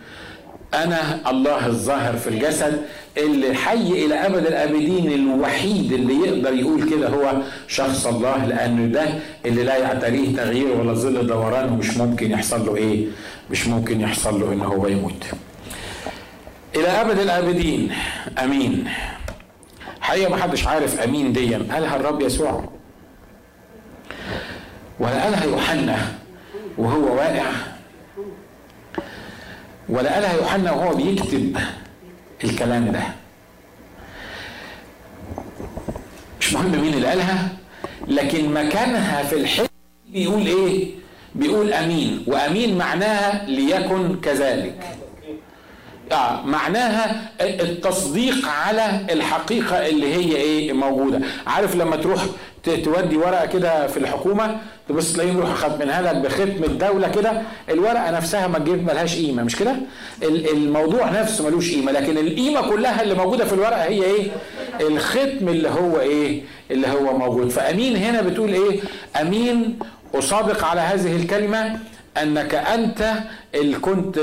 أنا 0.75 1.31
الله 1.31 1.67
الظاهر 1.67 2.17
في 2.17 2.27
الجسد 2.29 2.83
اللي 3.19 3.55
حي 3.55 4.05
إلى 4.07 4.15
أبد 4.15 4.47
الآبدين 4.47 5.13
الوحيد 5.13 5.93
اللي 5.93 6.15
يقدر 6.29 6.53
يقول 6.55 6.91
كده 6.91 7.09
هو 7.09 7.33
شخص 7.69 8.07
الله 8.07 8.45
لأنه 8.47 8.93
ده 8.93 9.05
اللي 9.47 9.63
لا 9.65 9.77
يعتريه 9.77 10.37
تغيير 10.37 10.77
ولا 10.81 10.93
ظل 10.95 11.27
دوران 11.27 11.73
ومش 11.73 11.97
ممكن 11.97 12.31
يحصل 12.31 12.67
له 12.67 12.77
إيه؟ 12.77 13.05
مش 13.51 13.67
ممكن 13.67 14.01
يحصل 14.01 14.41
له 14.41 14.53
ان 14.53 14.61
هو 14.61 14.87
يموت. 14.87 15.25
إلى 16.77 16.89
أبد 16.89 17.19
الآبدين. 17.19 17.93
أمين. 18.43 18.89
حقيقة 20.03 20.31
ما 20.31 20.37
حدش 20.43 20.67
عارف 20.67 21.01
أمين 21.01 21.33
دي 21.33 21.55
قالها 21.55 21.97
الرب 21.97 22.23
يسوع؟ 22.23 22.65
ولا 25.01 25.23
قالها 25.25 25.45
يوحنا 25.45 25.99
وهو 26.79 27.15
واقع؟ 27.17 27.51
ولا 29.89 30.15
قالها 30.15 30.33
يوحنا 30.37 30.73
وهو 30.73 30.95
بيكتب 30.95 31.57
الكلام 32.45 32.93
ده؟ 32.93 33.03
مش 36.41 36.53
مهم 36.53 36.71
مين 36.83 36.95
اللي 36.95 37.07
قالها 37.07 37.49
لكن 38.09 38.53
مكانها 38.55 39.23
في 39.23 39.37
الحلم 39.37 39.69
بيقول 40.09 40.47
إيه؟ 40.47 40.91
بيقول 41.35 41.73
أمين. 41.73 42.25
وأمين 42.27 42.79
معناها 42.79 43.47
ليكن 43.47 44.21
كذلك. 44.21 44.99
معناها 46.45 47.31
التصديق 47.41 48.49
على 48.49 49.01
الحقيقة 49.13 49.87
اللي 49.87 50.15
هي 50.15 50.37
إيه 50.37 50.73
موجودة. 50.73 51.21
عارف 51.47 51.77
لما 51.77 51.97
تروح 51.97 52.27
تودي 52.65 53.17
ورقة 53.17 53.47
كده 53.47 53.87
في 53.87 53.97
الحكومة 53.97 54.57
تبص 54.89 55.13
تلاقيهم 55.13 55.37
يروحوا 55.39 55.55
خاتمينها 55.55 56.03
لك 56.03 56.17
بختم 56.17 56.65
الدولة 56.65 57.09
كده 57.09 57.43
الورقة 57.71 58.11
نفسها 58.11 58.47
ما 58.47 58.59
تجيب 58.59 58.85
ملهاش 58.87 59.17
قيمة 59.17 59.43
مش 59.43 59.57
كده؟ 59.57 59.75
الموضوع 60.23 61.11
نفسه 61.11 61.45
ملوش 61.47 61.71
قيمة 61.75 61.93
لكن 61.93 62.19
القيمة 62.19 62.61
كلها 62.71 63.03
اللي 63.03 63.15
موجودة 63.15 63.45
في 63.45 63.53
الورقة 63.53 63.83
هي 63.85 64.05
إيه؟ 64.05 64.27
الختم 64.81 65.49
اللي 65.49 65.69
هو 65.69 66.01
إيه؟ 66.01 66.43
اللي 66.71 66.89
هو 66.89 67.19
موجود. 67.19 67.49
فأمين 67.51 67.97
هنا 67.97 68.23
بتقول 68.23 68.53
إيه؟ 68.55 68.81
أمين 69.21 69.79
أصادق 70.15 70.65
على 70.65 70.81
هذه 70.81 71.17
الكلمة 71.17 71.79
أنك 72.23 72.55
أنت 72.55 73.15
كنت 73.81 74.19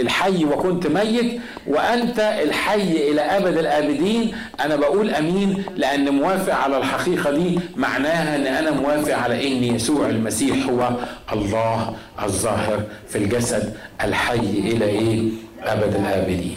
الحي 0.00 0.44
وكنت 0.44 0.86
ميت 0.86 1.40
وأنت 1.66 2.18
الحي 2.18 3.10
إلى 3.10 3.20
أبد 3.20 3.58
الآبدين. 3.58 4.36
أنا 4.60 4.76
بقول 4.76 5.10
أمين 5.10 5.64
لأن 5.76 6.10
موافق 6.14 6.54
على 6.54 6.78
الحقيقة 6.78 7.30
دي 7.30 7.60
معناها 7.76 8.36
إن 8.36 8.46
أنا 8.46 8.70
موافق 8.70 9.16
على 9.16 9.48
إن 9.48 9.64
يسوع 9.64 10.08
المسيح 10.08 10.66
هو 10.66 10.90
الله 11.32 11.96
الظاهر 12.22 12.82
في 13.08 13.18
الجسد 13.18 13.76
الحي 14.04 14.36
إلى 14.38 14.84
إيه؟ 14.84 15.30
أبد 15.62 15.94
الآبدين. 15.94 16.56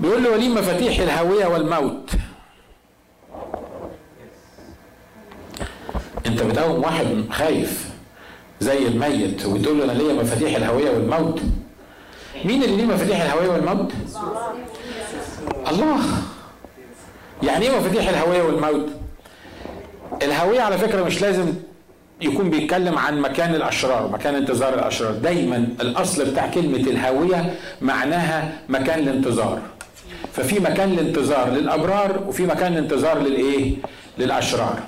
بيقول 0.00 0.24
له 0.24 0.30
ولي 0.30 0.48
مفاتيح 0.48 0.98
الهوية 0.98 1.46
والموت. 1.46 2.10
أنت 6.26 6.42
بتقوم 6.42 6.82
واحد 6.82 7.24
خايف. 7.30 7.93
زي 8.64 8.86
الميت 8.88 9.46
وتقول 9.46 9.78
له 9.78 9.84
أنا 9.84 9.92
ليا 9.92 10.12
مفاتيح 10.12 10.56
الهوية 10.56 10.90
والموت. 10.90 11.40
مين 12.44 12.62
اللي 12.62 12.76
ليه 12.76 12.84
مفاتيح 12.84 13.22
الهوية 13.22 13.48
والموت؟ 13.48 13.92
الله. 15.70 15.98
يعني 17.42 17.66
إيه 17.66 17.78
مفاتيح 17.78 18.08
الهوية 18.08 18.42
والموت؟ 18.42 18.88
الهوية 20.22 20.60
على 20.60 20.78
فكرة 20.78 21.02
مش 21.04 21.22
لازم 21.22 21.52
يكون 22.20 22.50
بيتكلم 22.50 22.98
عن 22.98 23.20
مكان 23.20 23.54
الأشرار 23.54 24.08
مكان 24.12 24.34
انتظار 24.34 24.74
الأشرار. 24.74 25.12
دايما 25.12 25.56
الأصل 25.80 26.24
بتاع 26.30 26.46
كلمة 26.46 26.76
الهوية 26.90 27.54
معناها 27.82 28.52
مكان 28.68 28.98
الانتظار. 28.98 29.60
ففي 30.32 30.60
مكان 30.60 30.92
الانتظار 30.92 31.50
للأبرار 31.50 32.24
وفي 32.28 32.42
مكان 32.42 32.72
الانتظار 32.72 33.18
للإيه؟ 33.18 33.74
للأشرار. 34.18 34.78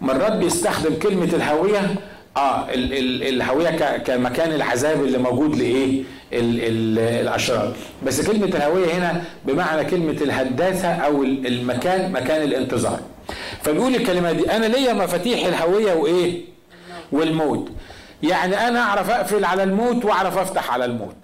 مرات 0.00 0.32
بيستخدم 0.32 0.94
كلمة 0.94 1.24
الهوية 1.24 1.94
آه 2.36 2.68
ال 2.70 2.92
ال 2.92 3.22
الهوية 3.22 3.70
كمكان 3.98 4.52
العذاب 4.52 5.04
اللي 5.04 5.18
موجود 5.18 5.56
لإيه؟ 5.56 6.02
ال 6.32 6.60
ال 6.60 6.98
الأشرار. 6.98 7.72
بس 8.06 8.26
كلمة 8.26 8.46
الهوية 8.46 8.94
هنا 8.94 9.24
بمعنى 9.44 9.84
كلمة 9.84 10.12
الهداثه 10.22 10.88
أو 10.88 11.22
المكان 11.22 12.12
مكان 12.12 12.42
الانتظار. 12.42 13.00
فبيقول 13.62 13.94
الكلمة 13.94 14.32
دي 14.32 14.50
أنا 14.50 14.66
ليا 14.66 14.92
مفاتيح 14.92 15.46
الهوية 15.46 15.94
وإيه؟ 15.94 16.40
والموت. 17.12 17.68
يعني 18.22 18.68
أنا 18.68 18.80
أعرف 18.80 19.10
أقفل 19.10 19.44
على 19.44 19.62
الموت 19.62 20.04
وأعرف 20.04 20.38
أفتح 20.38 20.70
على 20.72 20.84
الموت. 20.84 21.16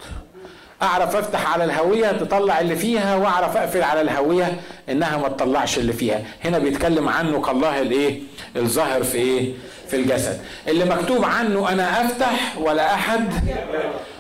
أعرف 0.83 1.17
أفتح 1.17 1.53
على 1.53 1.65
الهوية 1.65 2.13
تطلع 2.13 2.61
اللي 2.61 2.77
فيها 2.77 3.17
وأعرف 3.17 3.57
أقفل 3.57 3.83
على 3.83 4.01
الهوية 4.01 4.61
إنها 4.89 5.17
ما 5.17 5.29
تطلعش 5.29 5.79
اللي 5.79 5.93
فيها. 5.93 6.23
هنا 6.45 6.59
بيتكلم 6.59 7.09
عنه 7.09 7.41
كالله 7.41 7.81
الإيه؟ 7.83 8.21
الظاهر 8.57 9.03
في 9.03 9.19
إيه؟ 9.19 9.53
في 9.89 9.97
الجسد. 9.97 10.41
اللي 10.69 10.85
مكتوب 10.85 11.25
عنه 11.25 11.73
أنا 11.73 12.05
أفتح 12.07 12.59
ولا 12.59 12.95
أحد 12.95 13.33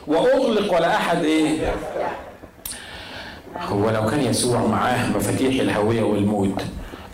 وأغلق 0.06 0.74
ولا 0.74 0.96
أحد 0.96 1.24
إيه؟ 1.24 1.74
هو 3.68 3.90
لو 3.90 4.06
كان 4.06 4.20
يسوع 4.24 4.66
معاه 4.66 5.08
مفاتيح 5.08 5.61
الهوية 5.61 6.02
والموت 6.02 6.62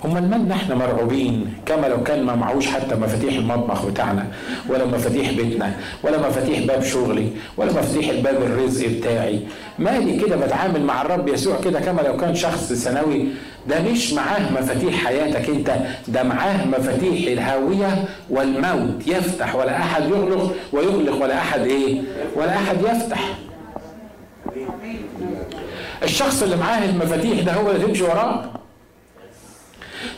أمال 0.06 0.30
مالنا 0.30 0.54
إحنا 0.54 0.74
مرعوبين؟ 0.74 1.54
كما 1.66 1.86
لو 1.86 2.02
كان 2.02 2.22
ما 2.22 2.34
معهوش 2.36 2.66
حتى 2.66 2.94
مفاتيح 2.94 3.34
المطبخ 3.34 3.86
بتاعنا 3.86 4.26
ولا 4.68 4.84
مفاتيح 4.84 5.30
بيتنا 5.30 5.72
ولا 6.02 6.18
مفاتيح 6.28 6.66
باب 6.66 6.82
شغلي 6.82 7.28
ولا 7.56 7.72
مفاتيح 7.72 8.08
الباب 8.08 8.42
الرزق 8.42 8.88
بتاعي. 8.88 9.40
مالي 9.78 10.18
كده 10.20 10.36
بتعامل 10.36 10.82
مع 10.82 11.02
الرب 11.02 11.28
يسوع 11.28 11.60
كده 11.64 11.80
كما 11.80 12.00
لو 12.00 12.16
كان 12.16 12.34
شخص 12.34 12.72
ثانوي؟ 12.72 13.26
ده 13.68 13.82
مش 13.82 14.12
معاه 14.12 14.52
مفاتيح 14.52 15.04
حياتك 15.04 15.48
انت 15.48 15.76
ده 16.08 16.22
معاه 16.22 16.66
مفاتيح 16.66 17.26
الهاوية 17.32 18.04
والموت. 18.30 19.06
يفتح 19.06 19.54
ولا 19.56 19.76
أحد 19.76 20.02
يغلق 20.10 20.54
ويغلق 20.72 21.22
ولا 21.22 21.38
أحد 21.38 21.60
إيه؟ 21.60 22.00
ولا 22.36 22.56
أحد 22.56 22.76
يفتح. 22.82 23.20
الشخص 26.02 26.42
اللي 26.42 26.56
معاه 26.56 26.84
المفاتيح 26.84 27.40
ده 27.40 27.52
هو 27.52 27.70
اللي 27.70 27.86
تمشي 27.86 28.02
وراه. 28.02 28.44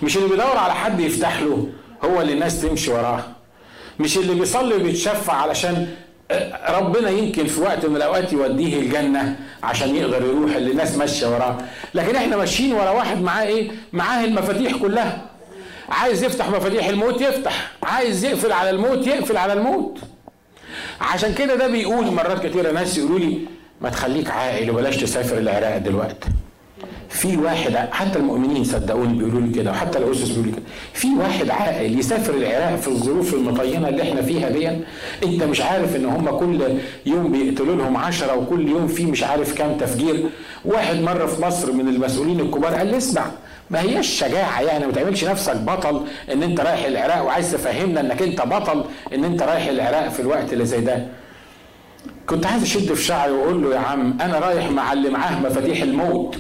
مش 0.03 0.17
اللي 0.17 0.29
بيدور 0.29 0.57
على 0.57 0.75
حد 0.75 1.01
يفتح 1.01 1.41
له 1.41 1.69
هو 2.05 2.21
اللي 2.21 2.33
الناس 2.33 2.63
تمشي 2.63 2.91
وراه. 2.91 3.25
مش 4.01 4.19
اللي 4.19 4.35
بيصلي 4.35 4.75
وبيتشفع 4.75 5.33
علشان 5.33 5.89
ربنا 6.69 7.11
يمكن 7.11 7.47
في 7.47 7.61
وقت 7.61 7.87
من 7.87 7.97
الأوقات 7.97 8.33
يوديه 8.33 8.81
الجنة 8.81 9.37
عشان 9.63 9.97
يقدر 9.97 10.27
يروح 10.27 10.57
اللي 10.57 10.71
الناس 10.71 10.97
ماشية 10.97 11.27
وراه. 11.27 11.59
لكن 11.95 12.17
إحنا 12.17 12.37
ماشيين 12.37 12.73
ورا 12.73 12.91
واحد 12.91 13.21
معاه 13.23 13.47
إيه؟ 13.47 13.71
معاه 13.93 14.25
المفاتيح 14.25 14.73
كلها. 14.77 15.23
عايز 15.89 16.25
يفتح 16.25 16.49
مفاتيح 16.49 16.87
الموت 16.89 17.21
يفتح. 17.21 17.71
عايز 17.83 18.25
يقفل 18.25 18.53
على 18.53 18.71
الموت 18.71 19.07
يقفل 19.07 19.37
على 19.37 19.53
الموت. 19.53 19.99
عشان 21.01 21.35
كده 21.35 21.55
ده 21.55 21.67
بيقول 21.67 22.07
مرات 22.07 22.47
كتيرة 22.47 22.73
ناس 22.73 22.99
يقولوا 22.99 23.19
لي 23.19 23.39
ما 23.81 23.91
تخليك 23.91 24.31
عاقل 24.31 24.71
وبلاش 24.71 24.97
تسافر 24.97 25.39
العراق 25.39 25.77
دلوقتي. 25.79 26.29
في 27.09 27.37
واحد 27.37 27.75
حتى 27.77 28.19
المؤمنين 28.19 28.65
صدقوني 28.65 29.19
بيقولوا 29.19 29.41
لي 29.41 29.51
كده 29.55 29.71
وحتى 29.71 29.99
الأسس 29.99 30.29
بيقولوا 30.29 30.47
لي 30.47 30.53
كده. 30.53 30.63
في 30.93 31.09
واحد 31.19 31.51
عاقل 31.51 31.99
يسافر 31.99 32.35
العراق 32.35 32.77
في 32.77 32.89
الظروف 32.89 33.35
المطينة 33.35 33.89
اللي 33.89 34.03
إحنا 34.03 34.23
فيها 34.23 34.49
دي 34.51 34.69
انت 35.25 35.43
مش 35.43 35.61
عارف 35.61 35.97
إن 35.97 36.05
هم 36.05 36.31
كل 36.31 36.63
يوم 37.07 37.33
بيقتلوا 37.33 37.77
لهم 37.77 37.97
عشرة 37.97 38.37
وكل 38.37 38.69
يوم 38.69 38.87
في 38.87 39.07
مش 39.07 39.23
عارف 39.25 39.55
كام 39.59 39.77
تفجير. 39.79 40.25
واحد 40.65 40.97
مرة 41.01 41.27
في 41.27 41.43
مصر 41.43 41.73
من 41.73 41.89
المسؤولين 41.89 42.41
الكبار 42.41 42.75
قال 42.75 42.87
لي 42.87 42.97
اسمع 42.97 43.25
ما 43.71 43.81
هياش 43.81 44.07
شجاعة 44.07 44.61
يعني 44.63 44.87
ما 44.87 44.93
تعملش 44.93 45.25
نفسك 45.25 45.57
بطل 45.57 46.05
إن 46.33 46.43
أنت 46.43 46.61
رايح 46.61 46.85
العراق 46.85 47.25
وعايز 47.25 47.53
تفهمنا 47.53 48.01
إنك 48.01 48.23
أنت 48.23 48.43
بطل 48.43 48.85
إن 49.15 49.25
أنت 49.25 49.43
رايح 49.43 49.67
العراق 49.67 50.09
في 50.09 50.21
الوقت 50.21 50.53
اللي 50.53 50.67
زي 50.67 50.81
ده. 50.81 51.07
كنت 52.27 52.47
عايز 52.47 52.63
أشد 52.63 52.93
في 52.93 53.03
شعري 53.05 53.33
وأقول 53.33 53.63
له 53.63 53.75
يا 53.75 53.79
عم 53.79 54.19
أنا 54.21 54.39
رايح 54.39 54.71
مع 54.71 54.93
اللي 54.93 55.11
معاه 55.11 55.41
مفاتيح 55.41 55.83
الموت. 55.83 56.39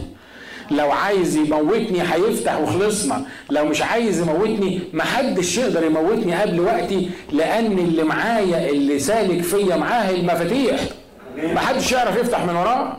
لو 0.71 0.91
عايز 0.91 1.37
يموتني 1.37 2.03
هيفتح 2.03 2.61
وخلصنا. 2.61 3.25
لو 3.51 3.64
مش 3.64 3.83
عايز 3.83 4.21
يموتني 4.21 4.81
محدش 4.93 5.59
يقدر 5.59 5.85
يموتني 5.85 6.35
قبل 6.35 6.61
وقتي 6.61 7.11
لأن 7.33 7.79
اللي 7.79 8.03
معايا 8.03 8.71
اللي 8.71 8.99
سالك 8.99 9.43
فيا 9.43 9.77
معاه 9.77 10.11
المفاتيح. 10.11 10.81
محدش 11.37 11.93
يعرف 11.93 12.16
يفتح 12.16 12.45
من 12.45 12.57
وراه 12.57 12.97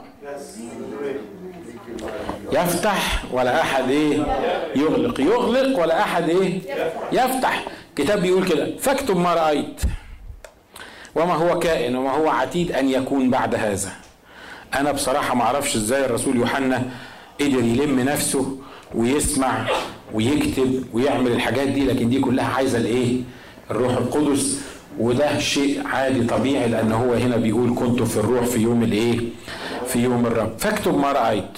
يفتح 2.54 3.24
ولا 3.32 3.62
أحد 3.62 3.90
إيه؟ 3.90 4.18
يغلق. 4.76 5.20
يغلق 5.22 5.80
ولا 5.82 6.00
أحد 6.02 6.30
إيه؟ 6.30 6.60
يفتح. 7.12 7.64
كتاب 7.96 8.22
بيقول 8.22 8.48
كده. 8.48 8.78
فاكتب 8.80 9.18
ما 9.18 9.34
رأيت. 9.34 9.82
وما 11.16 11.34
هو 11.34 11.60
كائن 11.60 11.96
وما 11.96 12.12
هو 12.12 12.30
عتيد 12.30 12.72
أن 12.72 12.90
يكون 12.90 13.30
بعد 13.30 13.56
هذا. 13.56 13.90
أنا 14.76 14.92
بصراحة 14.92 15.36
ما 15.36 15.44
أعرفش 15.44 15.76
إزاي 15.76 16.06
الرسول 16.06 16.36
يوحنا 16.38 16.84
قدر 17.42 17.64
يلم 17.64 18.00
نفسه 18.00 18.58
ويسمع 18.96 19.66
ويكتب 20.14 20.84
ويعمل 20.94 21.32
الحاجات 21.32 21.68
دي 21.68 21.86
لكن 21.86 22.10
دي 22.10 22.20
كلها 22.20 22.46
عايزة 22.46 22.78
الإيه؟ 22.78 23.22
الروح 23.72 23.98
القدس. 23.98 24.62
وده 25.00 25.40
شيء 25.40 25.88
عادي 25.88 26.24
طبيعي 26.24 26.68
لأن 26.68 26.92
هو 26.92 27.14
هنا 27.14 27.38
بيقول 27.38 27.76
كنت 27.76 28.02
في 28.02 28.18
الروح 28.18 28.46
في 28.46 28.60
يوم 28.60 28.84
الإيه؟ 28.84 29.20
في 29.88 30.00
يوم 30.00 30.26
الرب. 30.26 30.52
فاكتب 30.58 30.98
ما 30.98 31.12
رأيت 31.12 31.58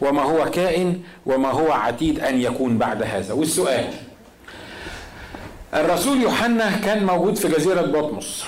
وما 0.00 0.22
هو 0.22 0.50
كائن 0.50 1.00
وما 1.26 1.50
هو 1.50 1.72
عتيد 1.72 2.20
أن 2.20 2.40
يكون 2.40 2.78
بعد 2.78 3.02
هذا. 3.02 3.32
والسؤال 3.34 3.84
الرسول 5.74 6.20
يوحنا 6.22 6.70
كان 6.84 7.06
موجود 7.06 7.36
في 7.36 7.48
جزيرة 7.48 7.82
بطمس. 7.82 8.44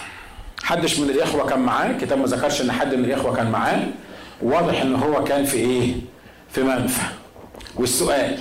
حدش 0.62 0.98
من 0.98 1.10
الإخوة 1.10 1.46
كان 1.46 1.58
معاه؟ 1.58 1.90
الكتاب 1.90 2.18
ما 2.18 2.26
ذكرش 2.26 2.60
إن 2.60 2.72
حد 2.72 2.94
من 2.94 3.04
الإخوة 3.04 3.36
كان 3.36 3.50
معاه. 3.50 3.86
واضح 4.42 4.80
إن 4.82 4.94
هو 4.94 5.24
كان 5.24 5.44
في 5.44 5.56
إيه؟ 5.56 5.94
في 6.50 6.62
منفى. 6.62 7.06
والسؤال 7.76 8.38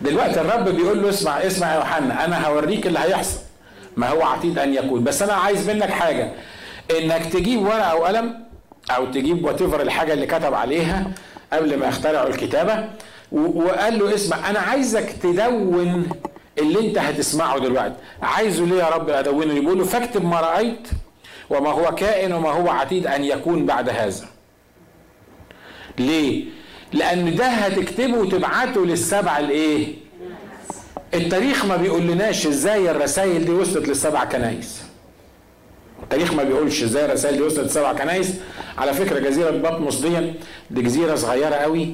دلوقتي 0.00 0.40
الرب 0.40 0.68
بيقول 0.68 1.02
له 1.02 1.08
اسمع 1.08 1.38
اسمع 1.38 1.70
يا 1.70 1.76
يوحنا 1.76 2.24
أنا 2.24 2.46
هوريك 2.46 2.86
اللي 2.86 2.98
هيحصل. 2.98 3.38
ما 3.96 4.08
هو 4.08 4.22
عتيد 4.22 4.58
أن 4.58 4.74
يكون. 4.74 5.04
بس 5.04 5.22
أنا 5.22 5.32
عايز 5.32 5.70
منك 5.70 5.90
حاجة 5.90 6.32
إنك 6.98 7.26
تجيب 7.26 7.62
ورقة 7.62 7.96
وقلم 7.96 8.44
أو 8.90 9.06
تجيب 9.06 9.44
وات 9.44 9.62
الحاجة 9.62 10.12
اللي 10.12 10.26
كتب 10.26 10.54
عليها 10.54 11.10
قبل 11.52 11.78
ما 11.78 11.86
يخترعوا 11.86 12.28
الكتابة 12.28 12.88
وقال 13.32 13.98
له 13.98 14.14
اسمع 14.14 14.50
أنا 14.50 14.58
عايزك 14.58 15.12
تدون 15.22 16.08
اللي 16.58 16.88
أنت 16.88 16.98
هتسمعه 16.98 17.58
دلوقتي. 17.58 17.94
عايزه 18.22 18.64
ليه 18.66 18.78
يا 18.78 18.88
رب؟ 18.88 19.10
أدونه. 19.10 19.54
بيقول 19.60 19.78
له 19.78 19.84
فاكتب 19.84 20.24
ما 20.24 20.40
رأيت 20.40 20.88
وما 21.50 21.70
هو 21.70 21.94
كائن 21.94 22.32
وما 22.32 22.50
هو 22.50 22.70
عتيد 22.70 23.06
أن 23.06 23.24
يكون 23.24 23.66
بعد 23.66 23.88
هذا. 23.88 24.26
ليه؟ 25.98 26.44
لأن 26.92 27.34
ده 27.34 27.46
هتكتبه 27.46 28.18
وتبعته 28.18 28.86
للسبع 28.86 29.38
الإيه؟ 29.38 29.94
التاريخ 31.14 31.64
ما 31.64 31.76
بيقولناش 31.76 32.46
إزاي 32.46 32.90
الرسائل 32.90 33.44
دي 33.44 33.50
وصلت 33.50 33.88
للسبع 33.88 34.24
كنايس. 34.24 34.82
التاريخ 36.02 36.32
ما 36.32 36.42
بيقولش 36.42 36.82
إزاي 36.82 37.04
الرسائل 37.04 37.36
دي 37.36 37.42
وصلت 37.42 37.60
للسبع 37.60 37.92
كنايس. 37.92 38.34
على 38.78 38.92
فكرة 38.94 39.18
جزيرة 39.18 39.50
بطمس 39.50 39.96
دي 39.98 40.32
دي 40.70 40.82
جزيرة 40.82 41.14
صغيرة 41.14 41.54
قوي 41.54 41.88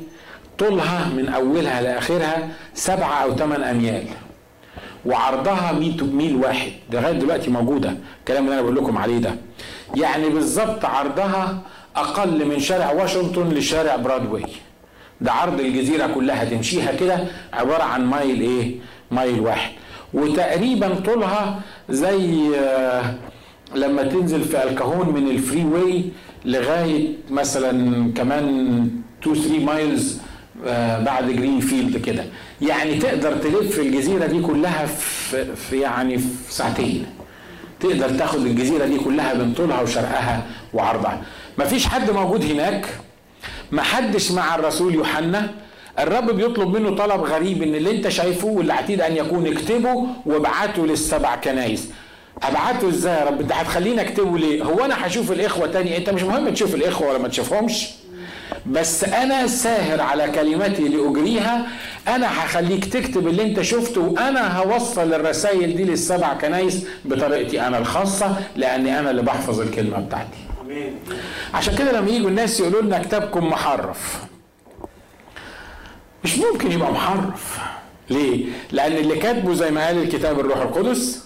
طولها 0.59 1.09
من 1.16 1.28
أولها 1.28 1.82
لآخرها 1.82 2.49
سبعة 2.74 3.22
أو 3.22 3.36
ثمان 3.36 3.62
أميال. 3.62 4.05
وعرضها 5.07 5.72
100 5.72 6.03
ميل 6.05 6.36
واحد. 6.36 6.72
لغاية 6.90 7.12
دلوقتي 7.12 7.51
موجودة. 7.51 7.95
الكلام 8.20 8.45
اللي 8.45 8.55
أنا 8.55 8.62
بقول 8.62 8.76
لكم 8.76 8.99
عليه 8.99 9.18
ده. 9.18 9.34
يعني 9.95 10.28
بالظبط 10.28 10.84
عرضها 10.84 11.61
أقل 11.97 12.47
من 12.47 12.61
شارع 12.61 12.93
واشنطن 12.93 13.49
لشارع 13.49 13.97
برادواي. 13.97 14.45
ده 15.23 15.33
عرض 15.33 15.61
الجزيرة 15.61 16.07
كلها 16.07 16.45
تمشيها 16.45 16.93
كده 16.93 17.25
عبارة 17.53 17.83
عن 17.83 18.05
مايل 18.07 18.41
إيه؟ 18.41 18.75
mile 19.11 19.41
واحد. 19.41 19.70
وتقريبا 20.14 20.95
طولها 20.95 21.61
زي 21.89 22.49
لما 23.75 24.03
تنزل 24.03 24.43
في 24.45 24.64
El 24.64 24.77
Cajon 24.77 25.09
من 25.14 25.29
ال 25.30 25.64
freeway 25.64 26.05
لغاية 26.45 27.09
مثلا 27.31 27.73
كمان 28.12 28.89
2 29.23 29.35
3 29.37 29.59
miles 29.64 30.18
بعد 31.05 31.31
Greenfield 31.30 31.97
كده. 31.97 32.25
يعني 32.62 32.95
تقدر 32.99 33.33
تلف 33.37 33.79
الجزيرة 33.81 34.27
دي 34.27 34.41
كلها 34.41 34.87
في, 34.87 35.55
في 35.55 35.81
يعني 35.81 36.18
في 36.18 36.53
ساعتين. 36.55 37.07
تقدر 37.81 38.11
تاخد 38.11 38.47
الجزيرة 38.47 38.87
دي 38.87 38.97
كلها 38.99 39.35
من 39.35 39.53
طولها 39.55 39.81
وشرقها 39.81 40.47
وعرضها. 40.75 41.23
مفيش 41.59 41.87
حد 41.87 42.11
موجود 42.11 42.45
هناك. 42.45 42.87
محدش 43.73 44.31
مع 44.33 44.55
الرسول 44.55 44.95
يوحنا. 44.95 45.51
الرب 45.99 46.31
بيطلب 46.31 46.77
منه 46.77 46.97
طلب 46.97 47.20
غريب 47.20 47.62
إن 47.62 47.75
اللي 47.75 47.91
أنت 47.91 48.09
شايفه 48.09 48.47
واللي 48.49 48.73
عتيد 48.73 49.01
أن 49.01 49.16
يكون 49.16 49.47
اكتبه 49.47 50.07
وابعته 50.27 50.87
للسبع 50.87 51.37
كنايس 51.37 51.89
ابعته 52.43 52.89
إزاي 52.89 53.14
يا 53.20 53.25
رب؟ 53.25 53.41
انت 53.41 53.53
هتخليني 53.53 54.01
أكتبه 54.01 54.39
ليه؟ 54.39 54.62
هو 54.62 54.85
أنا 54.85 55.07
هشوف 55.07 55.33
الإخوة 55.33 55.66
تاني؟ 55.66 55.97
أنت 55.97 56.11
مش 56.11 56.23
مهم 56.23 56.49
تشوف 56.49 56.75
الإخوة 56.75 57.09
ولا 57.09 57.18
ما 57.18 57.29
تشوفهمش. 57.29 57.89
بس 58.66 59.05
أنا 59.05 59.47
ساهر 59.47 60.01
على 60.01 60.29
كلمتي 60.31 60.83
لاجريها 60.89 61.66
أنا 62.09 62.27
هخليك 62.45 62.85
تكتب 62.85 63.29
اللي 63.29 63.43
أنت 63.43 63.61
شفته 63.62 64.01
وأنا 64.01 64.59
هوصل 64.59 65.14
الرسائل 65.14 65.77
دي 65.77 65.85
للسبع 65.85 66.35
كنايس 66.35 66.85
بطريقتي 67.05 67.61
أنا 67.66 67.79
الخاصة 67.79 68.37
لأني 68.57 68.99
أنا 68.99 69.11
اللي 69.11 69.23
بحفظ 69.23 69.61
الكلمة 69.61 69.99
بتاعتي. 70.01 70.39
عشان 71.55 71.77
كده 71.77 71.93
لما 71.93 72.11
يجوا 72.11 72.29
الناس 72.29 72.61
يقولوا 72.61 72.83
لنا 72.83 72.99
كتابكم 73.03 73.47
محرف. 73.51 74.23
مش 76.25 76.39
ممكن 76.39 76.73
يبقى 76.73 76.93
محرف. 76.93 77.59
ليه؟ 78.11 78.45
لأن 78.73 78.93
اللي 78.93 79.16
كاتبه 79.16 79.55
زي 79.55 79.70
ما 79.70 79.87
قال 79.87 80.03
الكتاب 80.03 80.41
الروح 80.41 80.57
القدس 80.59 81.25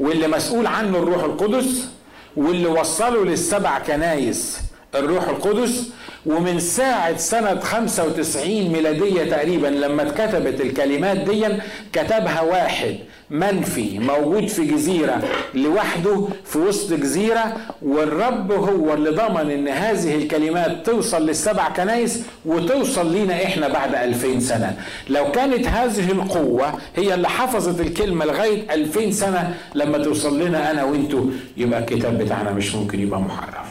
واللي 0.00 0.28
مسؤول 0.28 0.66
عنه 0.66 0.98
الروح 0.98 1.24
القدس 1.24 1.88
واللي 2.36 2.66
وصله 2.66 3.24
للسبع 3.24 3.78
كنايس 3.78 4.58
الروح 4.94 5.28
القدس 5.28 5.90
ومن 6.26 6.60
ساعة 6.60 7.16
سنة 7.16 7.60
95 7.60 8.48
ميلادية 8.48 9.24
تقريبا 9.30 9.66
لما 9.66 10.02
اتكتبت 10.02 10.60
الكلمات 10.60 11.16
دي 11.16 11.46
كتبها 11.92 12.40
واحد. 12.40 12.98
منفي 13.30 13.98
موجود 13.98 14.46
في 14.48 14.64
جزيرة 14.64 15.22
لوحده 15.54 16.24
في 16.44 16.58
وسط 16.58 16.92
جزيرة 16.92 17.56
والرب 17.82 18.52
هو 18.52 18.94
اللي 18.94 19.10
ضمن 19.10 19.50
إن 19.50 19.68
هذه 19.68 20.14
الكلمات 20.14 20.86
توصل 20.86 21.26
للسبع 21.26 21.68
كنايس 21.68 22.22
وتوصل 22.46 23.12
لينا 23.12 23.44
إحنا 23.44 23.68
بعد 23.68 23.94
ألفين 23.94 24.40
سنة. 24.40 24.76
لو 25.08 25.30
كانت 25.32 25.66
هذه 25.66 26.10
القوة 26.12 26.72
هي 26.96 27.14
اللي 27.14 27.28
حفظت 27.28 27.80
الكلمة 27.80 28.24
لغاية 28.24 28.74
ألفين 28.74 29.12
سنة 29.12 29.54
لما 29.74 29.98
توصل 29.98 30.40
لنا 30.42 30.70
أنا 30.70 30.84
وأنتو 30.84 31.24
يبقى 31.56 31.80
الكتاب 31.80 32.18
بتاعنا 32.18 32.52
مش 32.52 32.74
ممكن 32.74 33.00
يبقى 33.00 33.20
محرف 33.20 33.66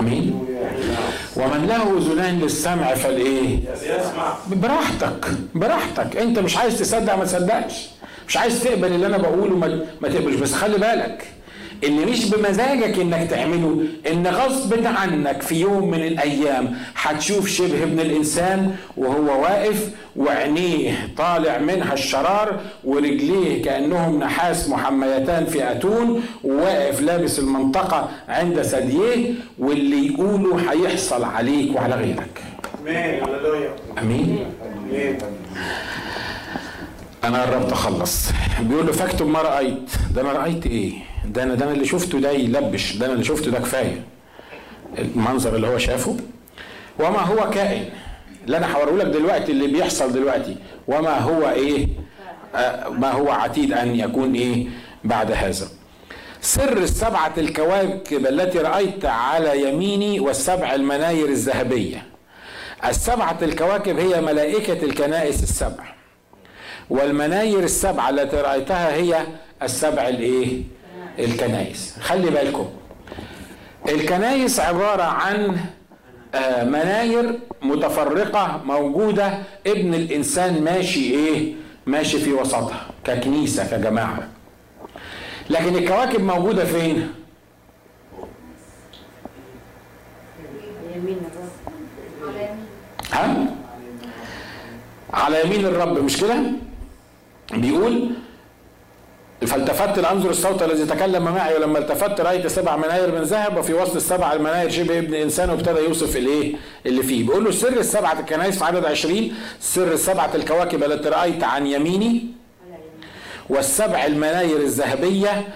أمين 0.00 0.46
ومن 1.36 1.66
له 1.68 1.98
أذنان 1.98 2.38
للسمع 2.40 2.94
فالإيه 2.94 3.58
براحتك 4.52 5.26
براحتك. 5.54 6.16
أنت 6.16 6.38
مش 6.38 6.56
عايز 6.56 6.78
تصدق 6.78 7.14
ما 7.14 7.24
تصدقش. 7.24 7.88
مش 8.28 8.36
عايز 8.36 8.62
تقبل 8.64 8.92
اللي 8.92 9.06
أنا 9.06 9.16
بقوله 9.16 9.56
ما, 9.56 9.86
ما 10.00 10.08
تقبلش. 10.08 10.34
بس 10.36 10.52
خلي 10.54 10.78
بالك 10.78 11.24
اللي 11.84 12.04
مش 12.06 12.30
بمزاجك 12.30 12.98
إنك 12.98 13.30
تعمله 13.30 13.84
إن 14.12 14.26
غصب 14.26 14.86
عنك 14.86 15.42
في 15.42 15.54
يوم 15.60 15.90
من 15.90 16.02
الأيام 16.06 16.76
هتشوف 16.96 17.48
شبه 17.48 17.82
ابن 17.82 18.00
الإنسان 18.00 18.74
وهو 18.96 19.42
واقف 19.42 19.88
وعينيه 20.16 21.08
طالع 21.16 21.58
منها 21.58 21.92
الشرار 21.92 22.60
ورجليه 22.84 23.62
كأنهم 23.62 24.18
نحاس 24.18 24.68
محميتان 24.68 25.46
في 25.46 25.70
أتون 25.72 26.22
وواقف 26.44 27.00
لابس 27.00 27.38
المنطقة 27.38 28.08
عند 28.28 28.62
ثدييه 28.62 29.34
واللي 29.58 30.06
يقوله 30.06 30.72
هيحصل 30.72 31.24
عليك 31.24 31.76
وعلى 31.76 31.94
غيرك. 31.94 32.42
آمين. 33.98 34.38
آمين. 34.92 35.18
أنا 37.24 37.42
قربت 37.42 37.72
اخلص 37.72 38.30
بيقول 38.60 38.86
له 38.86 38.92
فاكتب 38.92 39.26
ما 39.26 39.42
رأيت. 39.42 39.90
ده 40.14 40.20
أنا 40.20 40.32
رأيت 40.32 40.66
إيه؟ 40.66 40.92
ده 41.24 41.42
أنا 41.42 41.54
ده 41.54 41.64
أنا 41.64 41.72
اللي 41.72 41.84
شفته 41.84 42.20
ده 42.20 42.30
يلبش. 42.30 42.96
ده 42.96 43.06
أنا 43.06 43.14
اللي 43.14 43.24
شفته 43.24 43.50
ده 43.50 43.58
كفاية. 43.58 44.02
المنظر 44.98 45.56
اللي 45.56 45.66
هو 45.66 45.78
شافه. 45.78 46.16
وما 46.98 47.18
هو 47.20 47.50
كائن؟ 47.50 47.84
اللي 48.44 48.56
أنا 48.56 48.76
هوريه 48.76 48.94
لك 49.04 49.06
دلوقتي 49.06 49.52
اللي 49.52 49.66
بيحصل 49.66 50.12
دلوقتي. 50.12 50.56
وما 50.88 51.18
هو 51.18 51.50
إيه؟ 51.50 51.88
آه 52.54 52.88
ما 52.88 53.12
هو 53.12 53.30
عتيد 53.30 53.72
أن 53.72 53.96
يكون 53.96 54.34
إيه 54.34 54.66
بعد 55.04 55.32
هذا. 55.32 55.68
سر 56.40 56.76
السبعة 56.76 57.32
الكواكب 57.38 58.26
التي 58.26 58.58
رأيت 58.58 59.04
على 59.04 59.68
يميني 59.68 60.20
والسبع 60.20 60.74
المناير 60.74 61.28
الذهبية. 61.28 62.02
السبعة 62.88 63.38
الكواكب 63.42 63.98
هي 63.98 64.20
ملائكة 64.20 64.84
الكنائس 64.84 65.42
السبع. 65.42 65.97
والمناير 66.90 67.58
السبعة 67.64 68.10
التي 68.10 68.36
رأيتها 68.36 68.94
هي 68.94 69.26
السبع 69.62 70.08
الايه؟ 70.08 70.62
الكنائس. 71.18 71.96
خلي 72.00 72.30
بالكم. 72.30 72.68
الكنائس 73.88 74.60
عبارة 74.60 75.02
عن 75.02 75.56
آه، 76.34 76.64
مناير 76.64 77.38
متفرقة 77.62 78.60
موجودة. 78.64 79.38
ابن 79.66 79.94
الإنسان 79.94 80.62
ماشي 80.64 81.10
إيه؟ 81.14 81.54
ماشي 81.86 82.18
في 82.18 82.32
وسطها 82.32 82.86
ككنيسة 83.04 83.66
كجماعة. 83.70 84.28
لكن 85.50 85.76
الكواكب 85.76 86.20
موجودة 86.20 86.64
فين؟ 86.64 87.08
ها؟ 93.12 93.46
على 95.12 95.44
يمين 95.44 95.66
الرب. 95.66 95.98
مش 96.04 96.16
كده؟ 96.20 96.36
بيقول 97.54 98.10
فالتفت 99.46 99.98
لانظر 99.98 100.30
الصوت 100.30 100.62
الذي 100.62 100.86
تكلم 100.86 101.24
معي 101.24 101.54
ولما 101.54 101.78
التفت 101.78 102.20
رأيت 102.20 102.46
سبع 102.46 102.76
مناير 102.76 103.12
من 103.14 103.22
ذهب 103.22 103.56
وفي 103.56 103.74
وسط 103.74 103.96
السبع 103.96 104.32
المناير 104.32 104.70
شبه 104.70 104.98
ابن 104.98 105.14
إنسان 105.14 105.50
وابتدى 105.50 105.80
يوصف 105.80 106.16
الإيه 106.16 106.54
اللي 106.86 107.02
فيه 107.02 107.26
بيقول 107.26 107.44
له 107.44 107.50
سر 107.50 107.68
السبعه 107.80 108.20
الكنائس 108.20 108.58
في 108.58 108.64
عدد 108.64 108.84
20 108.84 109.32
سر 109.60 109.92
السبعة 109.92 110.30
الكواكب 110.34 110.84
التي 110.84 111.08
رأيت 111.08 111.44
عن 111.44 111.66
يميني 111.66 112.26
والسبع 113.48 114.06
المناير 114.06 114.56
الذهبية 114.56 115.48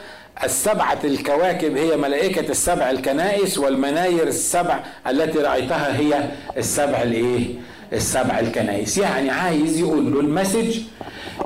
السبعة 0.45 0.99
الكواكب 1.05 1.77
هي 1.77 1.97
ملائكة 1.97 2.51
السبع 2.51 2.91
الكنائس 2.91 3.59
والمناير 3.59 4.27
السبع 4.29 4.81
التي 5.07 5.39
رأيتها 5.39 5.99
هي 5.99 6.29
السبع 6.57 7.03
الإيه؟ 7.03 7.47
السبع 7.93 8.39
الكنائس. 8.39 8.99
يعني 8.99 9.31
عايز 9.31 9.81
يقول 9.81 10.13
له 10.13 10.21
ال 10.21 10.28
message 10.28 10.79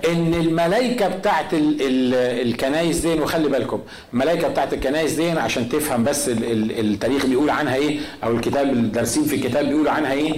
إن 0.09 0.35
الملائكه 0.35 1.09
بتاعت 1.09 1.55
ال 1.55 1.77
ال 1.83 2.15
الكنايس 2.49 2.99
دي 2.99 3.09
وخلي 3.15 3.49
بالكم 3.49 3.81
الملائكه 4.13 4.49
بتاعت 4.49 4.75
الكنايس 4.75 5.13
دي 5.13 5.31
عشان 5.31 5.69
تفهم 5.69 6.05
بس 6.05 6.29
ال 6.29 6.45
ال 6.45 6.81
التاريخ 6.81 7.27
بيقول 7.27 7.51
عنها 7.51 7.75
إيه 7.75 7.99
أو 8.25 8.33
الكتاب 8.37 8.71
الدارسين 8.73 9.25
في 9.25 9.35
الكتاب 9.37 9.67
بيقولوا 9.69 9.91
عنها 9.91 10.13
إيه. 10.13 10.35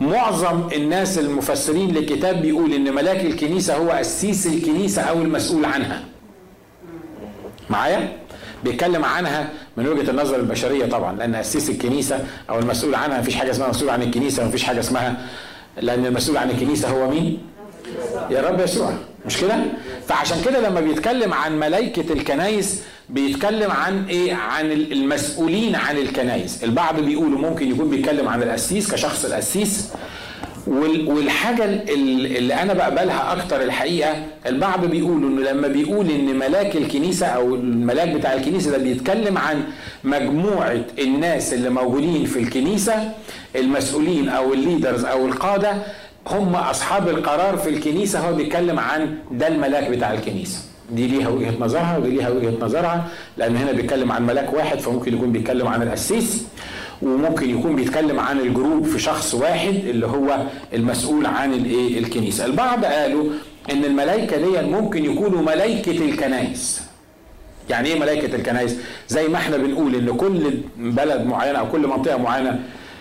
معظم 0.00 0.68
الناس 0.76 1.18
المفسرين 1.18 1.90
للكتاب 1.94 2.42
بيقول 2.42 2.72
إن 2.72 2.94
ملاك 2.94 3.24
الكنيسة 3.24 3.76
هو 3.76 3.90
قسيس 3.90 4.46
الكنيسة 4.46 5.02
أو 5.02 5.22
المسؤول 5.22 5.64
عنها. 5.64 6.02
معايا؟ 7.72 8.12
بيتكلم 8.64 9.04
عنها 9.04 9.48
من 9.76 9.88
وجهة 9.88 10.10
النظر 10.10 10.36
البشرية 10.36 10.86
طبعا 10.86 11.16
لأن 11.16 11.36
قسيس 11.36 11.70
الكنيسة 11.70 12.18
أو 12.50 12.58
المسؤول 12.58 12.94
عنها 12.94 13.20
مفيش 13.20 13.34
حاجة 13.36 13.50
اسمها 13.50 13.68
مسؤول 13.68 13.90
عن 13.90 14.02
الكنيسة 14.02 14.44
مفيش 14.48 14.64
حاجة 14.64 14.80
اسمها 14.80 15.16
لأن 15.80 16.06
المسؤول 16.06 16.36
عن 16.36 16.50
الكنيسة 16.50 16.88
هو 16.88 17.10
مين؟ 17.10 17.38
يا 18.30 18.40
رب 18.42 18.60
يسوع. 18.60 18.92
مش 19.26 19.36
كده؟ 19.40 19.56
فعشان 20.08 20.36
كده 20.44 20.68
لما 20.68 20.80
بيتكلم 20.80 21.32
عن 21.34 21.58
ملائكة 21.58 22.12
الكنايس 22.12 22.82
بيتكلم 23.08 23.70
عن 23.70 24.04
إيه؟ 24.08 24.34
عن 24.34 24.72
المسؤولين 24.72 25.74
عن 25.76 25.96
الكنايس 25.98 26.64
البعض 26.64 27.00
بيقولوا 27.00 27.38
ممكن 27.38 27.70
يكون 27.70 27.90
بيتكلم 27.90 28.28
عن 28.28 28.42
القسيس 28.42 28.92
كشخص 28.92 29.24
القسيس 29.24 29.88
والحاجة 30.66 31.64
اللي 31.64 32.54
أنا 32.54 32.72
بقبلها 32.74 33.32
أكتر 33.32 33.62
الحقيقة 33.62 34.14
البعض 34.46 34.84
بيقولوا 34.86 35.28
إنه 35.30 35.50
لما 35.50 35.68
بيقول 35.68 36.10
إن 36.10 36.38
ملاك 36.38 36.76
الكنيسة 36.76 37.26
أو 37.26 37.54
الملاك 37.54 38.08
بتاع 38.08 38.32
الكنيسة 38.34 38.70
ده 38.70 38.78
بيتكلم 38.78 39.38
عن 39.38 39.62
مجموعة 40.04 40.84
الناس 40.98 41.54
اللي 41.54 41.70
موجودين 41.70 42.24
في 42.24 42.38
الكنيسة 42.38 43.10
المسؤولين 43.56 44.28
أو 44.28 44.52
ال 44.52 44.59
leaders 44.59 45.04
أو 45.04 45.26
القادة 45.26 45.72
هم 46.26 46.54
أصحاب 46.56 47.08
القرار 47.08 47.56
في 47.56 47.68
الكنيسة 47.68 48.18
هو 48.28 48.34
بيتكلم 48.34 48.78
عن 48.78 49.14
ده 49.30 49.48
الملاك 49.48 49.90
بتاع 49.90 50.12
الكنيسة. 50.12 50.58
دي 50.92 51.06
ليها 51.06 51.28
وجهة 51.28 51.52
نظرها 51.60 51.98
ودي 51.98 52.10
ليها 52.10 52.30
وجهة 52.30 52.54
نظرها 52.60 53.08
لأن 53.36 53.56
هنا 53.56 53.72
بيتكلم 53.72 54.12
عن 54.12 54.26
ملاك 54.26 54.52
واحد 54.52 54.78
فممكن 54.78 55.14
يكون 55.14 55.32
بيتكلم 55.32 55.68
عن 55.68 55.82
القسيس. 55.82 56.44
وممكن 57.02 57.50
يكون 57.58 57.76
بيتكلم 57.76 58.20
عن 58.20 58.40
ال 58.40 58.47
group 58.47 58.84
في 58.86 58.98
شخص 58.98 59.34
واحد 59.34 59.74
اللي 59.74 60.06
هو 60.06 60.42
المسؤول 60.74 61.26
عن 61.26 61.52
الايه؟ 61.54 61.98
الكنيسة. 61.98 62.44
البعض 62.44 62.84
قالوا 62.84 63.24
إن 63.72 63.84
الملائكة 63.84 64.36
دي 64.36 64.66
ممكن 64.70 65.04
يكونوا 65.04 65.42
ملائكة 65.42 66.04
الكنائس. 66.04 66.82
يعني 67.70 67.88
إيه 67.88 67.98
ملائكة 68.00 68.36
الكنائس؟ 68.36 68.76
زي 69.08 69.28
ما 69.28 69.36
إحنا 69.36 69.56
بنقول 69.56 69.94
إن 69.94 70.16
كل 70.16 70.50
بلد 70.78 71.26
معينة 71.26 71.58
أو 71.58 71.68
كل 71.72 71.86
منطقة 71.86 72.16
معينة 72.16 72.60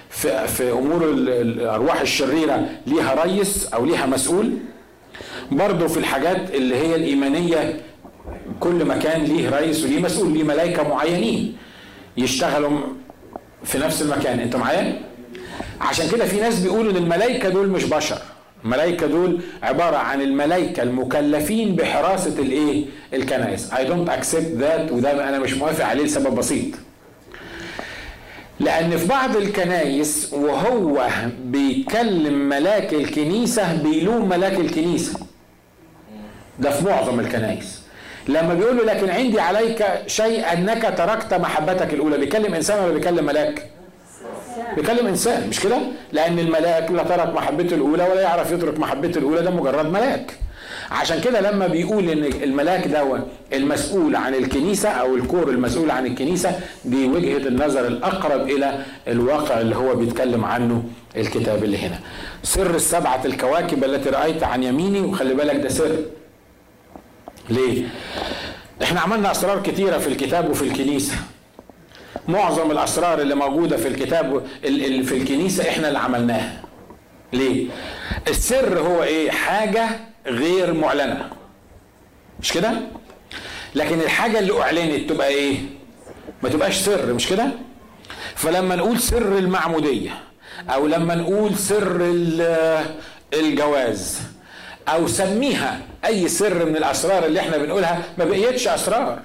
في, 0.09 0.47
في 0.47 0.71
أمور 0.71 1.09
الأرواح 1.11 2.01
الشريرة 2.01 2.69
ليها 2.87 3.23
ريس 3.23 3.67
أو 3.73 3.85
ليها 3.85 4.05
مسؤول. 4.05 4.51
برضه 5.51 5.87
في 5.87 5.97
الحاجات 5.97 6.55
اللي 6.55 6.75
هي 6.75 6.95
الإيمانية 6.95 7.81
كل 8.59 8.85
مكان 8.85 9.21
ليه 9.23 9.49
رئيس 9.49 9.83
وليه 9.83 9.99
مسؤول 10.01 10.33
ليه 10.33 10.43
ملائكة 10.43 10.87
معينين 10.87 11.55
يشتغلوا 12.17 12.79
في 13.63 13.77
نفس 13.77 14.01
المكان 14.01 14.39
انت 14.39 14.55
معايا؟ 14.55 15.01
عشان 15.81 16.09
كده 16.11 16.25
في 16.25 16.39
ناس 16.39 16.59
بيقولوا 16.59 16.91
إن 16.91 16.97
الملائكة 16.97 17.49
دول 17.49 17.69
مش 17.69 17.83
بشر. 17.83 18.17
الملائكة 18.65 19.07
دول 19.07 19.41
عبارة 19.63 19.97
عن 19.97 20.21
الملائكة 20.21 20.83
المكلفين 20.83 21.75
بحراسة 21.75 22.39
الإيه؟ 22.39 22.85
الكنائس. 23.13 23.73
I 23.73 23.85
don't 23.85 24.09
accept 24.09 24.51
that 24.57 24.91
وده 24.91 25.29
أنا 25.29 25.39
مش 25.39 25.53
موافق 25.53 25.85
عليه 25.85 26.03
لسبب 26.03 26.35
بسيط. 26.35 26.75
لأن 28.59 28.97
في 28.97 29.07
بعض 29.07 29.35
الكنايس 29.37 30.33
وهو 30.33 31.07
بيكلم 31.45 32.49
ملاك 32.49 32.93
الكنيسة 32.93 33.75
بيلوم 33.83 34.29
ملاك 34.29 34.59
الكنيسة. 34.59 35.19
ده 36.59 36.71
في 36.71 36.85
معظم 36.85 37.19
الكنايس 37.19 37.80
لما 38.27 38.53
بيقول 38.53 38.77
له 38.77 38.83
لكن 38.83 39.09
عندي 39.09 39.39
عليك 39.39 39.85
شيء 40.07 40.53
أنك 40.53 40.93
تركت 40.97 41.33
محبتك 41.33 41.93
الأولى 41.93 42.17
بيكلم 42.17 42.53
إنسان 42.53 42.83
ولا 42.83 42.93
بيكلم 42.93 43.25
ملاك؟ 43.25 43.65
بيكلم 44.75 45.07
إنسان 45.07 45.47
مش 45.49 45.59
كده؟ 45.59 45.77
لأن 46.11 46.39
الملاك 46.39 46.91
لا 46.91 47.03
ترك 47.03 47.33
محبته 47.35 47.75
الأولى 47.75 48.03
ولا 48.03 48.21
يعرف 48.21 48.51
يترك 48.51 48.79
محبته 48.79 49.17
الأولى 49.17 49.41
ده 49.41 49.51
مجرد 49.51 49.85
ملاك. 49.85 50.31
عشان 50.91 51.21
كده 51.21 51.41
لما 51.41 51.67
بيقول 51.67 52.09
إن 52.09 52.23
الملاك 52.43 52.87
ده 52.87 53.19
المسؤول 53.53 54.15
عن 54.15 54.35
الكنيسة 54.35 54.89
أو 54.89 55.15
الكور 55.15 55.49
المسؤول 55.49 55.91
عن 55.91 56.05
الكنيسة 56.05 56.59
دي 56.85 57.07
وجهة 57.07 57.47
النظر 57.47 57.87
الأقرب 57.87 58.41
إلى 58.49 58.79
الواقع 59.07 59.61
اللي 59.61 59.75
هو 59.75 59.95
بيتكلم 59.95 60.45
عنه 60.45 60.83
الكتاب 61.17 61.63
اللي 61.63 61.77
هنا. 61.77 61.99
سر 62.43 62.75
السبعة 62.75 63.21
الكواكب 63.25 63.83
التي 63.83 64.09
رأيت 64.09 64.43
عن 64.43 64.63
يميني 64.63 65.01
وخلي 65.01 65.33
بالك 65.33 65.55
ده 65.55 65.69
سر. 65.69 65.95
ليه؟ 67.51 67.83
إحنا 68.83 68.99
عملنا 69.01 69.31
أسرار 69.31 69.61
كتيرة 69.61 69.97
في 69.97 70.07
الكتاب 70.07 70.49
وفي 70.49 70.61
الكنيسة. 70.61 71.15
معظم 72.27 72.71
الأسرار 72.71 73.21
اللي 73.21 73.35
موجودة 73.35 73.77
في 73.77 73.87
الكتاب 73.87 74.45
في 75.03 75.17
الكنيسة 75.17 75.69
إحنا 75.69 75.87
اللي 75.87 75.99
عملناها. 75.99 76.61
ليه؟ 77.33 77.67
السر 78.27 78.79
هو 78.79 79.03
إيه؟ 79.03 79.31
حاجة 79.31 79.89
غير 80.27 80.73
معلنة. 80.73 81.29
مش 82.39 82.53
كده؟ 82.53 82.71
لكن 83.75 83.99
الحاجة 84.01 84.39
اللي 84.39 84.61
أعلنت 84.61 85.09
تبقى 85.09 85.27
إيه؟ 85.27 85.57
ما 86.43 86.49
تبقاش 86.49 86.75
سر 86.77 87.13
مش 87.13 87.27
كده؟ 87.27 87.47
فلما 88.35 88.75
نقول 88.75 88.99
سر 88.99 89.37
المعمودية 89.37 90.11
أو 90.69 90.87
لما 90.87 91.15
نقول 91.15 91.55
سر 91.55 92.01
الجواز 93.33 94.19
أو 94.93 95.07
سميها 95.07 95.79
أي 96.05 96.27
سر 96.27 96.65
من 96.65 96.75
الأسرار 96.77 97.25
اللي 97.25 97.39
إحنا 97.39 97.57
بنقولها 97.57 98.01
ما 98.17 98.25
بقيتش 98.25 98.67
أسرار 98.67 99.19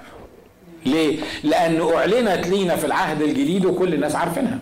ليه؟ 0.85 1.17
لأنه 1.43 1.97
أعلنت 1.97 2.47
لينا 2.47 2.75
في 2.75 2.85
العهد 2.85 3.21
الجديد 3.21 3.65
وكل 3.65 3.93
الناس 3.93 4.15
عارفينها 4.15 4.59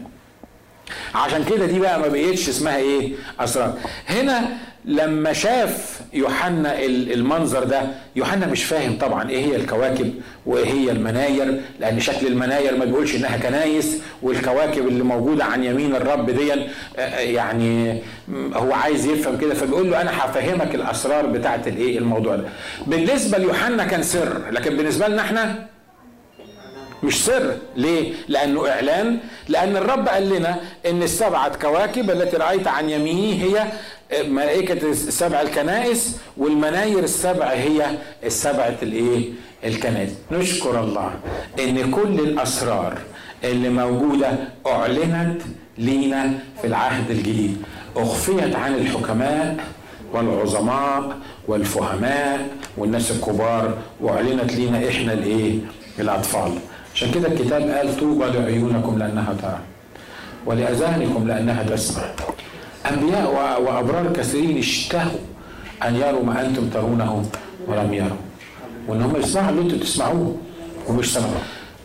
عشان 1.15 1.43
كده 1.43 1.65
دي 1.65 1.79
بقى 1.79 1.99
ما 1.99 2.07
بقيتش 2.07 2.49
اسمها 2.49 2.77
إيه؟ 2.77 3.11
أسرار. 3.39 3.73
هنا 4.09 4.41
لما 4.85 5.33
شاف 5.33 5.99
يوحنا 6.13 6.83
المنظر 6.85 7.63
ده 7.63 7.81
يوحنا 8.15 8.47
مش 8.47 8.63
فاهم 8.63 8.97
طبعا 8.97 9.29
إيه 9.29 9.45
هي 9.45 9.55
الكواكب 9.55 10.13
وايه 10.45 10.65
هي 10.65 10.91
المناير 10.91 11.61
لأن 11.79 11.99
شكل 11.99 12.27
المناير 12.27 12.77
ما 12.77 12.85
بيقولش 12.85 13.15
إنها 13.15 13.37
كنايس 13.37 13.97
والكواكب 14.21 14.87
اللي 14.87 15.03
موجودة 15.03 15.45
عن 15.45 15.63
يمين 15.63 15.95
الرب 15.95 16.29
دي 16.29 16.51
يعني 17.19 18.01
هو 18.53 18.73
عايز 18.73 19.05
يفهم 19.05 19.37
كده 19.37 19.53
فبيقول 19.53 19.91
له 19.91 20.01
أنا 20.01 20.11
هفهمك 20.25 20.75
الأسرار 20.75 21.25
بتاعت 21.25 21.67
الإيه؟ 21.67 21.97
الموضوع 21.97 22.35
ده. 22.35 22.43
بالنسبة 22.87 23.37
ليوحنا 23.37 23.85
كان 23.85 24.03
سر 24.03 24.41
لكن 24.51 24.77
بالنسبة 24.77 25.07
لنا 25.07 25.21
إحنا 25.21 25.65
مش 27.05 27.25
سر. 27.25 27.57
ليه؟ 27.75 28.13
لأنه 28.27 28.69
إعلان. 28.69 29.19
لأن 29.47 29.77
الرب 29.77 30.07
قال 30.07 30.29
لنا 30.29 30.55
إن 30.85 31.03
السبعة 31.03 31.57
كواكب 31.57 32.11
التي 32.11 32.37
رأيت 32.37 32.67
عن 32.67 32.89
يمينه 32.89 33.43
هي 33.43 33.65
ملائكة 34.29 34.89
السبع 34.91 35.41
الكنائس 35.41 36.17
والمناير 36.37 36.99
السبع 36.99 37.45
هي 37.49 37.85
السبعة 38.23 38.75
الإيه؟ 38.81 39.29
الكنائس. 39.63 40.11
نشكر 40.31 40.79
الله 40.79 41.11
إن 41.59 41.91
كل 41.91 42.19
الأسرار 42.19 42.97
اللي 43.43 43.69
موجودة 43.69 44.37
أعلنت 44.67 45.41
لينا 45.77 46.33
في 46.61 46.67
العهد 46.67 47.11
الجديد. 47.11 47.57
أخفيت 47.97 48.55
عن 48.55 48.75
الحكماء 48.75 49.57
والعظماء 50.13 51.17
والفهماء 51.47 52.47
والناس 52.77 53.11
الكبار 53.11 53.77
وأعلنت 54.01 54.53
لينا 54.53 54.89
إحنا 54.89 55.13
الإيه؟ 55.13 55.53
الأطفال. 55.99 56.51
عشان 56.95 57.11
كده 57.11 57.27
الكتاب 57.27 57.61
قال 57.61 57.99
طوبى 57.99 58.25
لعيونكم 58.25 58.97
لأنها 58.99 59.35
ترى 59.41 59.59
ولأذانكم 60.45 61.27
لأنها 61.27 61.63
تسمع. 61.63 62.03
أنبياء 62.91 63.59
وأبرار 63.61 64.13
كثيرين 64.13 64.57
اشتهوا 64.57 65.19
أن 65.87 65.95
يروا 65.95 66.23
ما 66.23 66.45
أنتم 66.45 66.69
ترونه 66.69 67.25
ولم 67.67 67.93
يروا. 67.93 68.17
وإن 68.87 69.01
هم 69.01 69.15
يسمعوا 69.15 69.49
اللي 69.49 69.61
أنتم 69.61 69.77
تسمعوه 69.77 70.35
ومش 70.87 71.13
سمعوا. 71.13 71.43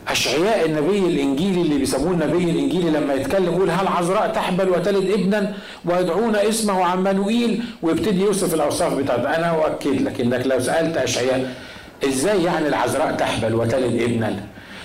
أشعياء 0.09 0.67
النبي 0.67 0.99
الإنجيلي 0.99 1.61
اللي 1.61 1.79
بيسموه 1.79 2.13
النبي 2.13 2.51
الإنجيلي 2.51 2.91
لما 2.91 3.15
يتكلم 3.15 3.45
يقول 3.45 3.71
هل 3.71 3.89
عذراء 3.89 4.33
تحبل 4.33 4.69
وتلد 4.69 5.11
ابنا 5.11 5.55
ويدعون 5.85 6.37
اسمه 6.37 6.85
عمانوئيل 6.85 7.63
ويبتدي 7.83 8.21
يوصف 8.21 8.55
الأوصاف 8.55 8.95
بتاعته. 8.95 9.37
أنا 9.37 9.51
أؤكد 9.51 10.03
لك 10.03 10.21
إنك 10.21 10.47
لو 10.47 10.61
سألت 10.61 10.97
أشعياء 10.97 11.55
إزاي 12.09 12.45
يعني 12.45 12.69
العذراء 12.69 13.13
تحبل 13.13 13.55
وتلد 13.55 14.03
ابنا؟ 14.03 14.41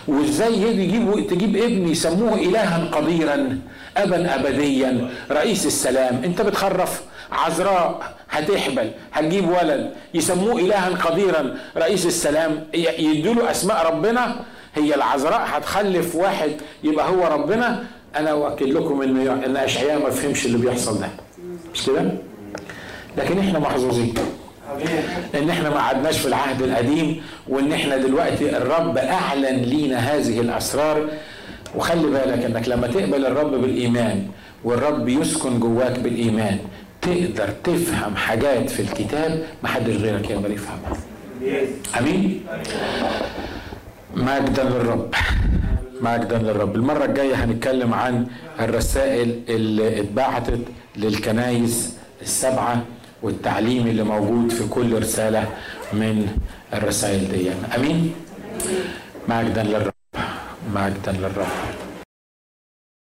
وازاي 0.07 0.53
يجيب 0.61 1.27
تجيب 1.29 1.57
ابن 1.57 1.87
يسموه 1.87 2.33
إلها 2.33 2.89
قديرا 2.91 3.59
ابا 3.97 4.35
ابديا. 4.35 5.09
رئيس 5.31 5.65
السلام 5.65 6.21
أنت 6.23 6.41
بتخرف؟ 6.41 7.01
عذراء 7.31 8.15
هتحبل 8.29 8.91
هتجيب 9.13 9.49
ولد. 9.49 9.91
يسموه 10.13 10.59
إلها 10.59 10.89
قديرا. 10.89 11.57
رئيس 11.77 12.05
السلام 12.05 12.67
يدوا 12.99 13.51
أسماء 13.51 13.87
ربنا. 13.87 14.35
هي 14.75 14.95
العذراء 14.95 15.41
هتخلف 15.45 16.15
واحد 16.15 16.51
يبقى 16.83 17.09
هو 17.09 17.27
ربنا. 17.27 17.83
أنا 18.15 18.31
اؤكد 18.31 18.67
لكم 18.67 19.01
ان 19.01 19.27
إن 19.27 19.57
أشعياء 19.57 19.99
ما 20.03 20.09
فهمش 20.09 20.45
اللي 20.45 20.57
بيحصل 20.57 20.99
ده. 20.99 21.09
مش 21.73 21.85
كده؟ 21.85 22.11
لكن 23.17 23.39
إحنا 23.39 23.59
محظوظين. 23.59 24.13
إن 25.35 25.49
إحنا 25.49 25.69
ما 25.69 25.75
قعدناش 25.77 26.17
في 26.19 26.27
العهد 26.27 26.61
القديم 26.61 27.21
وإن 27.47 27.73
إحنا 27.73 27.97
دلوقتي 27.97 28.57
الرب 28.57 28.97
أعلن 28.97 29.55
لينا 29.61 29.97
هذه 29.97 30.39
الأسرار. 30.39 31.07
وخلي 31.75 32.07
بالك 32.07 32.45
إنك 32.45 32.67
لما 32.67 32.87
تقبل 32.87 33.25
الرب 33.25 33.51
بالإيمان 33.51 34.27
والرب 34.63 35.09
يسكن 35.09 35.59
جواك 35.59 35.99
بالإيمان 35.99 36.57
تقدر 37.01 37.49
تفهم 37.63 38.15
حاجات 38.15 38.69
في 38.69 38.81
الكتاب 38.81 39.43
ما 39.63 39.69
حدش 39.69 39.95
غيرك 39.95 40.29
يقدر 40.29 40.51
يفهمها 40.51 40.97
آمين؟ 41.99 42.41
مجدا 44.15 44.63
للرب. 44.63 45.13
مجدا 46.01 46.37
للرب. 46.37 46.75
المرة 46.75 47.05
الجاية 47.05 47.35
هنتكلم 47.35 47.93
عن 47.93 48.27
الرسائل 48.59 49.39
اللي 49.49 49.99
اتبعتت 49.99 50.59
للكنايس 50.97 51.93
السبعة 52.21 52.81
والتعليم 53.21 53.87
اللي 53.87 54.03
موجود 54.03 54.51
في 54.51 54.67
كل 54.67 54.99
رسالة 55.01 55.43
من 55.93 56.27
الرسائل 56.73 57.31
دي. 57.31 57.49
أمين؟ 57.75 58.13
مجدا 59.29 59.63
للرب. 59.63 59.93
مجدا 60.75 61.11
للرب. 61.11 61.84